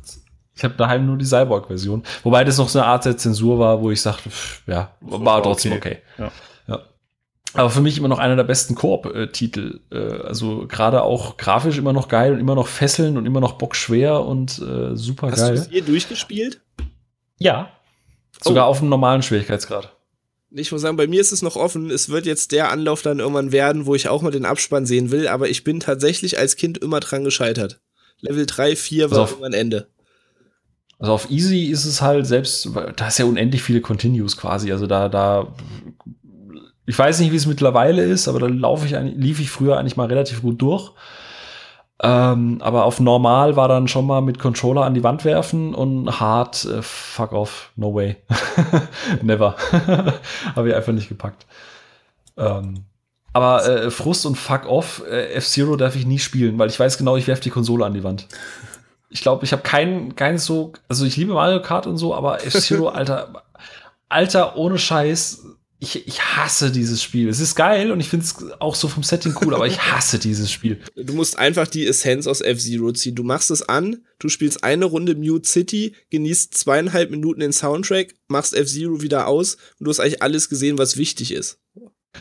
ich 0.54 0.64
habe 0.64 0.74
daheim 0.74 1.06
nur 1.06 1.16
die 1.16 1.24
Cyborg-Version. 1.24 2.02
Wobei 2.22 2.44
das 2.44 2.58
noch 2.58 2.68
so 2.68 2.78
eine 2.78 2.88
Art 2.88 3.04
der 3.04 3.16
Zensur 3.16 3.58
war, 3.58 3.80
wo 3.80 3.90
ich 3.90 4.00
sagte, 4.00 4.30
pff, 4.30 4.62
ja, 4.66 4.90
war 5.00 5.24
war 5.24 5.42
trotzdem 5.42 5.72
okay. 5.72 5.98
okay. 6.16 6.22
Ja. 6.24 6.32
ja. 6.68 6.82
Aber 7.54 7.70
für 7.70 7.80
mich 7.80 7.96
immer 7.98 8.08
noch 8.08 8.18
einer 8.18 8.36
der 8.36 8.44
besten 8.44 8.74
Koop-Titel. 8.74 9.80
Äh, 9.90 9.98
also 9.98 10.66
gerade 10.66 11.02
auch 11.02 11.36
grafisch 11.36 11.78
immer 11.78 11.92
noch 11.92 12.08
geil 12.08 12.32
und 12.32 12.40
immer 12.40 12.54
noch 12.54 12.66
fesseln 12.66 13.16
und 13.16 13.26
immer 13.26 13.40
noch 13.40 13.52
bockschwer 13.52 14.24
und 14.24 14.58
äh, 14.58 14.96
super 14.96 15.30
Hast 15.30 15.42
du 15.42 15.46
geil. 15.46 15.54
es 15.54 15.68
hier 15.68 15.82
durchgespielt? 15.82 16.60
Ja. 17.38 17.70
Sogar 18.42 18.66
auf 18.66 18.80
einem 18.80 18.90
normalen 18.90 19.22
Schwierigkeitsgrad. 19.22 19.92
Ich 20.50 20.72
muss 20.72 20.80
sagen, 20.80 20.96
bei 20.96 21.06
mir 21.06 21.20
ist 21.20 21.32
es 21.32 21.42
noch 21.42 21.56
offen. 21.56 21.90
Es 21.90 22.08
wird 22.08 22.24
jetzt 22.24 22.52
der 22.52 22.70
Anlauf 22.70 23.02
dann 23.02 23.18
irgendwann 23.18 23.52
werden, 23.52 23.86
wo 23.86 23.94
ich 23.94 24.08
auch 24.08 24.22
mal 24.22 24.30
den 24.30 24.44
Abspann 24.44 24.86
sehen 24.86 25.10
will, 25.10 25.28
aber 25.28 25.48
ich 25.48 25.64
bin 25.64 25.80
tatsächlich 25.80 26.38
als 26.38 26.56
Kind 26.56 26.78
immer 26.78 27.00
dran 27.00 27.24
gescheitert. 27.24 27.80
Level 28.20 28.46
3, 28.46 28.76
4 28.76 29.08
Pass 29.08 29.16
war 29.16 29.24
auf. 29.24 29.30
irgendwann 29.32 29.52
Ende. 29.52 29.88
Also 30.98 31.12
auf 31.12 31.30
Easy 31.30 31.64
ist 31.66 31.84
es 31.84 32.00
halt 32.00 32.26
selbst, 32.26 32.70
da 32.96 33.08
ist 33.08 33.18
ja 33.18 33.26
unendlich 33.26 33.62
viele 33.62 33.82
Continues 33.82 34.36
quasi. 34.36 34.72
Also 34.72 34.86
da, 34.86 35.08
da, 35.08 35.54
ich 36.86 36.98
weiß 36.98 37.20
nicht, 37.20 37.32
wie 37.32 37.36
es 37.36 37.46
mittlerweile 37.46 38.02
ist, 38.02 38.28
aber 38.28 38.40
da 38.40 38.46
laufe 38.46 38.86
ich 38.86 38.92
lief 39.14 39.40
ich 39.40 39.50
früher 39.50 39.78
eigentlich 39.78 39.96
mal 39.96 40.06
relativ 40.06 40.40
gut 40.40 40.62
durch. 40.62 40.92
Ähm, 42.02 42.58
aber 42.60 42.84
auf 42.84 43.00
normal 43.00 43.56
war 43.56 43.68
dann 43.68 43.88
schon 43.88 44.06
mal 44.06 44.20
mit 44.20 44.38
Controller 44.38 44.84
an 44.84 44.92
die 44.92 45.02
Wand 45.02 45.24
werfen 45.24 45.74
und 45.74 46.20
hart, 46.20 46.64
äh, 46.66 46.82
fuck 46.82 47.32
off, 47.32 47.70
no 47.76 47.94
way. 47.94 48.16
Never. 49.22 49.56
Habe 50.54 50.68
ich 50.68 50.74
einfach 50.74 50.92
nicht 50.92 51.08
gepackt. 51.08 51.46
Ähm, 52.36 52.84
aber 53.32 53.66
äh, 53.66 53.90
Frust 53.90 54.26
und 54.26 54.36
fuck 54.36 54.66
off, 54.66 55.02
äh, 55.10 55.34
F-Zero 55.34 55.76
darf 55.76 55.96
ich 55.96 56.06
nie 56.06 56.18
spielen, 56.18 56.58
weil 56.58 56.68
ich 56.68 56.78
weiß 56.78 56.98
genau, 56.98 57.16
ich 57.16 57.26
werfe 57.28 57.42
die 57.42 57.50
Konsole 57.50 57.86
an 57.86 57.94
die 57.94 58.04
Wand. 58.04 58.28
Ich 59.08 59.22
glaube, 59.22 59.44
ich 59.44 59.52
habe 59.52 59.62
kein, 59.62 60.16
kein 60.16 60.36
so, 60.36 60.72
also 60.88 61.06
ich 61.06 61.16
liebe 61.16 61.32
Mario 61.32 61.62
Kart 61.62 61.86
und 61.86 61.96
so, 61.96 62.14
aber 62.14 62.44
F-Zero, 62.44 62.88
Alter, 62.90 63.44
Alter, 64.10 64.56
ohne 64.56 64.78
Scheiß, 64.78 65.44
ich, 65.78 66.06
ich 66.08 66.22
hasse 66.22 66.70
dieses 66.70 67.02
Spiel. 67.02 67.28
Es 67.28 67.38
ist 67.38 67.54
geil 67.54 67.92
und 67.92 68.00
ich 68.00 68.08
finde 68.08 68.24
es 68.24 68.34
auch 68.60 68.74
so 68.74 68.88
vom 68.88 69.02
Setting 69.02 69.34
cool, 69.42 69.54
aber 69.54 69.66
ich 69.66 69.78
hasse 69.78 70.18
dieses 70.18 70.50
Spiel. 70.50 70.80
Du 70.96 71.12
musst 71.12 71.38
einfach 71.38 71.66
die 71.66 71.86
Essenz 71.86 72.26
aus 72.26 72.40
F-Zero 72.40 72.92
ziehen. 72.92 73.14
Du 73.14 73.22
machst 73.22 73.50
es 73.50 73.68
an, 73.68 73.98
du 74.18 74.28
spielst 74.28 74.64
eine 74.64 74.86
Runde 74.86 75.14
Mute 75.14 75.46
City, 75.46 75.94
genießt 76.10 76.54
zweieinhalb 76.54 77.10
Minuten 77.10 77.40
den 77.40 77.52
Soundtrack, 77.52 78.14
machst 78.28 78.54
F-Zero 78.54 79.02
wieder 79.02 79.26
aus 79.26 79.56
und 79.78 79.84
du 79.84 79.90
hast 79.90 80.00
eigentlich 80.00 80.22
alles 80.22 80.48
gesehen, 80.48 80.78
was 80.78 80.96
wichtig 80.96 81.32
ist. 81.32 81.60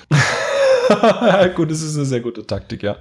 Gut, 1.55 1.71
das 1.71 1.81
ist 1.81 1.95
eine 1.95 2.05
sehr 2.05 2.19
gute 2.19 2.45
Taktik, 2.45 2.83
ja. 2.83 2.97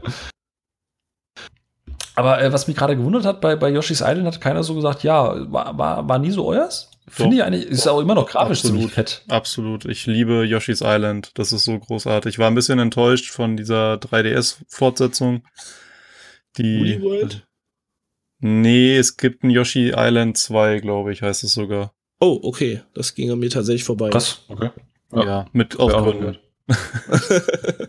Aber 2.14 2.40
äh, 2.40 2.52
was 2.52 2.68
mich 2.68 2.76
gerade 2.76 2.96
gewundert 2.96 3.24
hat, 3.24 3.40
bei, 3.40 3.56
bei 3.56 3.70
Yoshi's 3.70 4.00
Island 4.00 4.26
hat 4.26 4.40
keiner 4.40 4.62
so 4.62 4.76
gesagt, 4.76 5.02
ja, 5.02 5.50
war, 5.52 5.76
war, 5.76 6.08
war 6.08 6.18
nie 6.20 6.30
so 6.30 6.46
euers? 6.46 6.90
Finde 7.14 7.36
ich 7.36 7.42
eigentlich, 7.44 7.66
ist 7.66 7.86
auch 7.86 8.00
immer 8.00 8.14
noch 8.14 8.28
grafisch 8.28 8.58
Absolut. 8.58 8.76
ziemlich 8.78 8.94
fett. 8.94 9.22
Absolut. 9.28 9.84
Ich 9.84 10.06
liebe 10.06 10.44
Yoshi's 10.44 10.80
Island. 10.82 11.30
Das 11.34 11.52
ist 11.52 11.64
so 11.64 11.78
großartig. 11.78 12.34
Ich 12.34 12.38
war 12.38 12.48
ein 12.48 12.54
bisschen 12.54 12.78
enttäuscht 12.78 13.30
von 13.30 13.56
dieser 13.56 13.94
3DS-Fortsetzung. 13.94 15.44
Die. 16.58 16.78
Woolly 16.80 17.02
World? 17.02 17.46
Nee, 18.40 18.96
es 18.96 19.16
gibt 19.16 19.42
ein 19.44 19.50
Yoshi 19.50 19.92
Island 19.96 20.36
2, 20.36 20.80
glaube 20.80 21.12
ich, 21.12 21.22
heißt 21.22 21.44
es 21.44 21.54
sogar. 21.54 21.94
Oh, 22.20 22.40
okay. 22.42 22.82
Das 22.94 23.14
ging 23.14 23.30
an 23.30 23.38
mir 23.38 23.48
tatsächlich 23.48 23.84
vorbei. 23.84 24.10
Krass, 24.10 24.42
okay. 24.48 24.70
Ja, 25.12 25.24
Ja. 25.24 25.46
mit 25.52 25.78
Aufgründen. 25.78 26.36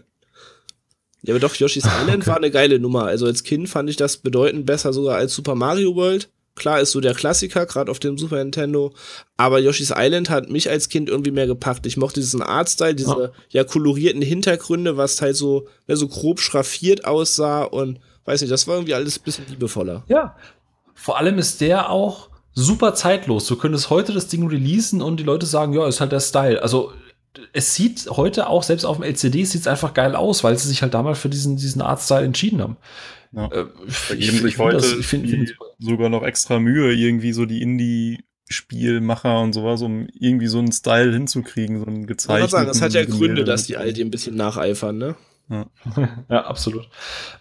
Ja, 1.28 1.34
aber 1.34 1.40
doch, 1.40 1.56
Yoshi's 1.56 1.86
Island 1.86 2.28
war 2.28 2.38
eine 2.38 2.52
geile 2.52 2.80
Nummer. 2.80 3.06
Also 3.06 3.26
als 3.26 3.44
Kind 3.44 3.68
fand 3.68 3.90
ich 3.90 3.96
das 3.96 4.18
bedeutend 4.18 4.68
besser 4.68 4.94
sogar 4.94 5.18
als 5.18 5.34
Super 5.34 5.56
Mario 5.56 5.96
World. 5.96 6.30
Klar 6.56 6.80
ist 6.80 6.92
so 6.92 7.02
der 7.02 7.14
Klassiker, 7.14 7.66
gerade 7.66 7.92
auf 7.92 8.00
dem 8.00 8.18
Super 8.18 8.38
Nintendo. 8.38 8.94
Aber 9.36 9.60
Yoshi's 9.60 9.94
Island 9.96 10.30
hat 10.30 10.50
mich 10.50 10.70
als 10.70 10.88
Kind 10.88 11.10
irgendwie 11.10 11.32
mehr 11.32 11.48
gepackt. 11.48 11.86
Ich 11.86 11.98
mochte 11.98 12.22
diesen 12.22 12.42
Artstyle, 12.42 12.96
diese 12.96 13.34
ja, 13.50 13.64
kolorierten 13.66 14.22
Hintergründe, 14.22 14.96
was 14.96 15.22
halt 15.22 15.36
so, 15.36 15.68
ja, 15.88 15.96
so 15.98 16.08
grob 16.08 16.40
schraffiert 16.40 17.06
aussah 17.06 17.64
und 17.64 18.00
weiß 18.24 18.42
nicht, 18.42 18.52
das 18.52 18.68
war 18.68 18.76
irgendwie 18.76 18.94
alles 18.94 19.20
ein 19.20 19.24
bisschen 19.24 19.46
liebevoller. 19.50 20.04
Ja. 20.08 20.36
Vor 20.94 21.18
allem 21.18 21.38
ist 21.38 21.60
der 21.60 21.90
auch 21.90 22.30
super 22.54 22.96
zeitlos. 22.96 23.46
Du 23.48 23.58
könntest 23.58 23.90
heute 23.90 24.14
das 24.14 24.28
Ding 24.28 24.48
releasen 24.48 25.02
und 25.02 25.20
die 25.20 25.24
Leute 25.24 25.46
sagen, 25.46 25.74
ja, 25.74 25.86
ist 25.88 26.00
halt 26.00 26.14
der 26.14 26.22
Style. 26.22 26.64
Also 26.64 26.94
es 27.54 27.76
sieht 27.76 28.08
heute 28.10 28.48
auch, 28.48 28.64
selbst 28.64 28.86
auf 28.86 28.98
dem 28.98 29.04
LCD, 29.04 29.44
sieht 29.46 29.62
es 29.62 29.68
einfach 29.68 29.94
geil 29.94 30.16
aus, 30.16 30.44
weil 30.44 30.58
sie 30.58 30.68
sich 30.68 30.82
halt 30.82 30.94
damals 30.94 31.20
für 31.20 31.30
diesen, 31.30 31.58
diesen 31.58 31.82
Artstyle 31.82 32.24
entschieden 32.26 32.62
haben. 32.62 32.78
Ja. 33.32 33.46
Äh, 33.52 33.66
Da 34.10 34.16
geben 34.16 34.38
sich 34.40 34.58
heute 34.58 34.78
das- 34.78 34.94
ich 34.94 35.06
find- 35.06 35.26
die 35.26 35.32
find- 35.32 35.56
sogar 35.80 36.10
noch 36.10 36.24
extra 36.24 36.60
Mühe, 36.60 36.94
irgendwie 36.94 37.34
so 37.34 37.46
die 37.46 37.62
Indie-Spielmacher 37.62 39.42
und 39.42 39.54
sowas, 39.54 39.82
um 39.82 40.08
irgendwie 40.20 40.48
so 40.48 40.60
einen 40.60 40.72
Style 40.72 41.12
hinzukriegen, 41.14 41.80
so 41.80 41.86
einen 41.86 42.06
gezeichneten. 42.08 42.50
sagen, 42.50 42.70
es 42.70 42.82
hat 42.82 42.94
ja 42.94 43.04
Gründe, 43.06 43.44
dass 43.44 43.66
die 43.66 43.78
all 43.78 43.92
dem 43.94 44.08
ein 44.08 44.12
bisschen 44.12 44.36
nacheifern, 44.36 44.98
ne? 44.98 45.16
Ja, 46.28 46.46
absolut. 46.46 46.90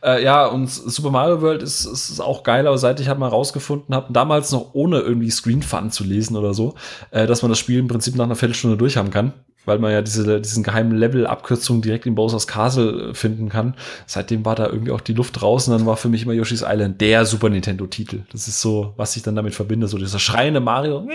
Äh, 0.03 0.23
ja, 0.23 0.45
und 0.47 0.69
Super 0.69 1.11
Mario 1.11 1.41
World 1.41 1.63
ist, 1.63 1.87
ist, 1.87 2.11
ist 2.11 2.21
auch 2.21 2.43
geil, 2.43 2.67
aber 2.67 2.77
seit 2.77 3.01
ich 3.01 3.09
halt 3.09 3.19
mal 3.19 3.29
rausgefunden 3.29 3.95
habe, 3.95 4.13
damals 4.13 4.53
noch 4.53 4.75
ohne 4.75 4.99
irgendwie 5.01 5.31
Screen 5.31 5.63
Fun 5.63 5.91
zu 5.91 6.05
lesen 6.05 6.37
oder 6.37 6.53
so, 6.53 6.75
äh, 7.13 7.27
dass 7.27 7.41
man 7.41 7.49
das 7.51 7.59
Spiel 7.59 7.79
im 7.79 7.89
Prinzip 7.89 8.15
nach 8.17 8.27
einer 8.27 8.37
Viertelstunde 8.37 8.77
durchhaben 8.77 9.11
kann, 9.11 9.33
weil 9.65 9.79
man 9.79 9.93
ja 9.93 10.03
diese, 10.03 10.41
diesen 10.41 10.63
geheimen 10.63 10.97
Level-Abkürzung 10.97 11.83
direkt 11.83 12.07
in 12.07 12.15
Bowser's 12.15 12.47
Castle 12.47 13.11
äh, 13.11 13.15
finden 13.15 13.49
kann. 13.49 13.75
Seitdem 14.07 14.45
war 14.45 14.55
da 14.55 14.67
irgendwie 14.67 14.93
auch 14.93 15.01
die 15.01 15.15
Luft 15.15 15.41
draußen, 15.41 15.73
dann 15.77 15.87
war 15.87 15.97
für 15.97 16.09
mich 16.09 16.23
immer 16.23 16.33
Yoshi's 16.33 16.65
Island 16.67 17.01
der 17.01 17.25
Super 17.27 17.49
Nintendo-Titel. 17.49 18.23
Das 18.33 18.49
ist 18.49 18.61
so, 18.61 18.95
was 18.97 19.17
ich 19.17 19.23
dann 19.23 19.37
damit 19.37 19.55
verbinde, 19.55 19.89
so 19.89 19.99
dieser 19.99 20.19
schreiende 20.19 20.61
Mario. 20.61 21.09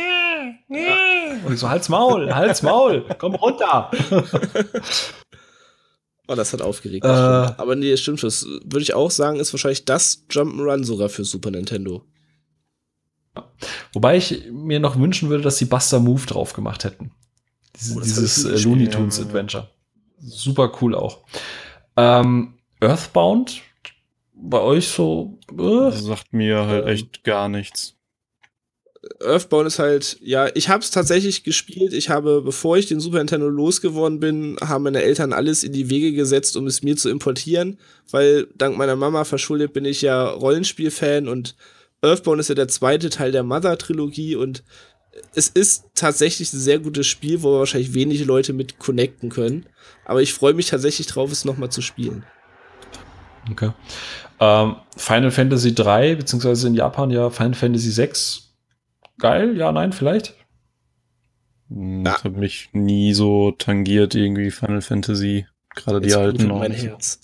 Und 1.45 1.53
ich 1.53 1.59
so, 1.59 1.69
halt's 1.69 1.89
Maul, 1.89 2.33
halt's 2.33 2.61
Maul, 2.61 3.05
komm 3.17 3.35
runter. 3.35 3.91
Oh, 6.31 6.35
das 6.35 6.53
hat 6.53 6.61
aufgeregt. 6.61 7.03
Äh. 7.05 7.07
Aber 7.07 7.75
nee, 7.75 7.89
das 7.89 8.01
stimmt. 8.01 8.21
Das 8.21 8.45
würde 8.45 8.83
ich 8.83 8.93
auch 8.93 9.09
sagen, 9.09 9.39
ist 9.39 9.51
wahrscheinlich 9.51 9.85
das 9.85 10.25
Jump'n'Run 10.29 10.83
sogar 10.83 11.09
für 11.09 11.23
Super 11.25 11.49
Nintendo. 11.49 12.05
Wobei 13.93 14.17
ich 14.17 14.43
mir 14.51 14.79
noch 14.79 14.97
wünschen 14.99 15.29
würde, 15.29 15.43
dass 15.43 15.57
sie 15.57 15.65
Buster 15.65 15.99
Move 15.99 16.27
drauf 16.27 16.53
gemacht 16.53 16.83
hätten. 16.83 17.11
Diese, 17.75 17.95
Oh, 17.97 18.01
dieses 18.01 18.45
äh, 18.45 18.57
Looney. 18.63 18.89
Tunes 18.89 19.19
Adventure. 19.19 19.69
Super 20.19 20.71
cool 20.81 20.95
auch. 20.95 21.19
Ähm, 21.95 22.55
Earthbound, 22.81 23.61
bei 24.33 24.59
euch 24.59 24.87
so. 24.87 25.37
Äh, 25.51 25.55
Das 25.91 26.03
sagt 26.03 26.33
mir 26.33 26.65
halt 26.65 26.83
Ähm. 26.85 26.93
echt 26.93 27.23
gar 27.23 27.49
nichts. 27.49 27.95
Earthbound 29.21 29.65
ist 29.67 29.79
halt, 29.79 30.17
ja, 30.21 30.49
ich 30.55 30.67
habe 30.67 30.83
es 30.83 30.91
tatsächlich 30.91 31.43
gespielt. 31.45 31.93
Ich 31.93 32.09
habe, 32.09 32.41
bevor 32.41 32.77
ich 32.77 32.87
den 32.87 32.99
Super 32.99 33.19
Nintendo 33.19 33.47
losgeworden 33.47 34.19
bin, 34.19 34.57
haben 34.61 34.83
meine 34.83 35.01
Eltern 35.01 35.31
alles 35.31 35.63
in 35.63 35.71
die 35.71 35.89
Wege 35.89 36.11
gesetzt, 36.11 36.57
um 36.57 36.67
es 36.67 36.83
mir 36.83 36.97
zu 36.97 37.09
importieren, 37.09 37.79
weil 38.11 38.47
dank 38.55 38.77
meiner 38.77 38.97
Mama 38.97 39.23
verschuldet 39.23 39.71
bin 39.71 39.85
ich 39.85 40.01
ja 40.01 40.27
Rollenspielfan 40.27 41.29
und 41.29 41.55
Earthbound 42.01 42.41
ist 42.41 42.49
ja 42.49 42.55
der 42.55 42.67
zweite 42.67 43.09
Teil 43.09 43.31
der 43.31 43.43
Mother-Trilogie 43.43 44.35
und 44.35 44.63
es 45.35 45.47
ist 45.49 45.85
tatsächlich 45.95 46.51
ein 46.53 46.59
sehr 46.59 46.79
gutes 46.79 47.07
Spiel, 47.07 47.43
wo 47.43 47.59
wahrscheinlich 47.59 47.93
wenige 47.93 48.23
Leute 48.25 48.53
mit 48.53 48.79
connecten 48.79 49.29
können. 49.29 49.65
Aber 50.05 50.21
ich 50.21 50.33
freue 50.33 50.53
mich 50.53 50.67
tatsächlich 50.67 51.07
drauf, 51.07 51.31
es 51.31 51.45
nochmal 51.45 51.69
zu 51.69 51.81
spielen. 51.81 52.23
okay. 53.51 53.71
Ähm, 54.39 54.77
Final 54.95 55.31
Fantasy 55.31 55.75
3, 55.75 56.15
beziehungsweise 56.15 56.67
in 56.67 56.73
Japan 56.73 57.11
ja 57.11 57.29
Final 57.29 57.55
Fantasy 57.55 57.91
6. 57.91 58.55
Geil, 59.19 59.57
ja, 59.57 59.71
nein, 59.73 59.91
vielleicht. 59.91 60.33
Hm, 61.69 62.05
Das 62.05 62.23
hat 62.23 62.37
mich 62.37 62.69
nie 62.71 63.13
so 63.13 63.51
tangiert, 63.51 64.15
irgendwie 64.15 64.49
Final 64.49 64.81
Fantasy. 64.81 65.45
Gerade 65.75 65.99
die 66.01 66.13
alten. 66.15 66.47
mein 66.47 66.71
nicht. 66.71 66.85
Herz. 66.85 67.19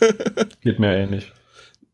Geht 0.62 0.78
mir 0.78 0.96
ähnlich. 0.96 1.32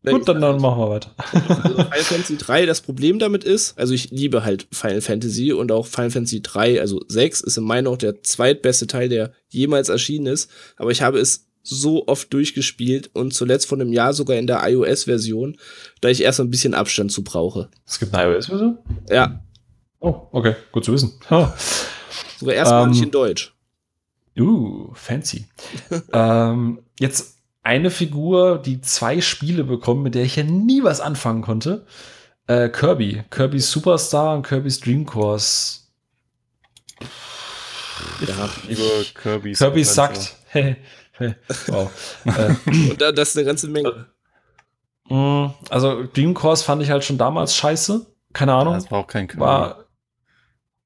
Gut, 0.03 0.27
dann, 0.27 0.41
dann 0.41 0.59
machen 0.59 0.79
wir 0.79 0.89
weiter. 0.89 1.15
Also 1.63 1.75
Final 1.75 2.03
Fantasy 2.03 2.37
3, 2.37 2.65
das 2.65 2.81
Problem 2.81 3.19
damit 3.19 3.43
ist, 3.43 3.77
also 3.77 3.93
ich 3.93 4.09
liebe 4.11 4.43
halt 4.43 4.67
Final 4.71 5.01
Fantasy 5.01 5.53
und 5.53 5.71
auch 5.71 5.85
Final 5.85 6.09
Fantasy 6.11 6.41
3, 6.41 6.81
also 6.81 7.01
6 7.07 7.41
ist 7.41 7.57
in 7.57 7.63
meinen 7.63 7.87
auch 7.87 7.97
der 7.97 8.23
zweitbeste 8.23 8.87
Teil, 8.87 9.09
der 9.09 9.31
jemals 9.49 9.89
erschienen 9.89 10.25
ist, 10.27 10.49
aber 10.77 10.91
ich 10.91 11.01
habe 11.01 11.19
es 11.19 11.47
so 11.63 12.07
oft 12.07 12.33
durchgespielt 12.33 13.11
und 13.13 13.33
zuletzt 13.35 13.67
vor 13.67 13.79
einem 13.79 13.93
Jahr 13.93 14.13
sogar 14.13 14.37
in 14.37 14.47
der 14.47 14.67
iOS-Version, 14.67 15.57
da 16.01 16.09
ich 16.09 16.23
erst 16.23 16.39
ein 16.39 16.49
bisschen 16.49 16.73
Abstand 16.73 17.11
zu 17.11 17.23
brauche. 17.23 17.69
Es 17.85 17.99
gibt 17.99 18.15
eine 18.15 18.33
iOS-Version? 18.33 18.79
Ja, 19.09 19.43
Oh, 20.01 20.27
okay, 20.31 20.55
gut 20.71 20.83
zu 20.83 20.93
wissen. 20.93 21.13
Ha. 21.29 21.55
sogar 22.39 22.55
erstmal 22.55 22.83
Ähm, 22.83 22.89
nicht 22.89 23.03
in 23.03 23.11
Deutsch. 23.11 23.53
Uh, 24.37 24.91
fancy. 24.93 25.45
ähm, 26.13 26.79
jetzt 26.99 27.37
eine 27.63 27.91
Figur, 27.91 28.57
die 28.59 28.81
zwei 28.81 29.21
Spiele 29.21 29.63
bekommen, 29.63 30.03
mit 30.03 30.15
der 30.15 30.23
ich 30.23 30.35
ja 30.35 30.43
nie 30.43 30.83
was 30.83 30.99
anfangen 31.01 31.41
konnte. 31.41 31.85
Äh, 32.47 32.69
Kirby. 32.69 33.23
Kirby's 33.29 33.69
Superstar 33.71 34.35
und 34.35 34.43
Kirby's 34.47 34.79
Dream 34.79 35.05
Course. 35.05 35.79
Ja. 38.27 38.49
Liebe 38.67 38.81
Kirby's 39.13 39.59
Kirby 39.59 39.83
sagt. 39.83 40.35
Hey, 40.47 40.75
hey. 41.13 41.35
Wow. 41.67 41.89
äh, 42.25 42.55
Und 42.91 42.99
das 43.01 43.29
ist 43.29 43.37
eine 43.37 43.45
ganze 43.45 43.67
Menge. 43.67 44.07
mh, 45.09 45.53
also 45.69 46.03
Dream 46.13 46.33
Course 46.33 46.63
fand 46.63 46.81
ich 46.83 46.89
halt 46.89 47.03
schon 47.03 47.17
damals 47.17 47.55
scheiße. 47.55 48.05
Keine 48.33 48.53
Ahnung. 48.53 48.73
Das 48.75 48.89
war 48.91 48.99
auch 48.99 49.07
kein 49.07 49.27
Kirby. 49.27 49.41
War. 49.41 49.85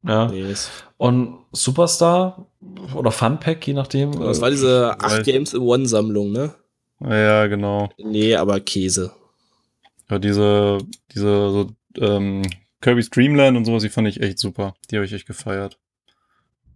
Ja. 0.04 0.28
Das, 0.28 0.70
Und 0.98 1.40
Superstar 1.52 2.46
oder 2.94 3.12
Fun 3.12 3.40
Pack, 3.40 3.66
je 3.66 3.74
nachdem. 3.74 4.12
das 4.20 4.38
äh, 4.38 4.42
war 4.42 4.50
diese 4.52 4.96
weiß. 5.00 5.14
8 5.20 5.24
Games 5.24 5.54
in 5.54 5.62
One-Sammlung, 5.62 6.32
ne? 6.32 6.54
Ja, 7.08 7.48
genau. 7.48 7.89
Nee, 7.98 8.36
aber 8.36 8.60
Käse. 8.60 9.12
Ja, 10.10 10.20
diese, 10.20 10.78
diese 11.13 11.24
so, 11.50 11.72
ähm, 12.00 12.44
Kirby's 12.82 13.10
Dreamland 13.10 13.58
und 13.58 13.65
sowas, 13.65 13.84
die 13.84 13.89
fand 13.89 14.08
ich 14.08 14.22
echt 14.22 14.39
super. 14.39 14.76
Die 14.91 14.96
habe 14.96 15.06
ich 15.06 15.13
echt 15.13 15.28
gefeiert. 15.28 15.78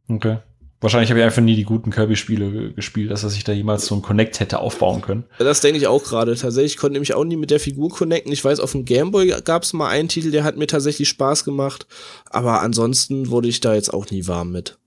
Okay. 0.08 0.38
Wahrscheinlich 0.82 1.10
habe 1.10 1.20
ich 1.20 1.26
einfach 1.26 1.42
nie 1.42 1.58
die 1.58 1.66
guten 1.66 1.92
Kirby-Spiele 1.92 2.52
ge- 2.52 2.74
gespielt, 2.74 3.12
dass 3.12 3.24
er 3.24 3.30
sich 3.30 3.44
da 3.44 3.52
jemals 3.52 3.86
so 3.86 3.96
ein 3.96 4.02
Connect 4.02 4.40
hätte 4.40 4.60
aufbauen 4.60 5.02
können. 5.02 5.26
Ja, 5.38 5.44
Das 5.46 5.60
denke 5.60 5.78
ich 5.78 5.88
auch 5.88 6.02
gerade. 6.04 6.36
Tatsächlich 6.38 6.78
konnte 6.78 6.98
ich 6.98 7.02
mich 7.02 7.14
auch 7.14 7.26
nie 7.26 7.36
mit 7.36 7.52
der 7.52 7.60
Figur 7.60 7.90
connecten. 7.90 8.32
Ich 8.32 8.44
weiß, 8.46 8.62
auf 8.62 8.72
dem 8.72 8.86
Gameboy 8.86 9.42
gab 9.44 9.64
es 9.64 9.74
mal 9.74 9.90
einen 9.90 10.08
Titel, 10.08 10.32
der 10.32 10.46
hat 10.46 10.56
mir 10.56 10.68
tatsächlich 10.68 11.10
Spaß 11.10 11.44
gemacht. 11.44 11.86
Aber 12.30 12.62
ansonsten 12.62 13.30
wurde 13.30 13.50
ich 13.50 13.60
da 13.60 13.74
jetzt 13.76 13.94
auch 13.94 14.10
nie 14.10 14.26
warm 14.26 14.52
mit. 14.54 14.78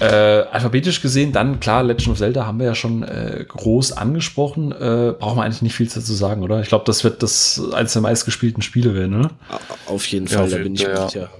Äh, 0.00 0.04
alphabetisch 0.52 1.00
gesehen, 1.02 1.32
dann 1.32 1.58
klar, 1.58 1.82
Legend 1.82 2.08
of 2.08 2.18
Zelda 2.18 2.46
haben 2.46 2.58
wir 2.60 2.66
ja 2.66 2.74
schon 2.76 3.02
äh, 3.02 3.44
groß 3.48 3.92
angesprochen. 3.92 4.70
Äh, 4.70 5.14
brauchen 5.18 5.38
wir 5.38 5.42
eigentlich 5.42 5.62
nicht 5.62 5.74
viel 5.74 5.86
dazu 5.88 6.14
sagen, 6.14 6.42
oder? 6.42 6.60
Ich 6.60 6.68
glaube, 6.68 6.84
das 6.86 7.02
wird 7.02 7.22
das 7.22 7.60
eines 7.72 7.94
der 7.94 8.02
meistgespielten 8.02 8.62
Spiele 8.62 8.94
werden, 8.94 9.18
ne? 9.20 9.30
A- 9.48 9.58
Auf 9.90 10.06
jeden 10.06 10.26
Ja, 10.26 10.36
Fall, 10.36 10.44
auf 10.44 10.50
da 10.50 10.56
jeden 10.58 10.64
bin 10.64 10.74
ich 10.74 10.82
Fall, 10.82 10.92
mir 10.92 10.98
ja. 11.00 11.08
sicher. 11.08 11.30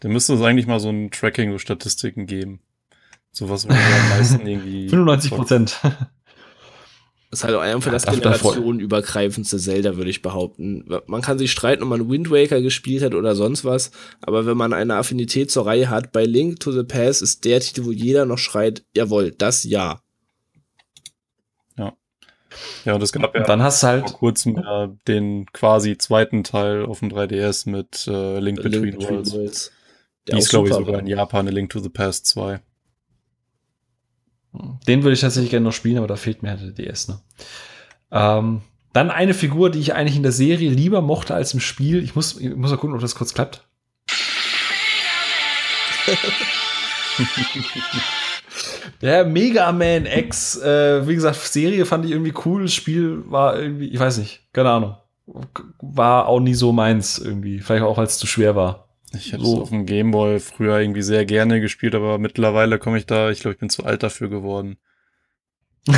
Da 0.00 0.08
müsste 0.08 0.34
es 0.34 0.40
eigentlich 0.40 0.66
mal 0.66 0.80
so 0.80 0.88
ein 0.88 1.10
Tracking, 1.10 1.52
so 1.52 1.58
Statistiken 1.58 2.26
geben. 2.26 2.60
Sowas, 3.32 3.64
wo 3.64 3.68
man 3.72 3.78
am 3.78 4.08
meisten 4.18 4.46
irgendwie. 4.46 4.88
95 4.88 5.30
Prozent. 5.30 5.78
Das 7.32 7.40
ist 7.40 7.44
halt 7.44 7.54
auch 7.54 7.60
einfach 7.62 7.90
Ja, 7.90 7.98
das 7.98 8.04
generationenübergreifendste 8.04 9.56
Zelda, 9.56 9.96
würde 9.96 10.10
ich 10.10 10.20
behaupten. 10.20 10.84
Man 11.06 11.22
kann 11.22 11.38
sich 11.38 11.50
streiten, 11.50 11.82
ob 11.82 11.88
man 11.88 12.10
Wind 12.10 12.30
Waker 12.30 12.60
gespielt 12.60 13.02
hat 13.02 13.14
oder 13.14 13.34
sonst 13.34 13.64
was, 13.64 13.90
aber 14.20 14.44
wenn 14.44 14.58
man 14.58 14.74
eine 14.74 14.96
Affinität 14.96 15.50
zur 15.50 15.64
Reihe 15.64 15.88
hat, 15.88 16.12
bei 16.12 16.24
Link 16.26 16.60
to 16.60 16.72
the 16.72 16.82
Past 16.84 17.22
ist 17.22 17.46
der 17.46 17.60
Titel, 17.60 17.86
wo 17.86 17.90
jeder 17.90 18.26
noch 18.26 18.36
schreit, 18.36 18.84
jawohl, 18.94 19.30
das 19.30 19.64
ja. 19.64 20.02
Ja, 22.84 22.94
und 22.94 23.02
es 23.02 23.12
gab 23.12 23.34
ja 23.34 23.40
Und 23.40 23.48
dann 23.48 23.62
hast 23.62 23.82
du 23.82 23.86
vor 23.86 23.92
halt, 23.92 24.12
kurzem 24.12 24.56
ja 24.56 24.88
den 25.08 25.46
quasi 25.52 25.96
zweiten 25.96 26.44
Teil 26.44 26.84
auf 26.84 26.98
dem 27.00 27.08
3DS 27.08 27.68
mit 27.68 28.06
äh, 28.06 28.38
Link 28.40 28.62
Between 28.62 29.00
Worlds. 29.00 29.32
Worlds. 29.32 29.72
Die 30.28 30.30
Der 30.32 30.38
ist, 30.38 30.50
glaube 30.50 30.68
ich, 30.68 30.74
sogar 30.74 30.92
war. 30.94 31.00
in 31.00 31.06
Japan 31.06 31.40
eine 31.46 31.50
Link 31.50 31.70
to 31.70 31.80
the 31.80 31.88
Past 31.88 32.26
2. 32.26 32.60
Den 34.86 35.02
würde 35.02 35.14
ich 35.14 35.20
tatsächlich 35.20 35.50
gerne 35.50 35.64
noch 35.64 35.72
spielen, 35.72 35.98
aber 35.98 36.06
da 36.06 36.16
fehlt 36.16 36.42
mir 36.42 36.50
halt 36.50 36.60
der 36.60 36.70
DS. 36.72 37.08
Ne? 37.08 37.18
Ähm, 38.10 38.60
dann 38.92 39.10
eine 39.10 39.34
Figur, 39.34 39.70
die 39.70 39.78
ich 39.78 39.94
eigentlich 39.94 40.16
in 40.16 40.22
der 40.22 40.32
Serie 40.32 40.68
lieber 40.70 41.00
mochte 41.00 41.34
als 41.34 41.54
im 41.54 41.60
Spiel. 41.60 42.02
Ich 42.02 42.14
muss, 42.14 42.38
ich 42.38 42.54
muss 42.54 42.70
mal 42.70 42.76
gucken, 42.76 42.94
ob 42.94 43.00
das 43.00 43.14
kurz 43.14 43.32
klappt. 43.32 43.66
Der 49.00 49.24
Mega 49.24 49.72
Man 49.72 50.06
X, 50.06 50.56
äh, 50.58 51.06
wie 51.06 51.14
gesagt, 51.14 51.36
Serie 51.36 51.86
fand 51.86 52.04
ich 52.04 52.12
irgendwie 52.12 52.34
cool. 52.44 52.68
Spiel 52.68 53.24
war 53.30 53.58
irgendwie, 53.58 53.88
ich 53.88 53.98
weiß 53.98 54.18
nicht, 54.18 54.42
keine 54.52 54.70
Ahnung. 54.70 54.96
War 55.80 56.26
auch 56.26 56.40
nie 56.40 56.54
so 56.54 56.72
meins 56.72 57.18
irgendwie. 57.18 57.58
Vielleicht 57.60 57.82
auch, 57.84 57.98
als 57.98 58.12
es 58.12 58.18
zu 58.18 58.26
schwer 58.26 58.54
war. 58.54 58.88
Ich 59.14 59.32
habe 59.32 59.44
so. 59.44 59.62
auf 59.62 59.70
dem 59.70 59.86
Gameboy 59.86 60.40
früher 60.40 60.78
irgendwie 60.80 61.02
sehr 61.02 61.24
gerne 61.24 61.60
gespielt, 61.60 61.94
aber 61.94 62.18
mittlerweile 62.18 62.78
komme 62.78 62.98
ich 62.98 63.06
da, 63.06 63.30
ich 63.30 63.40
glaube, 63.40 63.54
ich 63.54 63.60
bin 63.60 63.70
zu 63.70 63.84
alt 63.84 64.02
dafür 64.02 64.28
geworden. 64.28 64.78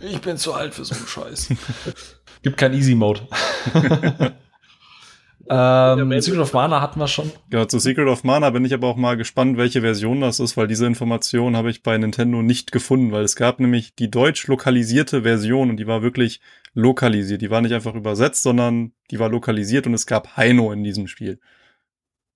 ich 0.00 0.20
bin 0.20 0.36
zu 0.36 0.52
alt 0.52 0.74
für 0.74 0.84
so 0.84 0.94
einen 0.94 1.06
Scheiß. 1.06 1.48
Gibt 2.42 2.56
kein 2.56 2.74
Easy 2.74 2.94
Mode. 2.94 3.20
ähm, 5.48 6.20
Secret 6.20 6.40
of 6.40 6.52
Mana 6.52 6.80
hatten 6.80 7.00
wir 7.00 7.08
schon. 7.08 7.30
Ja, 7.50 7.66
zu 7.68 7.78
Secret 7.78 8.08
of 8.08 8.24
Mana 8.24 8.50
bin 8.50 8.64
ich 8.64 8.74
aber 8.74 8.88
auch 8.88 8.96
mal 8.96 9.16
gespannt, 9.16 9.56
welche 9.56 9.80
Version 9.80 10.20
das 10.20 10.40
ist, 10.40 10.56
weil 10.56 10.66
diese 10.66 10.86
Information 10.86 11.56
habe 11.56 11.70
ich 11.70 11.82
bei 11.82 11.96
Nintendo 11.96 12.42
nicht 12.42 12.72
gefunden, 12.72 13.12
weil 13.12 13.24
es 13.24 13.36
gab 13.36 13.60
nämlich 13.60 13.94
die 13.94 14.10
deutsch 14.10 14.46
lokalisierte 14.46 15.22
Version 15.22 15.70
und 15.70 15.78
die 15.78 15.86
war 15.86 16.02
wirklich 16.02 16.40
lokalisiert. 16.74 17.40
Die 17.42 17.50
war 17.50 17.60
nicht 17.60 17.74
einfach 17.74 17.94
übersetzt, 17.94 18.42
sondern 18.42 18.92
die 19.10 19.18
war 19.18 19.30
lokalisiert 19.30 19.86
und 19.86 19.94
es 19.94 20.06
gab 20.06 20.36
Heino 20.36 20.72
in 20.72 20.84
diesem 20.84 21.06
Spiel. 21.06 21.40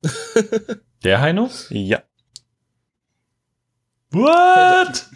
Der 1.05 1.21
Heino? 1.21 1.51
Ja. 1.71 2.03
What? 4.11 5.07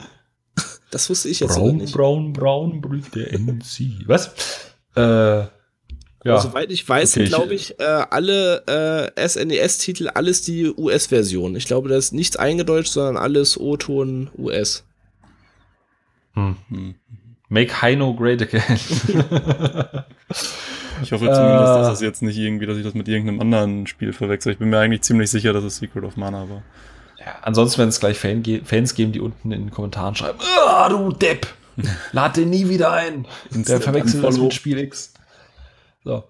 Das 0.90 1.08
wusste 1.08 1.28
ich 1.28 1.40
jetzt 1.40 1.56
braun, 1.56 1.76
nicht. 1.76 1.94
Braun, 1.94 2.32
braun, 2.32 2.80
braun, 2.80 3.04
der 3.14 3.32
NC. 3.32 4.06
Was? 4.06 4.74
Äh, 4.96 5.00
ja. 5.02 6.34
Also, 6.34 6.48
soweit 6.48 6.70
ich 6.70 6.86
weiß, 6.86 7.12
okay, 7.12 7.26
sind, 7.26 7.34
glaube 7.34 7.54
ich, 7.54 7.78
äh, 7.80 7.84
alle 7.84 9.12
äh, 9.16 9.28
SNES-Titel 9.28 10.08
alles 10.08 10.42
die 10.42 10.68
US-Version. 10.68 11.56
Ich 11.56 11.66
glaube, 11.66 11.88
da 11.88 11.96
ist 11.96 12.12
nichts 12.12 12.36
eingedeutscht, 12.36 12.92
sondern 12.92 13.16
alles 13.16 13.58
O-Ton 13.58 14.30
US. 14.36 14.84
Hm. 16.34 16.56
Make 17.48 17.80
Heino 17.80 18.14
great 18.14 18.42
again. 18.42 18.78
ich 21.02 21.12
hoffe 21.12 21.24
zumindest, 21.32 21.74
dass 21.74 21.88
das 21.88 22.00
jetzt 22.00 22.22
nicht 22.22 22.36
irgendwie, 22.36 22.66
dass 22.66 22.76
ich 22.76 22.84
das 22.84 22.94
mit 22.94 23.08
irgendeinem 23.08 23.40
anderen 23.40 23.86
Spiel 23.86 24.12
verwechsel. 24.12 24.52
Ich 24.52 24.58
bin 24.58 24.70
mir 24.70 24.78
eigentlich 24.78 25.02
ziemlich 25.02 25.30
sicher, 25.30 25.52
dass 25.52 25.64
es 25.64 25.76
Secret 25.76 26.04
of 26.04 26.16
Mana 26.16 26.48
war. 26.48 26.62
Ja, 27.18 27.36
ansonsten 27.42 27.78
werden 27.78 27.90
es 27.90 28.00
gleich 28.00 28.18
Fan 28.18 28.42
ge 28.42 28.62
Fans 28.64 28.94
geben, 28.94 29.12
die 29.12 29.20
unten 29.20 29.52
in 29.52 29.66
den 29.66 29.70
Kommentaren 29.70 30.14
schreiben, 30.14 30.38
ah, 30.66 30.88
du 30.88 31.12
Depp, 31.12 31.46
lad 32.12 32.36
den 32.36 32.50
nie 32.50 32.68
wieder 32.68 32.92
ein. 32.92 33.26
Der 33.50 33.80
verwechselt 33.80 34.24
das 34.24 34.38
mit 34.38 34.54
Spiel 34.54 34.78
X. 34.78 35.12
So. 36.04 36.24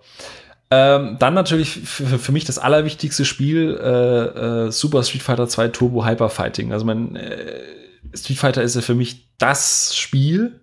Ähm, 0.73 1.17
dann 1.19 1.35
natürlich 1.35 1.71
für, 1.71 2.31
mich 2.31 2.45
das 2.45 2.59
allerwichtigste 2.59 3.25
Spiel, 3.25 3.77
äh, 3.83 4.67
äh, 4.67 4.71
Super 4.71 5.03
Street 5.03 5.23
Fighter 5.23 5.49
2 5.49 5.69
Turbo 5.69 6.05
Hyper 6.07 6.29
Fighting. 6.29 6.73
Also 6.73 6.85
mein 6.85 7.17
äh, 7.17 7.61
Street 8.15 8.39
Fighter 8.39 8.63
ist 8.63 8.77
ja 8.77 8.81
für 8.81 8.95
mich 8.95 9.29
das 9.39 9.97
Spiel. 9.97 10.61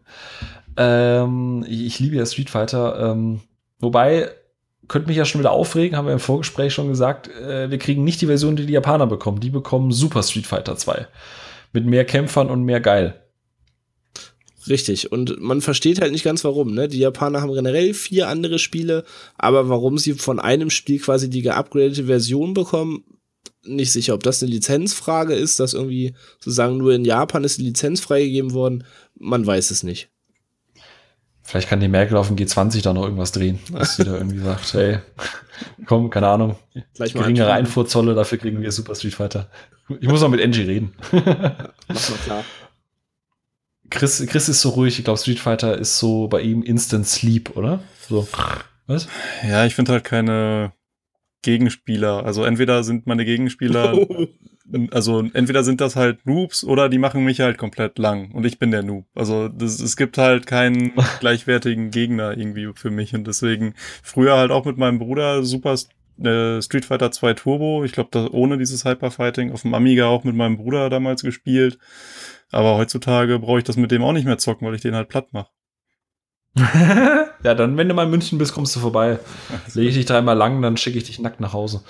Ähm, 0.78 1.65
ich, 1.67 1.86
ich, 1.86 2.00
liebe 2.00 2.15
ja 2.15 2.26
Street 2.26 2.50
Fighter. 2.50 3.12
Ähm, 3.12 3.41
wobei 3.80 4.30
könnte 4.88 5.08
mich 5.08 5.18
ja 5.18 5.26
schon 5.26 5.40
wieder 5.40 5.52
aufregen, 5.52 5.98
haben 5.98 6.06
wir 6.06 6.13
im 6.13 6.20
Vorgespräch 6.20 6.74
schon 6.74 6.88
gesagt, 6.88 7.30
äh, 7.30 7.70
wir 7.70 7.78
kriegen 7.78 8.04
nicht 8.04 8.22
die 8.22 8.28
Version, 8.28 8.56
die 8.56 8.66
die 8.66 8.74
Japaner 8.74 9.08
bekommen. 9.08 9.40
Die 9.40 9.50
bekommen 9.50 9.92
Super 9.92 10.24
Street 10.24 10.48
Fighter 10.48 10.78
2. 10.78 11.08
Mit 11.74 11.86
mehr 11.86 12.06
Kämpfern 12.06 12.50
und 12.50 12.63
mehr 12.63 12.80
geil. 12.80 13.22
Richtig. 14.70 15.12
Und 15.12 15.40
man 15.42 15.62
versteht 15.62 16.02
halt 16.02 16.12
nicht 16.12 16.24
ganz 16.24 16.44
warum. 16.44 16.74
Ne? 16.74 16.88
Die 16.88 17.00
Japaner 17.00 17.42
haben 17.42 17.54
generell 17.54 17.94
vier 17.94 18.28
andere 18.28 18.60
Spiele, 18.60 19.04
aber 19.38 19.70
warum 19.70 19.98
sie 19.98 20.13
von 20.13 20.40
einem 20.40 20.70
Spiel 20.70 21.00
quasi 21.00 21.30
die 21.30 21.42
geupgradete 21.42 22.06
Version 22.06 22.54
bekommen, 22.54 23.04
nicht 23.63 23.92
sicher. 23.92 24.13
Ob 24.13 24.24
das 24.24 24.42
eine 24.42 24.52
Lizenzfrage 24.52 25.34
ist, 25.34 25.60
dass 25.60 25.74
irgendwie 25.74 26.13
sozusagen 26.40 26.78
nur 26.78 26.94
in 26.94 27.06
Japan 27.06 27.44
ist 27.44 27.58
die 27.58 27.63
Lizenz 27.63 28.00
freigegeben 28.00 28.54
worden, 28.54 28.84
man 29.16 29.46
weiß 29.46 29.72
es 29.72 29.84
nicht. 29.84 30.10
Vielleicht 31.47 31.69
kann 31.69 31.79
die 31.79 31.88
Merkel 31.88 32.17
auf 32.17 32.27
dem 32.27 32.36
G20 32.36 32.83
da 32.83 32.91
noch 32.91 33.03
irgendwas 33.03 33.31
drehen, 33.31 33.57
dass 33.71 33.95
sie 33.95 34.03
da 34.03 34.13
irgendwie 34.17 34.39
sagt, 34.39 34.73
hey, 34.73 34.99
komm, 35.86 36.10
keine 36.10 36.27
Ahnung, 36.27 36.57
Gleich 36.93 37.13
geringere 37.13 37.53
Einfuhrzolle, 37.53 38.15
dafür 38.15 38.38
kriegen 38.38 38.62
wir 38.62 38.69
Super 38.73 38.95
Street 38.95 39.13
Fighter. 39.13 39.49
Ich 40.01 40.10
muss 40.10 40.19
noch 40.19 40.27
mit 40.27 40.43
Angie 40.43 40.63
reden. 40.63 40.93
ja, 41.13 41.71
mach 41.88 42.10
mal 42.10 42.17
klar. 42.25 42.43
Chris, 43.89 44.25
Chris 44.27 44.49
ist 44.49 44.60
so 44.60 44.71
ruhig, 44.71 44.99
ich 44.99 45.05
glaube, 45.05 45.19
Street 45.19 45.39
Fighter 45.39 45.77
ist 45.77 45.97
so 45.99 46.27
bei 46.27 46.41
ihm 46.41 46.63
Instant 46.63 47.07
Sleep, 47.07 47.55
oder? 47.55 47.79
So. 48.10 48.27
Was? 48.86 49.07
Ja, 49.47 49.65
ich 49.65 49.73
finde 49.73 49.93
halt 49.93 50.03
keine 50.03 50.73
Gegenspieler. 51.43 52.25
Also 52.25 52.43
entweder 52.43 52.83
sind 52.83 53.07
meine 53.07 53.23
Gegenspieler 53.23 54.05
also 54.91 55.23
entweder 55.34 55.63
sind 55.63 55.82
das 55.82 55.95
halt 55.95 56.25
Noobs 56.25 56.63
oder 56.63 56.89
die 56.89 56.97
machen 56.97 57.23
mich 57.23 57.39
halt 57.39 57.58
komplett 57.58 57.97
lang 57.97 58.32
und 58.32 58.45
ich 58.45 58.60
bin 58.60 58.71
der 58.71 58.84
Noob. 58.84 59.06
Also 59.15 59.47
das, 59.47 59.80
es 59.80 59.95
gibt 59.95 60.17
halt 60.17 60.45
keinen 60.47 60.93
gleichwertigen 61.19 61.91
Gegner 61.91 62.38
irgendwie 62.38 62.71
für 62.75 62.91
mich 62.91 63.13
und 63.13 63.25
deswegen 63.27 63.73
früher 64.03 64.38
halt 64.38 64.51
auch 64.51 64.65
mit 64.65 64.77
meinem 64.77 64.99
Bruder 64.99 65.43
Super 65.43 65.75
äh, 66.19 66.62
Street 66.62 66.86
Fighter 66.86 67.12
2 67.12 67.34
Turbo. 67.34 67.84
Ich 67.84 67.91
glaube, 67.91 68.32
ohne 68.34 68.58
dieses 68.58 68.86
Hyperfighting 68.86 69.51
auf 69.51 69.62
dem 69.62 69.73
Amiga 69.73 70.08
auch 70.08 70.23
mit 70.23 70.36
meinem 70.36 70.58
Bruder 70.58 70.89
damals 70.89 71.23
gespielt. 71.23 71.77
Aber 72.51 72.77
heutzutage 72.77 73.39
brauche 73.39 73.60
ich 73.60 73.65
das 73.65 73.77
mit 73.77 73.91
dem 73.91 74.03
auch 74.03 74.13
nicht 74.13 74.25
mehr 74.25 74.38
zocken, 74.38 74.67
weil 74.67 74.75
ich 74.75 74.82
den 74.82 74.95
halt 74.95 75.10
platt 75.10 75.34
mache. 75.34 75.49
ja, 77.43 77.54
dann, 77.54 77.78
wenn 77.78 77.88
du 77.88 77.93
mal 77.93 78.06
in 78.06 78.10
München 78.10 78.38
bist, 78.38 78.54
kommst 78.54 78.76
du 78.76 78.80
vorbei. 78.80 79.20
Lege 79.74 79.89
ich 79.89 79.96
dich 79.96 80.06
dreimal 80.06 80.36
lang, 80.36 80.62
dann 80.62 80.78
schicke 80.78 80.98
ich 80.98 81.04
dich 81.04 81.20
nackt 81.20 81.39
nach 81.39 81.54
Hause. 81.54 81.82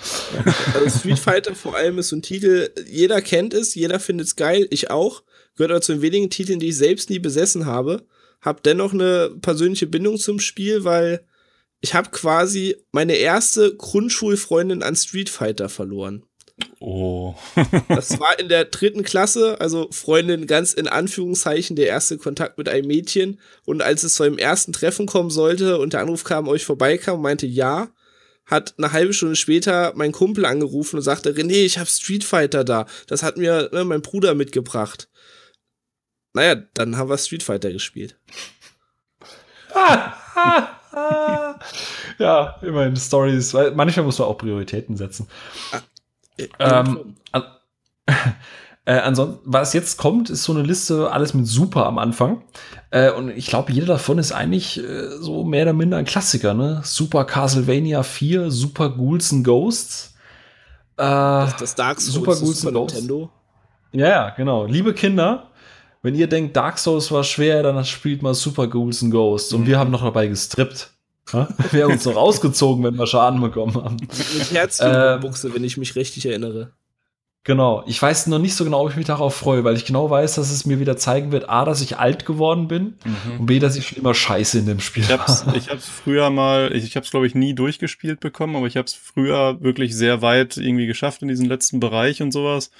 Also 0.74 0.98
Street 0.98 1.18
Fighter 1.18 1.54
vor 1.54 1.76
allem 1.76 1.98
ist 1.98 2.08
so 2.08 2.16
ein 2.16 2.22
Titel, 2.22 2.70
jeder 2.86 3.22
kennt 3.22 3.54
es, 3.54 3.74
jeder 3.74 3.98
findet 3.98 4.26
es 4.26 4.36
geil, 4.36 4.66
ich 4.70 4.90
auch. 4.90 5.22
Gehört 5.56 5.70
aber 5.70 5.80
zu 5.80 5.92
den 5.92 6.02
wenigen 6.02 6.30
Titeln, 6.30 6.60
die 6.60 6.68
ich 6.68 6.76
selbst 6.76 7.10
nie 7.10 7.18
besessen 7.18 7.66
habe. 7.66 8.06
Hab 8.40 8.62
dennoch 8.62 8.92
eine 8.92 9.30
persönliche 9.40 9.86
Bindung 9.86 10.18
zum 10.18 10.38
Spiel, 10.38 10.84
weil 10.84 11.24
ich 11.80 11.94
habe 11.94 12.10
quasi 12.10 12.76
meine 12.92 13.14
erste 13.14 13.74
Grundschulfreundin 13.74 14.82
an 14.82 14.96
Street 14.96 15.30
Fighter 15.30 15.68
verloren. 15.68 16.24
Oh. 16.80 17.34
das 17.88 18.18
war 18.20 18.38
in 18.38 18.48
der 18.48 18.64
dritten 18.64 19.02
Klasse, 19.02 19.60
also 19.60 19.88
Freundin 19.90 20.46
ganz 20.46 20.72
in 20.72 20.88
Anführungszeichen, 20.88 21.76
der 21.76 21.86
erste 21.86 22.18
Kontakt 22.18 22.58
mit 22.58 22.68
einem 22.68 22.86
Mädchen. 22.86 23.40
Und 23.64 23.82
als 23.82 24.02
es 24.02 24.14
zu 24.14 24.22
einem 24.22 24.38
ersten 24.38 24.72
Treffen 24.72 25.06
kommen 25.06 25.30
sollte 25.30 25.78
und 25.78 25.92
der 25.92 26.00
Anruf 26.00 26.24
kam, 26.24 26.48
euch 26.48 26.64
vorbeikam, 26.64 27.20
meinte 27.20 27.46
ja, 27.46 27.88
hat 28.46 28.74
eine 28.78 28.92
halbe 28.92 29.12
Stunde 29.12 29.36
später 29.36 29.92
mein 29.94 30.12
Kumpel 30.12 30.46
angerufen 30.46 30.96
und 30.96 31.02
sagte, 31.02 31.34
René, 31.34 31.64
ich 31.64 31.78
habe 31.78 31.88
Street 31.88 32.24
Fighter 32.24 32.64
da. 32.64 32.86
Das 33.06 33.22
hat 33.22 33.36
mir 33.36 33.68
ne, 33.72 33.84
mein 33.84 34.02
Bruder 34.02 34.34
mitgebracht. 34.34 35.08
Naja, 36.32 36.56
dann 36.74 36.96
haben 36.96 37.10
wir 37.10 37.18
Street 37.18 37.42
Fighter 37.42 37.72
gespielt. 37.72 38.16
ja, 42.18 42.58
immerhin 42.62 42.96
Stories. 42.96 43.52
Manchmal 43.52 44.06
muss 44.06 44.18
man 44.18 44.28
auch 44.28 44.38
Prioritäten 44.38 44.96
setzen. 44.96 45.28
Ah, 46.58 46.80
ähm, 46.80 47.16
an, 47.32 47.42
äh, 48.84 48.98
ansonsten, 48.98 49.40
was 49.44 49.72
jetzt 49.72 49.96
kommt, 49.98 50.30
ist 50.30 50.44
so 50.44 50.52
eine 50.52 50.62
Liste, 50.62 51.10
alles 51.10 51.34
mit 51.34 51.46
Super 51.46 51.86
am 51.86 51.98
Anfang. 51.98 52.42
Äh, 52.90 53.10
und 53.10 53.30
ich 53.30 53.46
glaube, 53.46 53.72
jeder 53.72 53.86
davon 53.86 54.18
ist 54.18 54.32
eigentlich 54.32 54.78
äh, 54.78 55.08
so 55.20 55.44
mehr 55.44 55.62
oder 55.64 55.72
minder 55.72 55.98
ein 55.98 56.04
Klassiker, 56.04 56.54
ne? 56.54 56.80
Super 56.84 57.24
Castlevania 57.24 58.02
4, 58.02 58.50
Super 58.50 58.90
Ghouls 58.90 59.32
and 59.32 59.44
Ghosts. 59.44 60.14
Äh, 60.96 61.02
das, 61.02 61.56
das 61.56 61.74
Dark 61.74 62.00
Souls 62.00 62.14
Super 62.14 62.36
Ghouls 62.36 62.66
and 62.66 62.74
Ghosts. 62.74 62.94
Nintendo. 62.98 63.30
Ja, 63.92 64.08
ja, 64.08 64.30
genau. 64.30 64.66
Liebe 64.66 64.94
Kinder, 64.94 65.50
wenn 66.02 66.14
ihr 66.14 66.26
denkt, 66.26 66.56
Dark 66.56 66.78
Souls 66.78 67.10
war 67.10 67.24
schwer, 67.24 67.62
dann 67.62 67.84
spielt 67.84 68.22
mal 68.22 68.34
Super 68.34 68.68
Ghouls 68.68 69.02
and 69.02 69.12
Ghosts. 69.12 69.52
Und 69.52 69.62
mhm. 69.62 69.66
wir 69.66 69.78
haben 69.78 69.90
noch 69.90 70.02
dabei 70.02 70.26
gestrippt. 70.26 70.90
Wir 71.72 71.84
haben 71.84 71.92
uns 71.92 72.04
noch 72.04 72.16
rausgezogen, 72.16 72.84
wenn 72.84 72.94
wir 72.96 73.06
Schaden 73.06 73.40
bekommen 73.40 73.74
haben. 73.74 73.96
Mit 73.96 74.52
Herzbuchse, 74.52 75.48
ähm, 75.48 75.54
wenn 75.54 75.64
ich 75.64 75.76
mich 75.76 75.96
richtig 75.96 76.26
erinnere. 76.26 76.72
Genau. 77.44 77.82
Ich 77.86 78.00
weiß 78.00 78.26
noch 78.26 78.38
nicht 78.38 78.54
so 78.54 78.64
genau, 78.64 78.82
ob 78.82 78.90
ich 78.90 78.96
mich 78.96 79.06
darauf 79.06 79.34
freue, 79.34 79.64
weil 79.64 79.74
ich 79.74 79.86
genau 79.86 80.10
weiß, 80.10 80.34
dass 80.34 80.50
es 80.50 80.66
mir 80.66 80.80
wieder 80.80 80.98
zeigen 80.98 81.32
wird, 81.32 81.48
A, 81.48 81.64
dass 81.64 81.80
ich 81.80 81.96
alt 81.96 82.26
geworden 82.26 82.68
bin 82.68 82.98
mhm. 83.04 83.40
und 83.40 83.46
B, 83.46 83.58
dass 83.58 83.74
ich 83.76 83.88
schon 83.88 83.98
immer 83.98 84.12
scheiße 84.12 84.58
in 84.58 84.66
dem 84.66 84.80
Spiel 84.80 85.04
ich 85.04 85.10
hab's, 85.10 85.46
war. 85.46 85.56
Ich 85.56 85.70
hab's 85.70 85.88
früher 85.88 86.28
mal, 86.28 86.74
ich, 86.74 86.84
ich 86.84 86.94
hab's 86.94 87.10
glaube 87.10 87.26
ich 87.26 87.34
nie 87.34 87.54
durchgespielt 87.54 88.20
bekommen, 88.20 88.54
aber 88.54 88.66
ich 88.66 88.76
hab's 88.76 88.92
früher 88.92 89.62
wirklich 89.62 89.96
sehr 89.96 90.20
weit 90.20 90.58
irgendwie 90.58 90.86
geschafft 90.86 91.22
in 91.22 91.28
diesem 91.28 91.48
letzten 91.48 91.80
Bereich 91.80 92.20
und 92.20 92.32
sowas. 92.32 92.70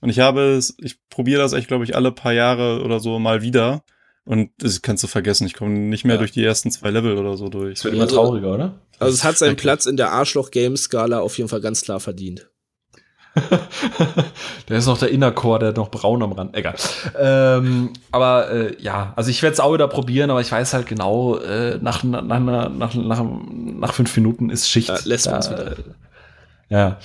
Und 0.00 0.08
ich 0.08 0.20
habe 0.20 0.54
es, 0.56 0.76
ich 0.80 0.96
probiere 1.10 1.42
das 1.42 1.52
echt, 1.52 1.68
glaube 1.68 1.84
ich, 1.84 1.94
alle 1.94 2.12
paar 2.12 2.32
Jahre 2.32 2.82
oder 2.82 3.00
so 3.00 3.18
mal 3.18 3.42
wieder. 3.42 3.82
Und 4.26 4.50
das 4.58 4.82
kannst 4.82 5.04
du 5.04 5.06
vergessen, 5.06 5.46
ich 5.46 5.54
komme 5.54 5.72
nicht 5.78 6.04
mehr 6.04 6.16
ja. 6.16 6.18
durch 6.18 6.32
die 6.32 6.44
ersten 6.44 6.72
zwei 6.72 6.90
Level 6.90 7.16
oder 7.16 7.36
so 7.36 7.48
durch. 7.48 7.74
Das 7.74 7.84
wird 7.84 7.94
immer 7.94 8.04
also, 8.04 8.16
trauriger, 8.16 8.52
oder? 8.52 8.74
Also 8.98 9.14
es 9.14 9.22
hat 9.22 9.38
seinen 9.38 9.54
Platz 9.56 9.86
in 9.86 9.96
der 9.96 10.10
Arschloch-Game-Skala 10.10 11.20
auf 11.20 11.38
jeden 11.38 11.48
Fall 11.48 11.60
ganz 11.60 11.82
klar 11.82 12.00
verdient. 12.00 12.50
der 14.68 14.78
ist 14.78 14.86
noch 14.86 14.98
der 14.98 15.10
Innercore, 15.10 15.60
der 15.60 15.72
noch 15.74 15.90
braun 15.90 16.22
am 16.24 16.32
Rand. 16.32 16.56
Egal. 16.56 16.74
Ähm, 17.16 17.92
aber 18.10 18.50
äh, 18.50 18.82
ja, 18.82 19.12
also 19.14 19.30
ich 19.30 19.42
werde 19.42 19.54
es 19.54 19.60
auch 19.60 19.72
wieder 19.72 19.86
probieren, 19.86 20.30
aber 20.30 20.40
ich 20.40 20.50
weiß 20.50 20.74
halt 20.74 20.86
genau, 20.86 21.36
äh, 21.36 21.78
nach, 21.80 22.02
nach, 22.02 22.22
nach, 22.22 22.94
nach, 22.94 23.24
nach 23.24 23.94
fünf 23.94 24.16
Minuten 24.16 24.50
ist 24.50 24.68
Schicht. 24.68 24.88
Ja, 24.88 24.98
lässt 25.04 25.26
da, 25.26 25.36
uns 25.36 25.50
wieder. 25.50 25.72
Äh, 25.72 25.74
ja. 26.68 26.98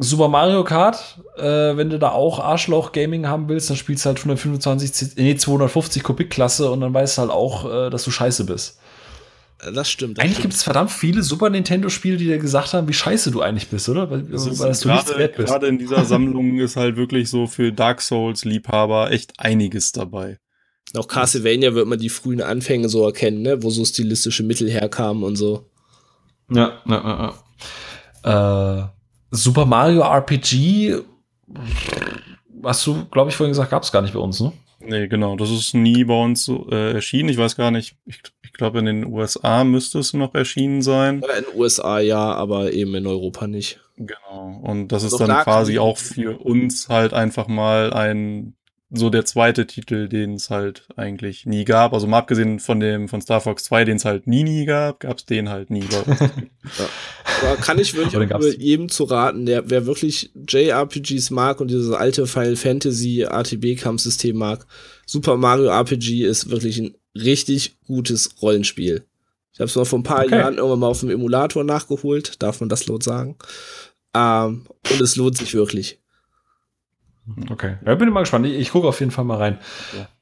Super 0.00 0.28
Mario 0.28 0.64
Kart, 0.64 1.18
äh, 1.36 1.76
wenn 1.76 1.90
du 1.90 1.98
da 1.98 2.10
auch 2.10 2.38
Arschloch-Gaming 2.38 3.26
haben 3.26 3.48
willst, 3.48 3.70
dann 3.70 3.76
spielst 3.76 4.04
du 4.04 4.08
halt 4.08 4.18
125, 4.18 5.16
nee, 5.16 5.36
250 5.36 6.02
Kubik-Klasse 6.02 6.70
und 6.70 6.80
dann 6.80 6.94
weißt 6.94 7.18
du 7.18 7.22
halt 7.22 7.30
auch, 7.30 7.70
äh, 7.70 7.90
dass 7.90 8.04
du 8.04 8.10
scheiße 8.10 8.44
bist. 8.44 8.78
Das 9.74 9.90
stimmt. 9.90 10.18
Das 10.18 10.24
eigentlich 10.24 10.40
gibt 10.40 10.54
es 10.54 10.62
verdammt 10.62 10.90
viele 10.90 11.22
Super 11.22 11.50
Nintendo-Spiele, 11.50 12.16
die 12.16 12.26
dir 12.26 12.38
gesagt 12.38 12.74
haben, 12.74 12.86
wie 12.86 12.92
scheiße 12.92 13.32
du 13.32 13.40
eigentlich 13.40 13.68
bist, 13.68 13.88
oder? 13.88 14.08
Weil, 14.08 14.22
das 14.22 14.46
weil 14.60 14.72
du 14.72 14.88
gerade, 14.88 15.28
gerade 15.30 15.66
in 15.66 15.78
dieser 15.78 16.04
Sammlung 16.04 16.58
ist 16.58 16.76
halt 16.76 16.96
wirklich 16.96 17.28
so 17.28 17.46
für 17.48 17.72
Dark 17.72 18.00
Souls-Liebhaber 18.00 19.10
echt 19.10 19.32
einiges 19.38 19.90
dabei. 19.90 20.38
Auch 20.96 21.08
Castlevania 21.08 21.74
wird 21.74 21.86
man 21.86 21.98
die 21.98 22.08
frühen 22.08 22.40
Anfänge 22.40 22.88
so 22.88 23.04
erkennen, 23.04 23.42
ne? 23.42 23.62
wo 23.62 23.70
so 23.70 23.84
stilistische 23.84 24.42
Mittel 24.42 24.70
herkamen 24.70 25.22
und 25.22 25.36
so. 25.36 25.66
Ja, 26.50 26.80
ja, 26.86 27.34
ja. 28.24 28.84
Äh, 28.84 28.97
Super 29.30 29.66
Mario 29.66 30.02
RPG, 30.02 31.02
hast 32.62 32.86
du, 32.86 33.04
glaube 33.06 33.30
ich, 33.30 33.36
vorhin 33.36 33.50
gesagt, 33.50 33.70
gab 33.70 33.82
es 33.82 33.92
gar 33.92 34.02
nicht 34.02 34.14
bei 34.14 34.20
uns, 34.20 34.40
ne? 34.40 34.52
Nee, 34.80 35.08
genau. 35.08 35.36
Das 35.36 35.50
ist 35.50 35.74
nie 35.74 36.04
bei 36.04 36.14
uns 36.14 36.44
so, 36.44 36.68
äh, 36.70 36.92
erschienen. 36.92 37.28
Ich 37.28 37.36
weiß 37.36 37.56
gar 37.56 37.70
nicht. 37.70 37.96
Ich, 38.06 38.22
ich 38.42 38.52
glaube, 38.52 38.78
in 38.78 38.86
den 38.86 39.06
USA 39.06 39.64
müsste 39.64 39.98
es 39.98 40.14
noch 40.14 40.34
erschienen 40.34 40.82
sein. 40.82 41.16
In 41.16 41.44
den 41.44 41.60
USA 41.60 41.98
ja, 41.98 42.34
aber 42.34 42.72
eben 42.72 42.94
in 42.94 43.06
Europa 43.06 43.46
nicht. 43.46 43.80
Genau. 43.96 44.60
Und 44.62 44.88
das 44.88 45.02
ist 45.02 45.12
Doch 45.12 45.18
dann 45.18 45.28
da 45.28 45.42
quasi 45.42 45.78
auch 45.78 45.98
für 45.98 46.38
uns 46.38 46.88
halt 46.88 47.12
einfach 47.12 47.48
mal 47.48 47.92
ein 47.92 48.54
so 48.90 49.10
der 49.10 49.26
zweite 49.26 49.66
Titel, 49.66 50.08
den 50.08 50.34
es 50.34 50.48
halt 50.48 50.86
eigentlich 50.96 51.44
nie 51.44 51.64
gab. 51.64 51.92
Also 51.92 52.06
mal 52.06 52.18
abgesehen 52.18 52.58
von 52.58 52.80
dem 52.80 53.08
von 53.08 53.20
Star 53.20 53.40
Fox 53.40 53.64
2, 53.64 53.84
den 53.84 53.96
es 53.96 54.04
halt 54.04 54.26
nie 54.26 54.44
nie 54.44 54.64
gab, 54.64 55.00
gab 55.00 55.18
es 55.18 55.26
den 55.26 55.50
halt 55.50 55.68
nie. 55.68 55.84
ja. 55.90 56.88
Aber 57.42 57.56
kann 57.56 57.78
ich 57.78 57.94
wirklich 57.94 58.32
auch 58.32 58.42
jedem 58.58 58.88
zu 58.88 59.04
raten, 59.04 59.44
der 59.44 59.68
wer 59.68 59.84
wirklich 59.84 60.30
JRPGs 60.48 61.30
mag 61.30 61.60
und 61.60 61.70
dieses 61.70 61.92
alte 61.92 62.26
Final 62.26 62.56
Fantasy 62.56 63.24
ATB 63.24 63.76
Kampfsystem 63.78 64.36
mag, 64.36 64.66
Super 65.06 65.36
Mario 65.36 65.68
RPG 65.68 66.24
ist 66.24 66.48
wirklich 66.48 66.78
ein 66.78 66.94
richtig 67.14 67.76
gutes 67.86 68.30
Rollenspiel. 68.40 69.04
Ich 69.52 69.60
habe 69.60 69.68
es 69.68 69.76
mal 69.76 69.84
vor 69.84 69.98
ein 69.98 70.04
paar 70.04 70.24
okay. 70.24 70.38
Jahren 70.38 70.56
irgendwann 70.56 70.78
mal 70.78 70.86
auf 70.86 71.00
dem 71.00 71.10
Emulator 71.10 71.64
nachgeholt, 71.64 72.42
darf 72.42 72.60
man 72.60 72.68
das 72.68 72.86
laut 72.86 73.02
sagen. 73.02 73.36
Ähm, 74.14 74.64
und 74.90 75.00
es 75.00 75.16
lohnt 75.16 75.36
sich 75.36 75.52
wirklich. 75.52 75.98
Okay, 77.50 77.76
ja, 77.84 77.94
bin 77.94 78.10
mal 78.10 78.20
gespannt. 78.20 78.46
Ich, 78.46 78.54
ich 78.54 78.70
gucke 78.70 78.88
auf 78.88 79.00
jeden 79.00 79.12
Fall 79.12 79.24
mal 79.24 79.38
rein. 79.38 79.58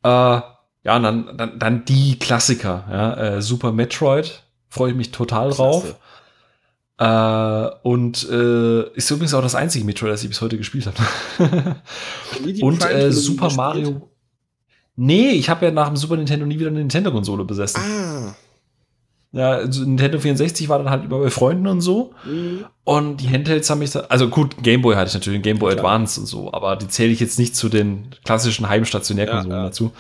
Ja, 0.02 0.38
äh, 0.38 0.42
ja 0.84 0.96
und 0.96 1.02
dann, 1.02 1.36
dann, 1.36 1.58
dann 1.58 1.84
die 1.84 2.18
Klassiker. 2.18 2.84
Ja, 2.90 3.14
äh, 3.14 3.42
Super 3.42 3.72
Metroid, 3.72 4.42
freue 4.68 4.90
ich 4.90 4.96
mich 4.96 5.10
total 5.12 5.50
drauf. 5.50 5.96
Äh, 6.98 7.68
und 7.82 8.28
äh, 8.30 8.88
ist 8.94 9.10
übrigens 9.10 9.34
auch 9.34 9.42
das 9.42 9.54
einzige 9.54 9.84
Metroid, 9.84 10.12
das 10.12 10.22
ich 10.22 10.30
bis 10.30 10.40
heute 10.40 10.56
gespielt 10.56 10.86
habe. 10.86 11.76
und 12.62 12.90
äh, 12.90 13.12
Super 13.12 13.52
Mario. 13.52 14.08
Nee, 14.96 15.30
ich 15.30 15.50
habe 15.50 15.66
ja 15.66 15.72
nach 15.72 15.88
dem 15.88 15.96
Super 15.96 16.16
Nintendo 16.16 16.46
nie 16.46 16.58
wieder 16.58 16.70
eine 16.70 16.78
Nintendo-Konsole 16.78 17.44
besessen. 17.44 17.80
Ah. 17.82 18.34
Ja, 19.36 19.50
also 19.50 19.84
Nintendo 19.84 20.18
64 20.18 20.70
war 20.70 20.78
dann 20.78 20.88
halt 20.88 21.04
immer 21.04 21.18
bei 21.18 21.28
Freunden 21.28 21.66
und 21.66 21.82
so. 21.82 22.14
Mhm. 22.24 22.64
Und 22.84 23.18
die 23.18 23.28
Handhelds 23.28 23.68
haben 23.68 23.80
mich 23.80 23.90
da, 23.90 24.00
also 24.08 24.28
gut, 24.28 24.62
Gameboy 24.62 24.94
hatte 24.94 25.08
ich 25.08 25.14
natürlich, 25.14 25.42
Gameboy 25.42 25.72
ja, 25.72 25.76
Advance 25.76 26.18
und 26.18 26.26
so, 26.26 26.54
aber 26.54 26.76
die 26.76 26.88
zähle 26.88 27.12
ich 27.12 27.20
jetzt 27.20 27.38
nicht 27.38 27.54
zu 27.54 27.68
den 27.68 28.06
klassischen 28.24 28.66
Heimstationärkonsolen 28.66 29.50
ja, 29.50 29.58
ja. 29.58 29.64
dazu. 29.64 29.92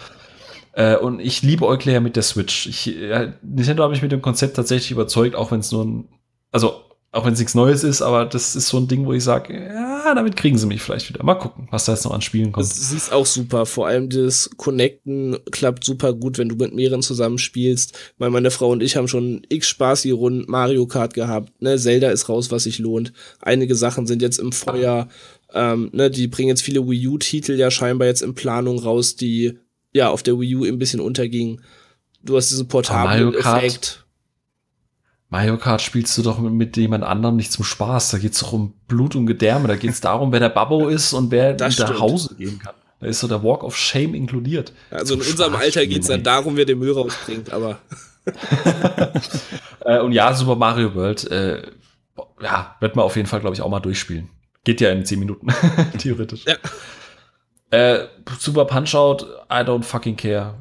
Äh, 0.72 0.96
und 0.96 1.20
ich 1.20 1.42
liebe 1.42 1.66
Euclair 1.66 1.96
ja 1.96 2.00
mit 2.00 2.16
der 2.16 2.22
Switch. 2.22 2.66
Ich, 2.66 2.86
ja, 2.86 3.34
Nintendo 3.42 3.82
habe 3.82 3.92
mich 3.92 4.00
mit 4.00 4.10
dem 4.10 4.22
Konzept 4.22 4.56
tatsächlich 4.56 4.90
überzeugt, 4.90 5.34
auch 5.34 5.50
wenn 5.50 5.60
es 5.60 5.70
nur 5.70 5.84
ein, 5.84 6.08
also 6.50 6.80
auch 7.12 7.24
wenn 7.24 7.32
es 7.32 7.38
nichts 7.38 7.54
Neues 7.54 7.82
ist, 7.82 8.02
aber 8.02 8.26
das 8.26 8.54
ist 8.54 8.68
so 8.68 8.76
ein 8.76 8.88
Ding, 8.88 9.06
wo 9.06 9.12
ich 9.12 9.24
sage, 9.24 9.54
ja, 9.54 10.14
damit 10.14 10.36
kriegen 10.36 10.58
sie 10.58 10.66
mich 10.66 10.82
vielleicht 10.82 11.08
wieder. 11.08 11.24
Mal 11.24 11.34
gucken, 11.36 11.66
was 11.70 11.86
da 11.86 11.92
jetzt 11.92 12.04
noch 12.04 12.12
an 12.12 12.20
Spielen 12.20 12.52
kommt. 12.52 12.66
Das 12.66 12.92
ist 12.92 13.12
auch 13.12 13.24
super. 13.24 13.64
Vor 13.64 13.86
allem 13.86 14.10
das 14.10 14.50
Connecten 14.56 15.38
klappt 15.50 15.84
super 15.84 16.12
gut, 16.12 16.36
wenn 16.36 16.48
du 16.48 16.56
mit 16.56 16.74
mehreren 16.74 17.02
zusammenspielst. 17.02 17.96
Weil 18.18 18.30
meine 18.30 18.50
Frau 18.50 18.70
und 18.70 18.82
ich 18.82 18.96
haben 18.96 19.08
schon 19.08 19.42
x 19.48 19.68
spaßige 19.68 20.12
Runden 20.12 20.50
Mario 20.50 20.86
Kart 20.86 21.14
gehabt. 21.14 21.62
Ne? 21.62 21.78
Zelda 21.78 22.10
ist 22.10 22.28
raus, 22.28 22.50
was 22.50 22.64
sich 22.64 22.78
lohnt. 22.78 23.12
Einige 23.40 23.74
Sachen 23.74 24.06
sind 24.06 24.20
jetzt 24.20 24.38
im 24.38 24.52
Feuer. 24.52 25.08
Ähm, 25.54 25.90
ne? 25.92 26.10
Die 26.10 26.28
bringen 26.28 26.50
jetzt 26.50 26.62
viele 26.62 26.86
Wii 26.86 27.08
U-Titel 27.08 27.52
ja 27.52 27.70
scheinbar 27.70 28.08
jetzt 28.08 28.22
in 28.22 28.34
Planung 28.34 28.78
raus, 28.78 29.16
die 29.16 29.58
ja 29.92 30.10
auf 30.10 30.22
der 30.22 30.38
Wii 30.38 30.56
U 30.56 30.64
ein 30.64 30.78
bisschen 30.78 31.00
untergingen. 31.00 31.62
Du 32.22 32.36
hast 32.36 32.50
diesen 32.50 32.68
portablen 32.68 33.34
Effekt 33.34 34.05
Mario 35.28 35.56
Kart 35.56 35.82
spielst 35.82 36.16
du 36.16 36.22
doch 36.22 36.38
mit 36.38 36.76
jemand 36.76 37.02
anderem 37.02 37.36
nicht 37.36 37.50
zum 37.50 37.64
Spaß. 37.64 38.10
Da 38.10 38.18
geht 38.18 38.32
es 38.32 38.40
doch 38.40 38.52
um 38.52 38.74
Blut 38.86 39.16
und 39.16 39.26
Gedärme. 39.26 39.66
Da 39.66 39.76
geht 39.76 39.90
es 39.90 40.00
darum, 40.00 40.30
wer 40.30 40.40
der 40.40 40.50
Babbo 40.50 40.88
ist 40.88 41.12
und 41.12 41.30
wer 41.30 41.52
das 41.52 41.78
nach 41.78 41.98
Hause 41.98 42.36
gehen 42.36 42.58
kann. 42.58 42.74
Da 43.00 43.06
ist 43.06 43.20
so 43.20 43.28
der 43.28 43.42
Walk 43.42 43.64
of 43.64 43.76
Shame 43.76 44.14
inkludiert. 44.14 44.72
Also 44.90 45.14
in 45.14 45.20
unserem 45.20 45.52
Spaß 45.52 45.62
Alter 45.64 45.86
geht 45.86 46.02
es 46.02 46.08
dann 46.08 46.22
darum, 46.22 46.56
wer 46.56 46.64
den 46.64 46.78
Müll 46.78 46.92
rausbringt, 46.92 47.52
aber. 47.52 47.78
äh, 49.84 50.00
und 50.00 50.12
ja, 50.12 50.32
Super 50.32 50.56
Mario 50.56 50.94
World, 50.94 51.30
äh, 51.30 51.62
ja, 52.40 52.76
wird 52.80 52.96
man 52.96 53.04
auf 53.04 53.16
jeden 53.16 53.28
Fall, 53.28 53.40
glaube 53.40 53.54
ich, 53.54 53.62
auch 53.62 53.68
mal 53.68 53.80
durchspielen. 53.80 54.30
Geht 54.64 54.80
ja 54.80 54.90
in 54.90 55.04
10 55.04 55.18
Minuten, 55.18 55.48
theoretisch. 55.98 56.44
Ja. 56.46 56.56
Äh, 57.70 58.06
Super 58.38 58.64
Punch-Out, 58.64 59.26
I 59.50 59.56
don't 59.56 59.82
fucking 59.82 60.16
care. 60.16 60.54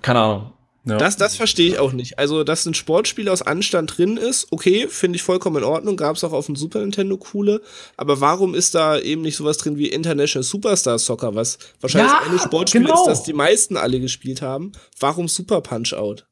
Keine 0.00 0.18
Ahnung. 0.20 0.52
Ja. 0.84 0.96
Das, 0.96 1.16
das 1.16 1.36
verstehe 1.36 1.68
ich 1.68 1.78
auch 1.78 1.92
nicht. 1.92 2.18
Also, 2.18 2.42
dass 2.42 2.64
ein 2.64 2.74
Sportspiel 2.74 3.28
aus 3.28 3.42
Anstand 3.42 3.98
drin 3.98 4.16
ist, 4.16 4.46
okay, 4.50 4.86
finde 4.88 5.16
ich 5.16 5.22
vollkommen 5.22 5.58
in 5.58 5.64
Ordnung. 5.64 5.96
Gab 5.96 6.16
es 6.16 6.24
auch 6.24 6.32
auf 6.32 6.46
dem 6.46 6.56
Super 6.56 6.80
Nintendo 6.80 7.18
coole. 7.18 7.60
Aber 7.98 8.20
warum 8.20 8.54
ist 8.54 8.74
da 8.74 8.98
eben 8.98 9.20
nicht 9.22 9.36
sowas 9.36 9.58
drin 9.58 9.76
wie 9.76 9.88
International 9.88 10.42
Superstar 10.42 10.98
Soccer, 10.98 11.34
was 11.34 11.58
wahrscheinlich 11.80 12.12
ja, 12.12 12.32
ein 12.32 12.38
Sportspiel 12.38 12.82
genau. 12.82 13.02
ist, 13.02 13.06
das 13.06 13.22
die 13.24 13.34
meisten 13.34 13.76
alle 13.76 14.00
gespielt 14.00 14.40
haben? 14.40 14.72
Warum 14.98 15.28
Super 15.28 15.60
Punch 15.60 15.92
Out? 15.92 16.26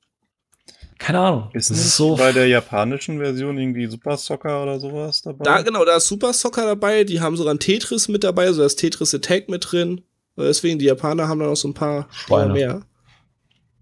Keine 0.99 1.21
Ahnung. 1.21 1.51
Ist 1.53 1.71
es 1.71 1.97
so 1.97 2.17
bei 2.17 2.33
der 2.33 2.49
japanischen 2.49 3.19
Version 3.19 3.57
irgendwie 3.57 3.87
Super 3.87 4.17
Soccer 4.17 4.63
oder 4.63 4.81
sowas 4.81 5.23
dabei? 5.23 5.45
Da, 5.45 5.63
genau, 5.63 5.85
da 5.85 5.97
ist 5.97 6.09
Super 6.09 6.33
Soccer 6.33 6.65
dabei. 6.65 7.05
Die 7.05 7.21
haben 7.21 7.37
sogar 7.37 7.55
ein 7.55 7.61
Tetris 7.61 8.09
mit 8.09 8.25
dabei, 8.25 8.47
also 8.47 8.63
das 8.63 8.77
Tetris 8.77 9.15
Attack 9.15 9.49
mit 9.49 9.71
drin. 9.71 10.01
Deswegen, 10.37 10.79
die 10.79 10.87
Japaner 10.87 11.29
haben 11.29 11.39
da 11.41 11.47
noch 11.47 11.57
so 11.57 11.69
ein 11.69 11.75
paar 11.75 12.09
Schweine. 12.11 12.53
mehr. 12.53 12.83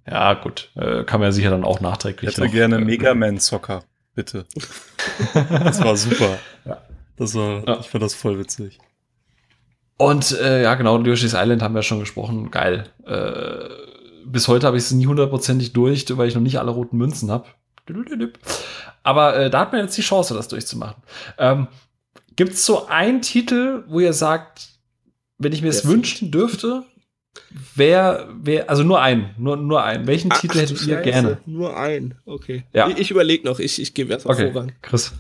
Ja, 0.08 0.34
gut. 0.34 0.70
Äh, 0.76 1.04
kann 1.04 1.20
man 1.20 1.28
ja 1.28 1.32
sicher 1.32 1.50
dann 1.50 1.64
auch 1.64 1.80
nachträglich. 1.80 2.30
Ich 2.30 2.36
hätte 2.36 2.48
gerne 2.48 2.76
äh, 2.76 2.84
Mega 2.84 3.14
Man 3.14 3.38
Soccer, 3.38 3.82
bitte. 4.14 4.46
das 5.34 5.82
war 5.82 5.96
super. 5.96 6.38
Ja. 6.64 6.82
Das 7.16 7.34
war, 7.34 7.66
ja. 7.66 7.80
ich 7.80 7.86
fand 7.88 8.04
das 8.04 8.14
voll 8.14 8.38
witzig. 8.38 8.78
Und 9.98 10.32
äh, 10.32 10.62
ja, 10.62 10.74
genau, 10.74 10.98
Yoshi's 10.98 11.34
Island 11.34 11.62
haben 11.62 11.74
wir 11.74 11.82
schon 11.82 12.00
gesprochen. 12.00 12.50
Geil. 12.50 12.84
Äh, 13.06 13.68
bis 14.26 14.48
heute 14.48 14.66
habe 14.66 14.76
ich 14.76 14.84
es 14.84 14.90
nie 14.92 15.06
hundertprozentig 15.06 15.72
durch, 15.72 16.04
weil 16.16 16.28
ich 16.28 16.34
noch 16.34 16.42
nicht 16.42 16.58
alle 16.58 16.70
roten 16.70 16.98
Münzen 16.98 17.30
habe. 17.30 17.46
Aber 19.02 19.36
äh, 19.36 19.50
da 19.50 19.60
hat 19.60 19.72
man 19.72 19.82
jetzt 19.82 19.96
die 19.96 20.02
Chance, 20.02 20.34
das 20.34 20.48
durchzumachen. 20.48 21.02
Ähm, 21.38 21.68
Gibt 22.34 22.52
es 22.52 22.66
so 22.66 22.86
einen 22.86 23.22
Titel, 23.22 23.84
wo 23.86 24.00
ihr 24.00 24.12
sagt, 24.12 24.68
wenn 25.38 25.52
ich 25.52 25.62
mir 25.62 25.68
es 25.68 25.86
wünschen 25.86 26.30
dürfte, 26.30 26.84
Wer, 27.74 28.28
wer, 28.42 28.68
also 28.70 28.82
nur 28.82 29.00
einen, 29.00 29.34
nur, 29.38 29.56
nur 29.56 29.82
einen. 29.82 30.06
Welchen 30.06 30.32
Ach, 30.32 30.40
Titel 30.40 30.58
hättet 30.58 30.86
ihr 30.86 31.00
gerne? 31.00 31.38
Nur 31.46 31.76
einen, 31.76 32.14
okay. 32.24 32.64
Ja. 32.72 32.88
Ich, 32.88 32.98
ich 32.98 33.10
überlege 33.10 33.44
noch, 33.46 33.58
ich, 33.58 33.80
ich 33.80 33.94
gebe 33.94 34.12
erst 34.12 34.26
mal 34.26 34.34
okay. 34.34 34.52
Vorrang. 34.52 34.72
Chris. 34.82 35.12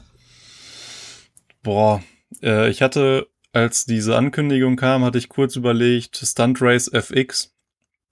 Boah, 1.62 2.02
äh, 2.42 2.70
ich 2.70 2.82
hatte, 2.82 3.28
als 3.52 3.86
diese 3.86 4.16
Ankündigung 4.16 4.76
kam, 4.76 5.04
hatte 5.04 5.18
ich 5.18 5.28
kurz 5.28 5.56
überlegt, 5.56 6.16
Stunt 6.16 6.60
Race 6.60 6.88
FX, 6.92 7.54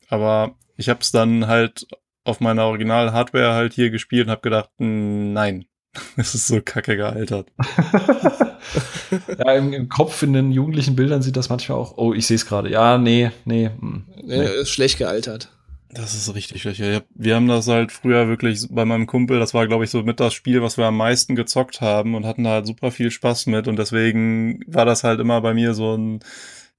aber 0.09 0.57
ich 0.77 0.89
habe 0.89 1.01
es 1.01 1.13
dann 1.13 1.47
halt 1.47 1.87
auf 2.25 2.41
meiner 2.41 2.65
Original-Hardware 2.65 3.53
halt 3.55 3.75
hier 3.75 3.91
gespielt 3.91 4.27
und 4.27 4.31
habe 4.31 4.43
gedacht, 4.43 4.71
nein, 4.79 5.67
es 6.17 6.35
ist 6.35 6.47
so 6.47 6.61
kacke 6.61 6.97
gealtert. 6.97 7.53
ja, 9.39 9.55
im, 9.55 9.73
im, 9.73 9.89
Kopf 9.89 10.23
in 10.23 10.33
den 10.33 10.51
jugendlichen 10.53 10.97
Bildern 10.97 11.23
sieht 11.23 11.37
das 11.37 11.49
manchmal 11.49 11.79
auch, 11.79 11.97
oh, 11.97 12.13
ich 12.13 12.27
sehe 12.27 12.37
es 12.37 12.47
gerade. 12.47 12.71
Ja, 12.71 12.99
nee, 12.99 13.31
nee. 13.45 13.71
Hm, 13.79 14.05
nee. 14.23 14.45
Ist 14.45 14.71
schlecht 14.71 14.99
gealtert. 14.99 15.51
Das 15.95 16.15
ist 16.15 16.35
richtig 16.35 16.63
schlecht. 16.63 16.83
Wir 17.15 17.37
haben 17.37 17.47
das 17.47 17.69
halt 17.69 17.93
früher 17.93 18.27
wirklich 18.27 18.67
bei 18.69 18.85
meinem 18.85 19.07
Kumpel, 19.07 19.39
das 19.39 19.55
war, 19.55 19.69
glaube 19.69 19.85
ich, 19.85 19.91
so 19.91 20.03
mit 20.03 20.19
das 20.19 20.35
Spiel, 20.35 20.61
was 20.61 20.77
wir 20.77 20.87
am 20.87 20.97
meisten 20.97 21.37
gezockt 21.37 21.81
haben 21.81 22.17
und 22.17 22.27
hatten 22.27 22.45
da 22.45 22.51
halt 22.51 22.67
super 22.67 22.91
viel 22.91 23.13
Spaß 23.13 23.47
mit. 23.47 23.69
Und 23.69 23.77
deswegen 23.77 24.61
war 24.67 24.85
das 24.85 25.05
halt 25.05 25.21
immer 25.21 25.41
bei 25.41 25.55
mir 25.55 25.73
so 25.73 25.97
ein 25.97 26.21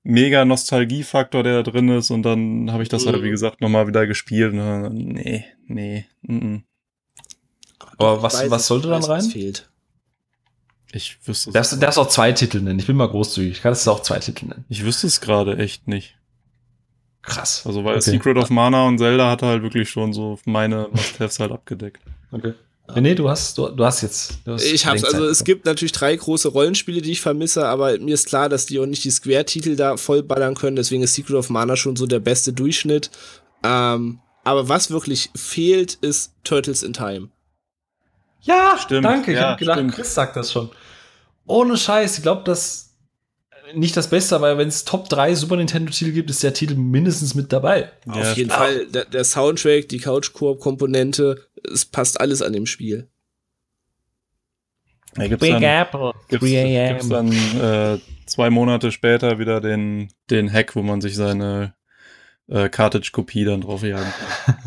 mega 0.03 0.43
Nostalgiefaktor, 0.43 1.43
der 1.43 1.63
da 1.63 1.71
drin 1.71 1.89
ist. 1.89 2.11
Und 2.11 2.23
dann 2.23 2.71
habe 2.71 2.83
ich 2.83 2.89
das 2.89 3.05
halt, 3.05 3.21
wie 3.21 3.27
mhm. 3.27 3.31
gesagt, 3.31 3.61
nochmal 3.61 3.87
wieder 3.87 4.05
gespielt. 4.05 4.51
Und 4.51 4.59
dann, 4.59 4.93
nee, 4.93 5.45
nee, 5.67 6.05
mm, 6.21 6.35
mm. 6.35 6.63
Aber 7.97 8.21
was, 8.21 8.41
weiß, 8.41 8.51
was 8.51 8.67
sollte 8.67 8.89
dann 8.89 9.03
rein? 9.03 9.23
fehlt. 9.23 9.69
Ich 10.95 11.17
wüsste 11.25 11.49
es. 11.49 11.53
Darfst, 11.53 11.83
darfst 11.83 11.99
auch 11.99 12.07
zwei 12.07 12.31
Titel 12.31 12.61
nennen. 12.61 12.79
Ich 12.79 12.87
bin 12.87 12.95
mal 12.95 13.09
großzügig. 13.09 13.61
Kannst 13.61 13.85
du 13.85 13.91
auch 13.91 14.01
zwei 14.01 14.19
Titel 14.19 14.45
nennen. 14.45 14.63
Ich 14.69 14.85
wüsste 14.85 15.07
es 15.07 15.19
gerade 15.19 15.57
echt 15.57 15.89
nicht. 15.89 16.15
Krass. 17.21 17.63
Also, 17.65 17.83
weil 17.83 17.97
Okay. 17.97 18.11
Secret 18.11 18.37
of 18.37 18.49
Mana 18.49 18.87
und 18.87 18.97
Zelda 18.99 19.29
hat 19.29 19.41
halt 19.41 19.61
wirklich 19.61 19.89
schon 19.89 20.13
so 20.13 20.39
meine 20.45 20.87
Must-Haves 20.91 21.39
halt 21.39 21.51
abgedeckt. 21.51 22.01
Okay. 22.31 22.53
Ja. 22.87 23.01
Nee, 23.01 23.15
du 23.15 23.27
hast, 23.27 23.57
du, 23.57 23.67
du 23.69 23.83
hast 23.83 24.03
jetzt. 24.03 24.37
Du 24.45 24.53
hast 24.53 24.63
Ich 24.63 24.85
hab's, 24.85 25.03
also 25.03 25.25
es 25.25 25.43
gibt 25.43 25.65
natürlich 25.65 25.91
drei 25.91 26.15
große 26.15 26.47
Rollenspiele, 26.47 27.01
die 27.01 27.11
ich 27.11 27.21
vermisse, 27.21 27.67
aber 27.67 27.97
mir 27.99 28.13
ist 28.13 28.27
klar, 28.27 28.47
dass 28.47 28.67
die 28.67 28.79
auch 28.79 28.85
nicht 28.85 29.03
die 29.03 29.09
Square-Titel 29.11 29.75
da 29.75 29.97
vollballern 29.97 30.53
können, 30.55 30.75
deswegen 30.75 31.01
ist 31.03 31.15
Secret 31.15 31.35
of 31.35 31.49
Mana 31.49 31.75
schon 31.75 31.95
so 31.95 32.05
der 32.05 32.19
beste 32.19 32.53
Durchschnitt. 32.53 33.09
Ähm, 33.63 34.19
aber 34.43 34.69
was 34.69 34.91
wirklich 34.91 35.31
fehlt, 35.35 35.95
ist 35.95 36.31
Turtles 36.43 36.83
in 36.83 36.93
Time. 36.93 37.29
Ja, 38.41 38.77
Stimmt, 38.79 39.05
danke. 39.05 39.31
Ich 39.31 39.39
ja, 39.39 39.49
habe 39.49 39.59
gedacht, 39.59 39.79
stimmt. 39.79 39.95
Chris 39.95 40.13
sagt 40.13 40.35
das 40.35 40.51
schon. 40.51 40.69
Ohne 41.47 41.77
Scheiß. 41.77 42.17
Ich 42.17 42.23
glaube, 42.23 42.43
das 42.43 42.85
nicht 43.73 43.97
das 43.97 44.09
Beste, 44.09 44.35
aber 44.35 44.57
wenn 44.57 44.67
es 44.67 44.85
Top 44.85 45.09
3 45.09 45.35
Super 45.35 45.55
Nintendo-Titel 45.55 46.11
gibt, 46.11 46.29
ist 46.29 46.43
der 46.43 46.53
Titel 46.53 46.75
mindestens 46.75 47.35
mit 47.35 47.51
dabei. 47.51 47.91
Ja, 48.05 48.13
Auf 48.13 48.37
jeden 48.37 48.49
klar. 48.49 48.59
Fall, 48.59 48.85
der, 48.87 49.05
der 49.05 49.23
Soundtrack, 49.23 49.89
die 49.89 49.97
Couch-Koop-Komponente, 49.97 51.47
es 51.63 51.85
passt 51.85 52.19
alles 52.19 52.41
an 52.41 52.53
dem 52.53 52.65
Spiel. 52.65 53.07
Ja, 55.17 55.27
gibt's 55.27 55.47
dann, 55.47 55.63
Apple. 55.63 56.11
gibt's, 56.27 56.45
gibt's 56.45 57.09
dann 57.09 57.31
äh, 57.31 57.99
zwei 58.25 58.49
Monate 58.49 58.91
später 58.91 59.39
wieder 59.39 59.61
den, 59.61 60.09
den 60.29 60.51
Hack, 60.51 60.75
wo 60.75 60.81
man 60.81 60.99
sich 61.01 61.15
seine 61.15 61.73
äh, 62.47 62.69
Cartridge-Kopie 62.69 63.45
dann 63.45 63.61
draufjagen 63.61 64.13
kann. 64.45 64.55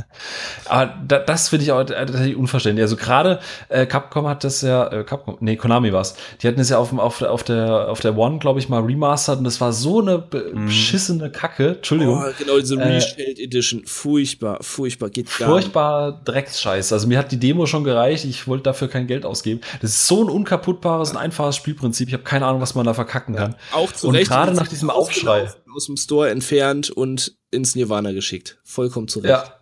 Aber 0.64 0.94
da, 1.06 1.18
das 1.20 1.48
finde 1.48 1.64
ich 1.64 1.72
auch 1.72 1.84
tatsächlich 1.84 2.36
unverständlich. 2.36 2.82
Also 2.82 2.96
gerade 2.96 3.38
äh, 3.68 3.86
Capcom 3.86 4.26
hat 4.26 4.42
das 4.44 4.62
ja, 4.62 4.86
äh, 4.88 5.04
Capcom, 5.04 5.36
nee, 5.40 5.56
Konami 5.56 5.92
war's. 5.92 6.14
Die 6.42 6.48
hatten 6.48 6.60
es 6.60 6.68
ja 6.70 6.78
auf, 6.78 6.92
auf, 6.98 7.18
der- 7.18 7.30
auf 7.32 7.42
der 7.44 7.88
auf 7.88 8.00
der 8.00 8.16
One, 8.16 8.38
glaube 8.38 8.58
ich, 8.58 8.68
mal 8.68 8.82
remastered 8.82 9.38
und 9.38 9.44
das 9.44 9.60
war 9.60 9.72
so 9.72 10.00
eine 10.00 10.18
Mhm. 10.52 10.66
beschissene 10.66 11.30
Kacke. 11.30 11.76
Entschuldigung. 11.76 12.22
Oh, 12.26 12.32
genau, 12.38 12.58
diese 12.58 12.76
Äh, 12.76 12.82
Reshelled 12.94 13.38
Edition. 13.38 13.82
Furchtbar, 13.86 14.58
furchtbar, 14.62 15.10
geht 15.10 15.26
gar 15.38 15.46
nicht. 15.48 15.62
Furchtbar 15.64 16.20
Drecksscheiß. 16.24 16.92
Also 16.92 17.06
mir 17.06 17.18
hat 17.18 17.30
die 17.32 17.38
Demo 17.38 17.66
schon 17.66 17.84
gereicht. 17.84 18.24
Ich 18.24 18.46
wollte 18.48 18.64
dafür 18.64 18.88
kein 18.88 19.06
Geld 19.06 19.24
ausgeben. 19.24 19.60
Das 19.80 19.90
ist 19.90 20.06
so 20.06 20.24
ein 20.24 20.28
unkaputtbares 20.30 21.10
und 21.12 21.16
einfaches 21.16 21.56
Spielprinzip. 21.56 22.08
Ich 22.08 22.14
habe 22.14 22.24
keine 22.24 22.46
Ahnung, 22.46 22.60
was 22.60 22.74
man 22.74 22.84
da 22.84 22.94
verkacken 22.94 23.36
kann. 23.36 23.54
Auch 23.72 23.92
zu 23.92 24.08
Und 24.08 24.16
Recht 24.16 24.28
gerade 24.30 24.52
nach 24.52 24.68
diesem 24.68 24.90
Aufschrei. 24.90 25.48
Aus 25.74 25.86
dem 25.86 25.96
Store 25.96 26.28
entfernt 26.30 26.90
und 26.90 27.36
ins 27.50 27.74
Nirvana 27.76 28.12
geschickt. 28.12 28.58
Vollkommen 28.64 29.06
zu 29.08 29.20
Recht. 29.20 29.30
Ja. 29.30 29.54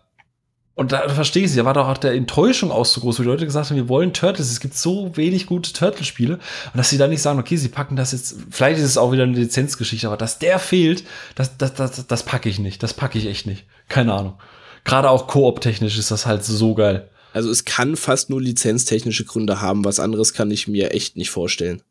Und 0.77 0.91
da 0.91 1.09
verstehe 1.09 1.45
ich 1.45 1.51
sie. 1.51 1.57
Da 1.57 1.65
war 1.65 1.73
doch 1.73 1.87
auch 1.87 1.97
der 1.97 2.13
Enttäuschung 2.13 2.69
aus 2.71 2.93
so 2.93 3.01
groß, 3.01 3.17
wie 3.17 3.23
die 3.23 3.29
Leute 3.29 3.45
gesagt 3.45 3.71
haben, 3.71 3.77
wir 3.77 3.89
wollen 3.89 4.13
Turtles. 4.13 4.51
Es 4.51 4.59
gibt 4.59 4.75
so 4.77 5.17
wenig 5.17 5.47
gute 5.47 5.73
Turtle-Spiele. 5.73 6.35
Und 6.35 6.77
dass 6.77 6.91
sie 6.91 6.99
dann 6.99 7.09
nicht 7.09 7.23
sagen, 7.23 7.39
okay, 7.39 7.57
sie 7.57 7.69
packen 7.69 7.95
das 7.95 8.11
jetzt, 8.11 8.35
vielleicht 8.51 8.77
ist 8.77 8.85
es 8.85 8.97
auch 8.97 9.11
wieder 9.11 9.23
eine 9.23 9.35
Lizenzgeschichte, 9.35 10.05
aber 10.05 10.17
dass 10.17 10.37
der 10.37 10.59
fehlt, 10.59 11.03
das, 11.33 11.57
das, 11.57 11.73
das, 11.73 12.05
das 12.05 12.23
packe 12.23 12.47
ich 12.47 12.59
nicht. 12.59 12.83
Das 12.83 12.93
packe 12.93 13.17
ich 13.17 13.25
echt 13.25 13.47
nicht. 13.47 13.65
Keine 13.89 14.13
Ahnung. 14.13 14.35
Gerade 14.83 15.09
auch 15.09 15.25
koop-technisch 15.25 15.97
ist 15.97 16.11
das 16.11 16.27
halt 16.27 16.45
so 16.45 16.75
geil. 16.75 17.09
Also 17.33 17.49
es 17.49 17.65
kann 17.65 17.95
fast 17.95 18.29
nur 18.29 18.39
lizenztechnische 18.39 19.25
Gründe 19.25 19.61
haben. 19.61 19.83
Was 19.83 19.99
anderes 19.99 20.33
kann 20.33 20.51
ich 20.51 20.67
mir 20.67 20.91
echt 20.91 21.17
nicht 21.17 21.31
vorstellen. 21.31 21.81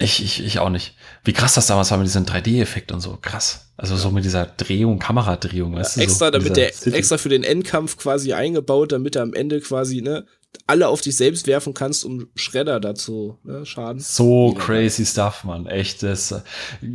Ich, 0.00 0.22
ich, 0.22 0.44
ich 0.44 0.58
auch 0.60 0.70
nicht. 0.70 0.94
Wie 1.24 1.32
krass 1.32 1.54
das 1.54 1.66
damals 1.66 1.90
war 1.90 1.98
mit 1.98 2.06
diesem 2.06 2.24
3D-Effekt 2.24 2.92
und 2.92 3.00
so. 3.00 3.18
Krass. 3.20 3.72
Also 3.76 3.96
so 3.96 4.10
mit 4.10 4.24
dieser 4.24 4.46
Drehung, 4.46 4.98
Kameradrehung, 4.98 5.74
weißt 5.74 5.96
du? 5.96 6.00
extra, 6.00 6.26
so, 6.26 6.30
damit 6.30 6.56
der, 6.56 6.72
City. 6.72 6.96
extra 6.96 7.18
für 7.18 7.28
den 7.28 7.42
Endkampf 7.42 7.96
quasi 7.96 8.32
eingebaut, 8.32 8.92
damit 8.92 9.16
du 9.16 9.22
am 9.22 9.34
Ende 9.34 9.60
quasi, 9.60 10.00
ne, 10.00 10.24
alle 10.66 10.88
auf 10.88 11.00
dich 11.00 11.16
selbst 11.16 11.46
werfen 11.46 11.72
kannst, 11.72 12.04
um 12.04 12.28
Schredder 12.34 12.78
dazu, 12.78 13.38
ne, 13.42 13.64
Schaden. 13.64 14.00
So 14.00 14.48
Mega 14.48 14.60
crazy 14.60 15.06
stuff, 15.06 15.44
Mann. 15.44 15.66
Echt. 15.66 16.02
Das, 16.02 16.42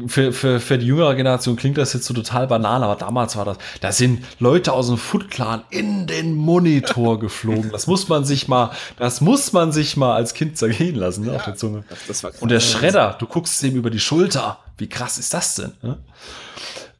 für, 0.08 0.32
für, 0.32 0.60
für 0.60 0.78
die 0.78 0.86
jüngere 0.86 1.16
Generation 1.16 1.56
klingt 1.56 1.78
das 1.78 1.94
jetzt 1.94 2.06
so 2.06 2.14
total 2.14 2.48
banal, 2.48 2.84
aber 2.84 2.96
damals 2.96 3.36
war 3.36 3.46
das. 3.46 3.58
Da 3.82 3.92
sind 3.92 4.24
Leute 4.40 4.74
aus 4.74 4.88
dem 4.88 4.98
Foot 4.98 5.30
Clan 5.30 5.64
in 5.72 6.06
den 6.06 6.34
Monitor 6.36 7.20
geflogen. 7.20 7.72
Das 7.72 7.88
muss 7.88 8.08
man 8.10 8.26
sich 8.26 8.48
mal, 8.48 8.72
das 8.98 9.22
muss 9.22 9.54
man 9.54 9.72
sich 9.72 9.98
mal 9.98 10.16
als 10.16 10.34
Kind 10.34 10.58
zergehen 10.58 10.96
lassen, 10.96 11.26
ne, 11.26 11.36
auf 11.36 11.46
der 11.46 11.56
Zunge. 11.56 11.84
Das, 11.90 12.00
das 12.08 12.24
war 12.24 12.32
Und 12.42 12.50
der 12.50 12.60
Schredder, 12.60 13.16
du 13.20 13.26
guckst 13.26 13.62
dem 13.64 13.76
über 13.76 13.90
die 13.90 14.00
Schulter. 14.00 14.60
Wie 14.78 14.90
krass 14.90 15.18
ist 15.18 15.34
das 15.34 15.56
denn? 15.56 15.74
Ne? 15.82 15.98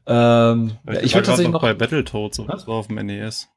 Ähm, 0.06 0.72
ja, 0.86 1.00
ich 1.00 1.12
war 1.12 1.20
würde 1.20 1.26
tatsächlich 1.26 1.52
noch. 1.52 1.62
bei 1.62 1.74
Battletoads, 1.74 2.40
aber 2.40 2.52
das 2.52 2.66
war 2.66 2.74
auf 2.74 2.88
dem 2.88 2.96
NES. 2.96 3.48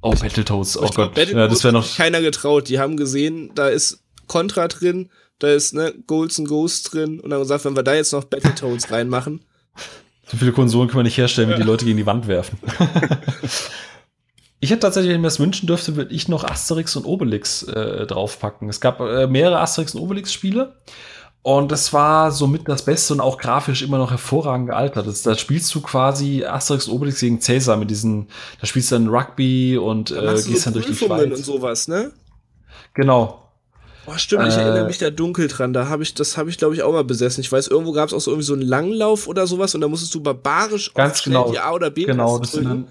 Oh, 0.00 0.10
Battletoads. 0.10 0.76
Oh 0.78 0.88
Gott. 0.94 1.14
Battletoads 1.14 1.32
Ja, 1.32 1.48
das 1.48 1.64
wäre 1.64 1.68
hat 1.68 1.80
noch. 1.80 1.86
sich 1.86 1.96
keiner 1.96 2.20
getraut. 2.20 2.68
Die 2.68 2.78
haben 2.78 2.96
gesehen, 2.96 3.50
da 3.54 3.68
ist 3.68 4.02
Contra 4.26 4.68
drin, 4.68 5.10
da 5.38 5.48
ist 5.48 5.74
ne 5.74 5.94
Golds 6.06 6.38
and 6.38 6.48
Ghosts 6.48 6.90
drin 6.90 7.20
und 7.20 7.32
haben 7.32 7.40
gesagt, 7.40 7.64
wenn 7.64 7.74
wir 7.76 7.82
da 7.82 7.94
jetzt 7.94 8.12
noch 8.12 8.24
Battletoads 8.24 8.90
reinmachen, 8.92 9.40
So 10.30 10.36
viele 10.36 10.52
Konsolen 10.52 10.88
können 10.88 11.00
wir 11.00 11.04
nicht 11.04 11.16
herstellen, 11.18 11.48
wenn 11.48 11.56
die 11.60 11.66
Leute 11.66 11.84
gegen 11.84 11.96
die 11.96 12.06
Wand 12.06 12.28
werfen. 12.28 12.58
ich 14.60 14.70
hätte 14.70 14.80
tatsächlich, 14.80 15.10
wenn 15.10 15.16
ich 15.16 15.22
mir 15.22 15.28
das 15.28 15.40
wünschen 15.40 15.66
dürfte, 15.66 15.96
würde 15.96 16.14
ich 16.14 16.28
noch 16.28 16.44
Asterix 16.44 16.96
und 16.96 17.04
Obelix 17.04 17.62
äh, 17.62 18.06
draufpacken. 18.06 18.68
Es 18.68 18.80
gab 18.80 19.00
äh, 19.00 19.26
mehrere 19.26 19.60
Asterix 19.60 19.94
und 19.94 20.02
Obelix-Spiele. 20.02 20.74
Und 21.48 21.72
das 21.72 21.94
war 21.94 22.30
somit 22.30 22.68
das 22.68 22.84
Beste 22.84 23.14
und 23.14 23.20
auch 23.20 23.38
grafisch 23.38 23.80
immer 23.80 23.96
noch 23.96 24.10
hervorragend 24.10 24.68
gealtert. 24.68 25.06
Das, 25.06 25.22
da 25.22 25.34
spielst 25.34 25.74
du 25.74 25.80
quasi 25.80 26.44
Asterix 26.44 26.90
Obelix 26.90 27.20
gegen 27.20 27.40
Cäsar 27.40 27.78
mit 27.78 27.88
diesen, 27.88 28.28
da 28.60 28.66
spielst 28.66 28.90
du 28.92 28.96
dann 28.96 29.08
Rugby 29.08 29.78
und 29.78 30.10
dann 30.10 30.26
äh, 30.36 30.42
gehst 30.42 30.46
so 30.46 30.64
dann 30.64 30.74
durch 30.74 30.84
die 30.84 30.92
Prüfungen 30.92 31.22
und 31.32 31.36
Schweiz. 31.38 31.46
sowas, 31.46 31.88
ne? 31.88 32.12
Genau. 32.92 33.50
Boah, 34.04 34.18
stimmt, 34.18 34.46
ich 34.48 34.56
Äh, 34.58 34.60
erinnere 34.60 34.88
mich 34.88 34.98
da 34.98 35.08
dunkel 35.08 35.48
dran. 35.48 35.72
Da 35.72 35.88
habe 35.88 36.02
ich, 36.02 36.12
das 36.12 36.36
habe 36.36 36.50
ich, 36.50 36.58
glaube 36.58 36.74
ich, 36.74 36.82
auch 36.82 36.92
mal 36.92 37.02
besessen. 37.04 37.40
Ich 37.40 37.50
weiß, 37.50 37.68
irgendwo 37.68 37.92
gab 37.92 38.08
es 38.08 38.12
auch 38.12 38.20
so 38.20 38.30
irgendwie 38.32 38.44
so 38.46 38.52
einen 38.52 38.60
Langlauf 38.68 39.26
oder 39.26 39.46
sowas 39.46 39.74
und 39.74 39.80
da 39.80 39.88
musstest 39.88 40.14
du 40.14 40.20
barbarisch 40.20 40.92
Ganz 40.92 41.22
genau. 41.22 41.50
die 41.50 41.58
A 41.58 41.72
oder 41.72 41.88
B 41.88 42.04
Genau, 42.04 42.38
das 42.40 42.50
drücken. 42.50 42.64
dann 42.68 42.88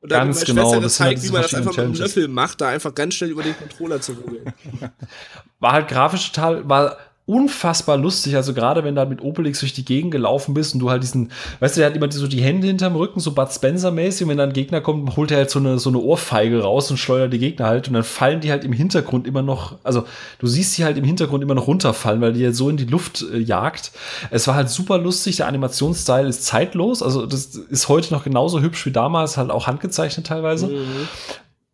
Und 0.00 0.12
dann 0.12 0.28
ganz 0.28 0.46
genau, 0.46 0.80
das 0.80 0.96
gezeigt, 0.96 1.22
wie 1.24 1.30
man 1.30 1.42
das 1.42 1.52
einfach 1.52 1.72
mit 1.72 1.78
einem 1.78 1.92
Challenges. 1.92 2.16
Löffel 2.16 2.28
macht, 2.28 2.62
da 2.62 2.68
einfach 2.68 2.94
ganz 2.94 3.16
schnell 3.16 3.28
über 3.28 3.42
den 3.42 3.54
Controller 3.54 4.00
zu 4.00 4.12
rugeln. 4.12 4.50
war 5.60 5.72
halt 5.72 5.88
grafisch 5.88 6.32
total, 6.32 6.66
war 6.66 6.96
unfassbar 7.24 7.96
lustig. 7.96 8.34
Also 8.34 8.52
gerade 8.52 8.82
wenn 8.82 8.96
du 8.96 9.00
halt 9.00 9.10
mit 9.10 9.22
Obelix 9.22 9.60
durch 9.60 9.72
die 9.72 9.84
Gegend 9.84 10.10
gelaufen 10.10 10.54
bist 10.54 10.74
und 10.74 10.80
du 10.80 10.90
halt 10.90 11.04
diesen, 11.04 11.30
weißt 11.60 11.76
du, 11.76 11.80
der 11.80 11.88
hat 11.88 11.96
immer 11.96 12.10
so 12.10 12.26
die 12.26 12.42
Hände 12.42 12.66
hinterm 12.66 12.96
Rücken, 12.96 13.20
so 13.20 13.32
Bud 13.32 13.48
Spencer-mäßig. 13.48 14.24
Und 14.24 14.30
wenn 14.30 14.38
dann 14.38 14.50
ein 14.50 14.54
Gegner 14.54 14.80
kommt, 14.80 15.16
holt 15.16 15.30
er 15.30 15.38
halt 15.38 15.50
so 15.50 15.60
eine, 15.60 15.78
so 15.78 15.90
eine 15.90 15.98
Ohrfeige 15.98 16.62
raus 16.62 16.90
und 16.90 16.96
schleudert 16.96 17.32
die 17.32 17.38
Gegner 17.38 17.66
halt. 17.66 17.86
Und 17.86 17.94
dann 17.94 18.02
fallen 18.02 18.40
die 18.40 18.50
halt 18.50 18.64
im 18.64 18.72
Hintergrund 18.72 19.26
immer 19.26 19.42
noch, 19.42 19.78
also 19.84 20.04
du 20.40 20.48
siehst 20.48 20.76
die 20.76 20.84
halt 20.84 20.98
im 20.98 21.04
Hintergrund 21.04 21.44
immer 21.44 21.54
noch 21.54 21.68
runterfallen, 21.68 22.20
weil 22.20 22.32
die 22.32 22.44
halt 22.44 22.56
so 22.56 22.68
in 22.68 22.76
die 22.76 22.86
Luft 22.86 23.24
äh, 23.32 23.38
jagt. 23.38 23.92
Es 24.30 24.48
war 24.48 24.56
halt 24.56 24.68
super 24.68 24.98
lustig. 24.98 25.36
Der 25.36 25.46
Animationsstyle 25.46 26.26
ist 26.26 26.44
zeitlos. 26.44 27.02
Also 27.02 27.26
das 27.26 27.46
ist 27.54 27.88
heute 27.88 28.12
noch 28.12 28.24
genauso 28.24 28.60
hübsch 28.60 28.84
wie 28.84 28.92
damals, 28.92 29.36
halt 29.36 29.50
auch 29.50 29.68
handgezeichnet 29.68 30.26
teilweise. 30.26 30.66
Mhm. 30.66 31.08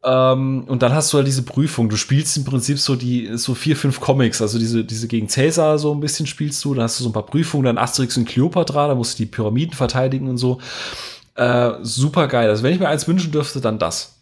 Ähm, 0.05 0.64
und 0.68 0.82
dann 0.82 0.92
hast 0.94 1.12
du 1.12 1.16
halt 1.18 1.26
diese 1.26 1.42
Prüfung. 1.42 1.88
Du 1.88 1.96
spielst 1.96 2.36
im 2.36 2.44
Prinzip 2.44 2.78
so 2.78 2.94
die, 2.94 3.30
so 3.36 3.55
vier, 3.55 3.76
fünf 3.76 3.99
Comics, 4.01 4.40
also 4.40 4.59
diese, 4.59 4.84
diese 4.84 5.09
gegen 5.09 5.28
Cäsar 5.28 5.78
so 5.78 5.92
ein 5.92 6.01
bisschen 6.01 6.26
spielst 6.26 6.64
du, 6.64 6.74
dann 6.74 6.84
hast 6.84 7.01
du 7.01 7.05
so 7.05 7.11
ein 7.11 7.12
paar 7.12 7.26
Prüfungen, 7.26 7.64
dann 7.64 7.78
Asterix 7.78 8.16
und 8.16 8.24
Cleopatra, 8.26 8.88
da 8.88 8.94
musst 8.94 9.18
du 9.18 9.24
die 9.24 9.30
Pyramiden 9.30 9.74
verteidigen 9.74 10.28
und 10.28 10.38
so. 10.38 10.61
Äh, 11.34 11.72
super 11.82 12.28
geil. 12.28 12.49
Also 12.49 12.62
wenn 12.62 12.72
ich 12.74 12.80
mir 12.80 12.88
eins 12.88 13.09
wünschen 13.09 13.32
dürfte, 13.32 13.61
dann 13.61 13.78
das. 13.78 14.14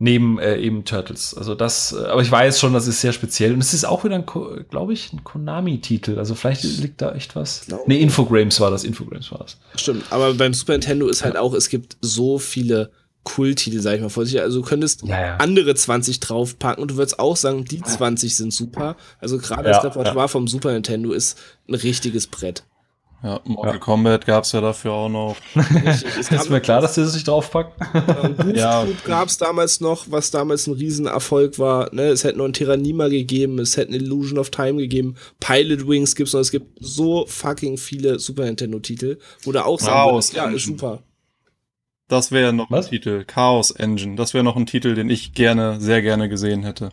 Neben 0.00 0.38
äh, 0.40 0.56
eben 0.58 0.84
Turtles. 0.84 1.34
Also 1.34 1.54
das, 1.54 1.92
äh, 1.92 2.04
aber 2.06 2.20
ich 2.20 2.30
weiß 2.30 2.58
schon, 2.58 2.72
das 2.74 2.86
ist 2.86 3.00
sehr 3.00 3.12
speziell. 3.12 3.54
Und 3.54 3.60
es 3.60 3.72
ist 3.72 3.84
auch 3.84 4.04
wieder 4.04 4.16
ein, 4.16 4.26
glaube 4.68 4.92
ich, 4.92 5.12
ein 5.12 5.22
Konami-Titel. 5.24 6.18
Also 6.18 6.34
vielleicht 6.34 6.64
liegt 6.64 7.00
da 7.00 7.12
echt 7.14 7.36
was. 7.36 7.64
Glaube- 7.66 7.84
Nee, 7.86 8.00
Infogrames 8.00 8.60
war 8.60 8.70
das. 8.70 8.82
Infogrames 8.84 9.30
war 9.30 9.38
das. 9.38 9.56
Stimmt, 9.80 10.04
aber 10.10 10.34
beim 10.34 10.52
Super 10.52 10.72
Nintendo 10.72 11.06
ist 11.06 11.24
halt 11.24 11.36
auch, 11.36 11.54
es 11.54 11.68
gibt 11.68 11.96
so 12.00 12.38
viele 12.38 12.90
Kulttitel, 13.24 13.80
sag 13.80 13.96
ich 13.96 14.00
mal, 14.02 14.10
vor 14.10 14.26
sich. 14.26 14.40
Also 14.40 14.60
du 14.60 14.66
könntest 14.66 15.02
Ja, 15.04 15.20
ja. 15.20 15.36
andere 15.38 15.74
20 15.74 16.20
draufpacken 16.20 16.82
und 16.82 16.90
du 16.92 16.96
würdest 16.96 17.18
auch 17.18 17.36
sagen, 17.36 17.64
die 17.64 17.82
20 17.82 18.36
sind 18.36 18.52
super. 18.52 18.96
Also 19.20 19.38
gerade 19.38 19.68
Ja, 19.70 19.76
das 19.76 19.84
Repertoire 19.84 20.28
vom 20.28 20.46
Super 20.46 20.72
Nintendo 20.72 21.12
ist 21.12 21.38
ein 21.68 21.74
richtiges 21.74 22.26
Brett. 22.26 22.64
Ja, 23.22 23.40
Mortal 23.44 23.78
Kombat 23.78 24.26
gab's 24.26 24.52
ja 24.52 24.60
dafür 24.60 24.92
auch 24.92 25.08
noch. 25.08 25.36
Richtig. 25.56 26.10
Es 26.20 26.30
Ist 26.30 26.50
mir 26.50 26.60
klar, 26.60 26.82
dass 26.82 26.94
die 26.94 27.00
das 27.00 27.14
nicht 27.14 27.26
draufpacken. 27.26 27.72
Goof 28.36 28.54
Ja. 28.54 28.86
Gab 29.06 29.28
es 29.28 29.38
damals 29.38 29.80
noch, 29.80 30.04
was 30.10 30.30
damals 30.30 30.66
ein 30.66 30.74
Riesenerfolg 30.74 31.58
war. 31.58 31.88
Ne? 31.94 32.08
Es 32.08 32.22
hätte 32.22 32.36
noch 32.36 32.44
ein 32.44 32.52
Tyrannima 32.52 33.08
gegeben, 33.08 33.58
es 33.60 33.78
hätte 33.78 33.94
eine 33.94 33.96
Illusion 33.96 34.38
of 34.38 34.50
Time 34.50 34.76
gegeben, 34.76 35.14
Pilot 35.40 35.88
Wings 35.88 36.14
gibt's 36.14 36.34
noch. 36.34 36.40
Es 36.40 36.50
gibt 36.50 36.76
so 36.80 37.24
fucking 37.26 37.78
viele 37.78 38.18
Super 38.18 38.44
Nintendo-Titel, 38.44 39.16
wo 39.44 39.52
du 39.52 39.64
auch 39.64 39.80
sagen 39.80 39.94
Chaos 39.94 40.34
würdest, 40.34 40.34
ja, 40.34 40.50
ist 40.50 40.66
super. 40.66 41.02
Das 42.14 42.30
wäre 42.30 42.52
noch 42.52 42.70
Was? 42.70 42.86
ein 42.86 42.90
Titel. 42.90 43.24
Chaos 43.24 43.72
Engine. 43.72 44.14
Das 44.14 44.34
wäre 44.34 44.44
noch 44.44 44.54
ein 44.54 44.66
Titel, 44.66 44.94
den 44.94 45.10
ich 45.10 45.32
gerne, 45.34 45.80
sehr 45.80 46.00
gerne 46.00 46.28
gesehen 46.28 46.62
hätte. 46.62 46.90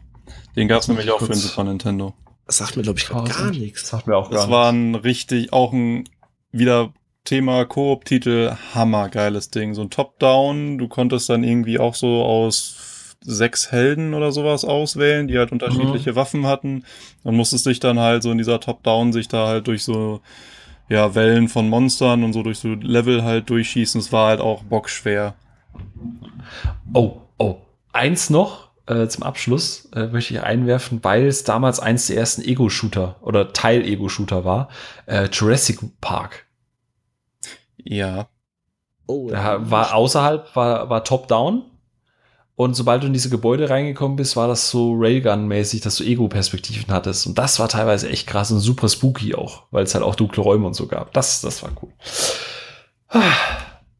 Den 0.55 0.67
gab's 0.67 0.87
muss 0.87 0.97
nämlich 0.97 1.05
ich 1.05 1.11
auch 1.11 1.19
für 1.19 1.27
den 1.27 1.35
Super 1.35 1.63
Nintendo. 1.63 2.15
Das 2.47 2.57
sagt 2.57 2.75
mir, 2.75 2.81
glaube 2.81 2.97
ich, 2.97 3.07
gar 3.07 3.23
Das 3.23 3.51
nichts. 3.51 3.87
sagt 3.89 4.07
mir 4.07 4.17
auch 4.17 4.31
gar 4.31 4.39
Das 4.41 4.49
war 4.49 4.71
ein 4.71 4.95
richtig, 4.95 5.53
auch 5.53 5.73
ein 5.73 6.09
wieder 6.51 6.91
Thema 7.23 7.65
Koop-Titel, 7.65 8.55
hammergeiles 8.73 9.51
Ding. 9.51 9.75
So 9.75 9.83
ein 9.83 9.91
Top-Down, 9.91 10.79
du 10.79 10.87
konntest 10.87 11.29
dann 11.29 11.43
irgendwie 11.43 11.77
auch 11.77 11.93
so 11.93 12.23
aus 12.23 13.15
sechs 13.23 13.71
Helden 13.71 14.15
oder 14.15 14.31
sowas 14.31 14.65
auswählen, 14.65 15.27
die 15.27 15.37
halt 15.37 15.51
unterschiedliche 15.51 16.13
mhm. 16.13 16.15
Waffen 16.15 16.47
hatten. 16.47 16.83
Und 17.21 17.35
musstest 17.35 17.67
dich 17.67 17.79
dann 17.79 17.99
halt 17.99 18.23
so 18.23 18.31
in 18.31 18.39
dieser 18.39 18.59
Top-Down 18.59 19.13
sich 19.13 19.27
da 19.27 19.47
halt 19.47 19.67
durch 19.67 19.83
so 19.83 20.21
ja, 20.91 21.15
Wellen 21.15 21.47
von 21.47 21.69
Monstern 21.69 22.21
und 22.25 22.33
so 22.33 22.43
durch 22.43 22.59
so 22.59 22.73
Level 22.73 23.23
halt 23.23 23.49
durchschießen. 23.49 24.01
Es 24.01 24.11
war 24.11 24.27
halt 24.27 24.41
auch 24.41 24.63
bockschwer. 24.63 25.35
Oh, 26.93 27.21
oh. 27.37 27.59
Eins 27.93 28.29
noch 28.29 28.71
äh, 28.87 29.07
zum 29.07 29.23
Abschluss 29.23 29.85
äh, 29.95 30.07
möchte 30.07 30.33
ich 30.33 30.43
einwerfen, 30.43 31.01
weil 31.01 31.27
es 31.27 31.45
damals 31.45 31.79
eins 31.79 32.07
der 32.07 32.17
ersten 32.17 32.41
Ego-Shooter 32.41 33.15
oder 33.21 33.53
Teil-Ego-Shooter 33.53 34.43
war. 34.43 34.67
Äh, 35.05 35.29
Jurassic 35.31 35.79
Park. 36.01 36.45
Ja. 37.77 38.27
Oh, 39.07 39.29
da 39.29 39.71
war 39.71 39.95
außerhalb, 39.95 40.53
war, 40.57 40.89
war 40.89 41.05
top-down. 41.05 41.70
Und 42.55 42.75
sobald 42.75 43.01
du 43.01 43.07
in 43.07 43.13
diese 43.13 43.29
Gebäude 43.29 43.69
reingekommen 43.69 44.17
bist, 44.17 44.35
war 44.35 44.47
das 44.47 44.69
so 44.69 44.93
Railgun-mäßig, 44.93 45.81
dass 45.81 45.95
du 45.95 46.03
Ego-Perspektiven 46.03 46.93
hattest. 46.93 47.25
Und 47.25 47.37
das 47.37 47.59
war 47.59 47.69
teilweise 47.69 48.09
echt 48.09 48.27
krass 48.27 48.51
und 48.51 48.59
super 48.59 48.87
spooky 48.87 49.33
auch, 49.35 49.63
weil 49.71 49.83
es 49.83 49.95
halt 49.95 50.03
auch 50.03 50.15
dunkle 50.15 50.43
Räume 50.43 50.67
und 50.67 50.75
so 50.75 50.87
gab. 50.87 51.13
Das, 51.13 51.41
das 51.41 51.63
war 51.63 51.71
cool. 51.81 51.91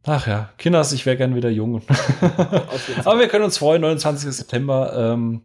Ach 0.04 0.28
ja, 0.28 0.49
Kinders, 0.58 0.91
ich 0.93 1.06
wäre 1.06 1.18
gern 1.18 1.36
wieder 1.36 1.49
jung. 1.49 1.82
Aber 3.06 3.20
wir 3.20 3.28
können 3.28 3.45
uns 3.45 3.58
freuen, 3.58 3.82
29. 3.82 4.32
September. 4.32 4.93
Ähm, 4.95 5.43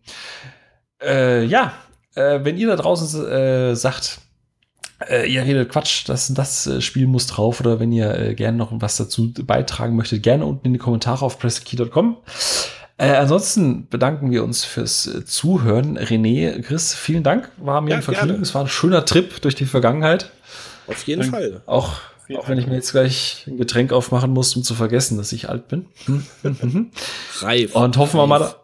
äh, 1.02 1.44
ja, 1.44 1.72
äh, 2.14 2.40
wenn 2.42 2.56
ihr 2.56 2.68
da 2.68 2.76
draußen 2.76 3.26
äh, 3.26 3.76
sagt, 3.76 4.20
äh, 5.08 5.30
ihr 5.30 5.42
redet 5.42 5.70
Quatsch, 5.70 6.08
das, 6.08 6.32
das 6.32 6.66
äh, 6.66 6.80
Spiel 6.80 7.06
muss 7.06 7.26
drauf 7.26 7.60
oder 7.60 7.80
wenn 7.80 7.92
ihr 7.92 8.18
äh, 8.18 8.34
gerne 8.34 8.56
noch 8.56 8.70
was 8.72 8.96
dazu 8.96 9.32
beitragen 9.32 9.94
möchtet, 9.94 10.22
gerne 10.22 10.46
unten 10.46 10.66
in 10.68 10.72
die 10.72 10.78
Kommentare 10.78 11.24
auf 11.24 11.38
presskey.com. 11.38 12.16
Äh, 12.98 13.10
ansonsten 13.10 13.88
bedanken 13.88 14.30
wir 14.30 14.42
uns 14.42 14.64
fürs 14.64 15.06
äh, 15.06 15.24
Zuhören. 15.24 15.98
René, 15.98 16.62
Chris, 16.62 16.94
vielen 16.94 17.22
Dank. 17.22 17.50
War 17.58 17.80
mir 17.80 17.90
ja, 17.90 17.96
ein 17.96 18.02
Vergnügen. 18.02 18.28
Gerne. 18.28 18.42
Es 18.42 18.54
war 18.54 18.62
ein 18.62 18.68
schöner 18.68 19.04
Trip 19.04 19.40
durch 19.42 19.54
die 19.54 19.66
Vergangenheit. 19.66 20.30
Auf 20.86 21.06
jeden 21.06 21.22
Dank. 21.22 21.32
Fall. 21.32 21.62
Auch 21.66 22.00
auch 22.34 22.48
wenn 22.48 22.58
ich 22.58 22.66
mir 22.66 22.74
jetzt 22.74 22.90
gleich 22.90 23.44
ein 23.46 23.56
Getränk 23.56 23.92
aufmachen 23.92 24.32
muss, 24.32 24.56
um 24.56 24.64
zu 24.64 24.74
vergessen, 24.74 25.16
dass 25.16 25.32
ich 25.32 25.48
alt 25.48 25.68
bin. 25.68 25.86
reif. 27.40 27.74
Und 27.76 27.96
hoffen 27.96 28.18
wir 28.18 28.26
mal. 28.26 28.54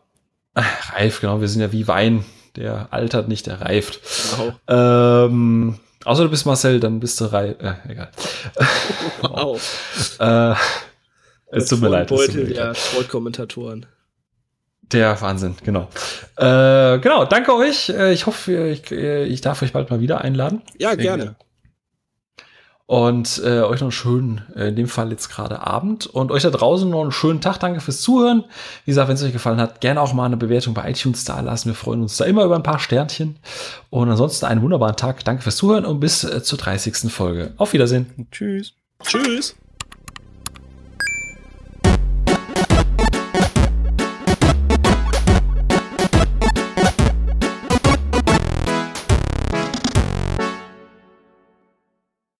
Ach, 0.55 0.95
reif, 0.95 1.20
genau. 1.20 1.41
Wir 1.41 1.49
sind 1.49 1.61
ja 1.61 1.70
wie 1.72 1.87
Wein. 1.87 2.24
Der 2.57 2.89
altert 2.93 3.28
nicht, 3.28 3.47
der 3.47 3.61
reift. 3.61 4.01
Wow. 4.37 4.55
Ähm, 4.68 5.78
außer 6.05 6.24
du 6.24 6.28
bist 6.28 6.45
Marcel, 6.45 6.80
dann 6.80 7.01
bist 7.01 7.20
du 7.20 7.26
reif. 7.26 7.57
Äh, 7.61 7.74
egal. 7.89 8.11
Wow. 9.22 10.18
äh, 10.18 10.55
es 11.53 11.68
tut 11.68 11.80
mir 11.80 11.89
leid. 11.89 12.09
Beutel 12.09 12.47
der 12.47 12.74
Sportkommentatoren. 12.74 13.87
Der 14.93 15.20
Wahnsinn, 15.20 15.57
genau. 15.64 15.88
Äh, 16.36 16.99
genau, 16.99 17.24
danke 17.24 17.55
euch. 17.55 17.88
Äh, 17.88 18.12
ich 18.12 18.26
hoffe, 18.26 18.68
ich, 18.68 18.90
äh, 18.90 19.24
ich 19.24 19.40
darf 19.40 19.62
euch 19.62 19.72
bald 19.72 19.90
mal 19.90 20.01
wieder 20.01 20.20
einladen. 20.20 20.62
Ja, 20.78 20.95
gerne. 20.95 21.36
Und 22.86 23.40
äh, 23.43 23.61
euch 23.61 23.80
noch 23.80 23.86
einen 23.86 23.93
schönen, 23.93 24.43
äh, 24.55 24.68
in 24.68 24.76
dem 24.76 24.88
Fall 24.88 25.11
jetzt 25.11 25.30
gerade 25.30 25.66
Abend. 25.66 26.07
Und 26.07 26.30
euch 26.30 26.43
da 26.43 26.51
draußen 26.51 26.90
noch 26.90 27.01
einen 27.01 27.12
schönen 27.12 27.40
Tag. 27.40 27.59
Danke 27.59 27.80
fürs 27.80 28.03
Zuhören. 28.03 28.45
Wie 28.84 28.90
gesagt, 28.90 29.09
wenn 29.09 29.14
es 29.14 29.22
euch 29.22 29.32
gefallen 29.32 29.61
hat, 29.61 29.80
gerne 29.80 30.01
auch 30.01 30.12
mal 30.12 30.26
eine 30.26 30.36
Bewertung 30.36 30.74
bei 30.74 30.90
iTunes 30.90 31.24
da 31.24 31.40
lassen. 31.40 31.70
Wir 31.70 31.74
freuen 31.74 32.03
uns 32.03 32.18
da 32.18 32.26
immer 32.26 32.45
über 32.45 32.57
ein 32.57 32.62
paar 32.62 32.80
Sternchen. 32.80 33.38
Und 33.88 34.11
ansonsten 34.11 34.45
einen 34.45 34.61
wunderbaren 34.61 34.97
Tag. 34.97 35.24
Danke 35.24 35.43
fürs 35.43 35.57
Zuhören 35.57 35.86
und 35.86 36.01
bis 36.01 36.20
zur 36.20 36.59
30. 36.59 37.11
Folge. 37.11 37.55
Auf 37.57 37.72
Wiedersehen. 37.72 38.26
Tschüss. 38.30 38.74
Tschüss. 39.03 39.57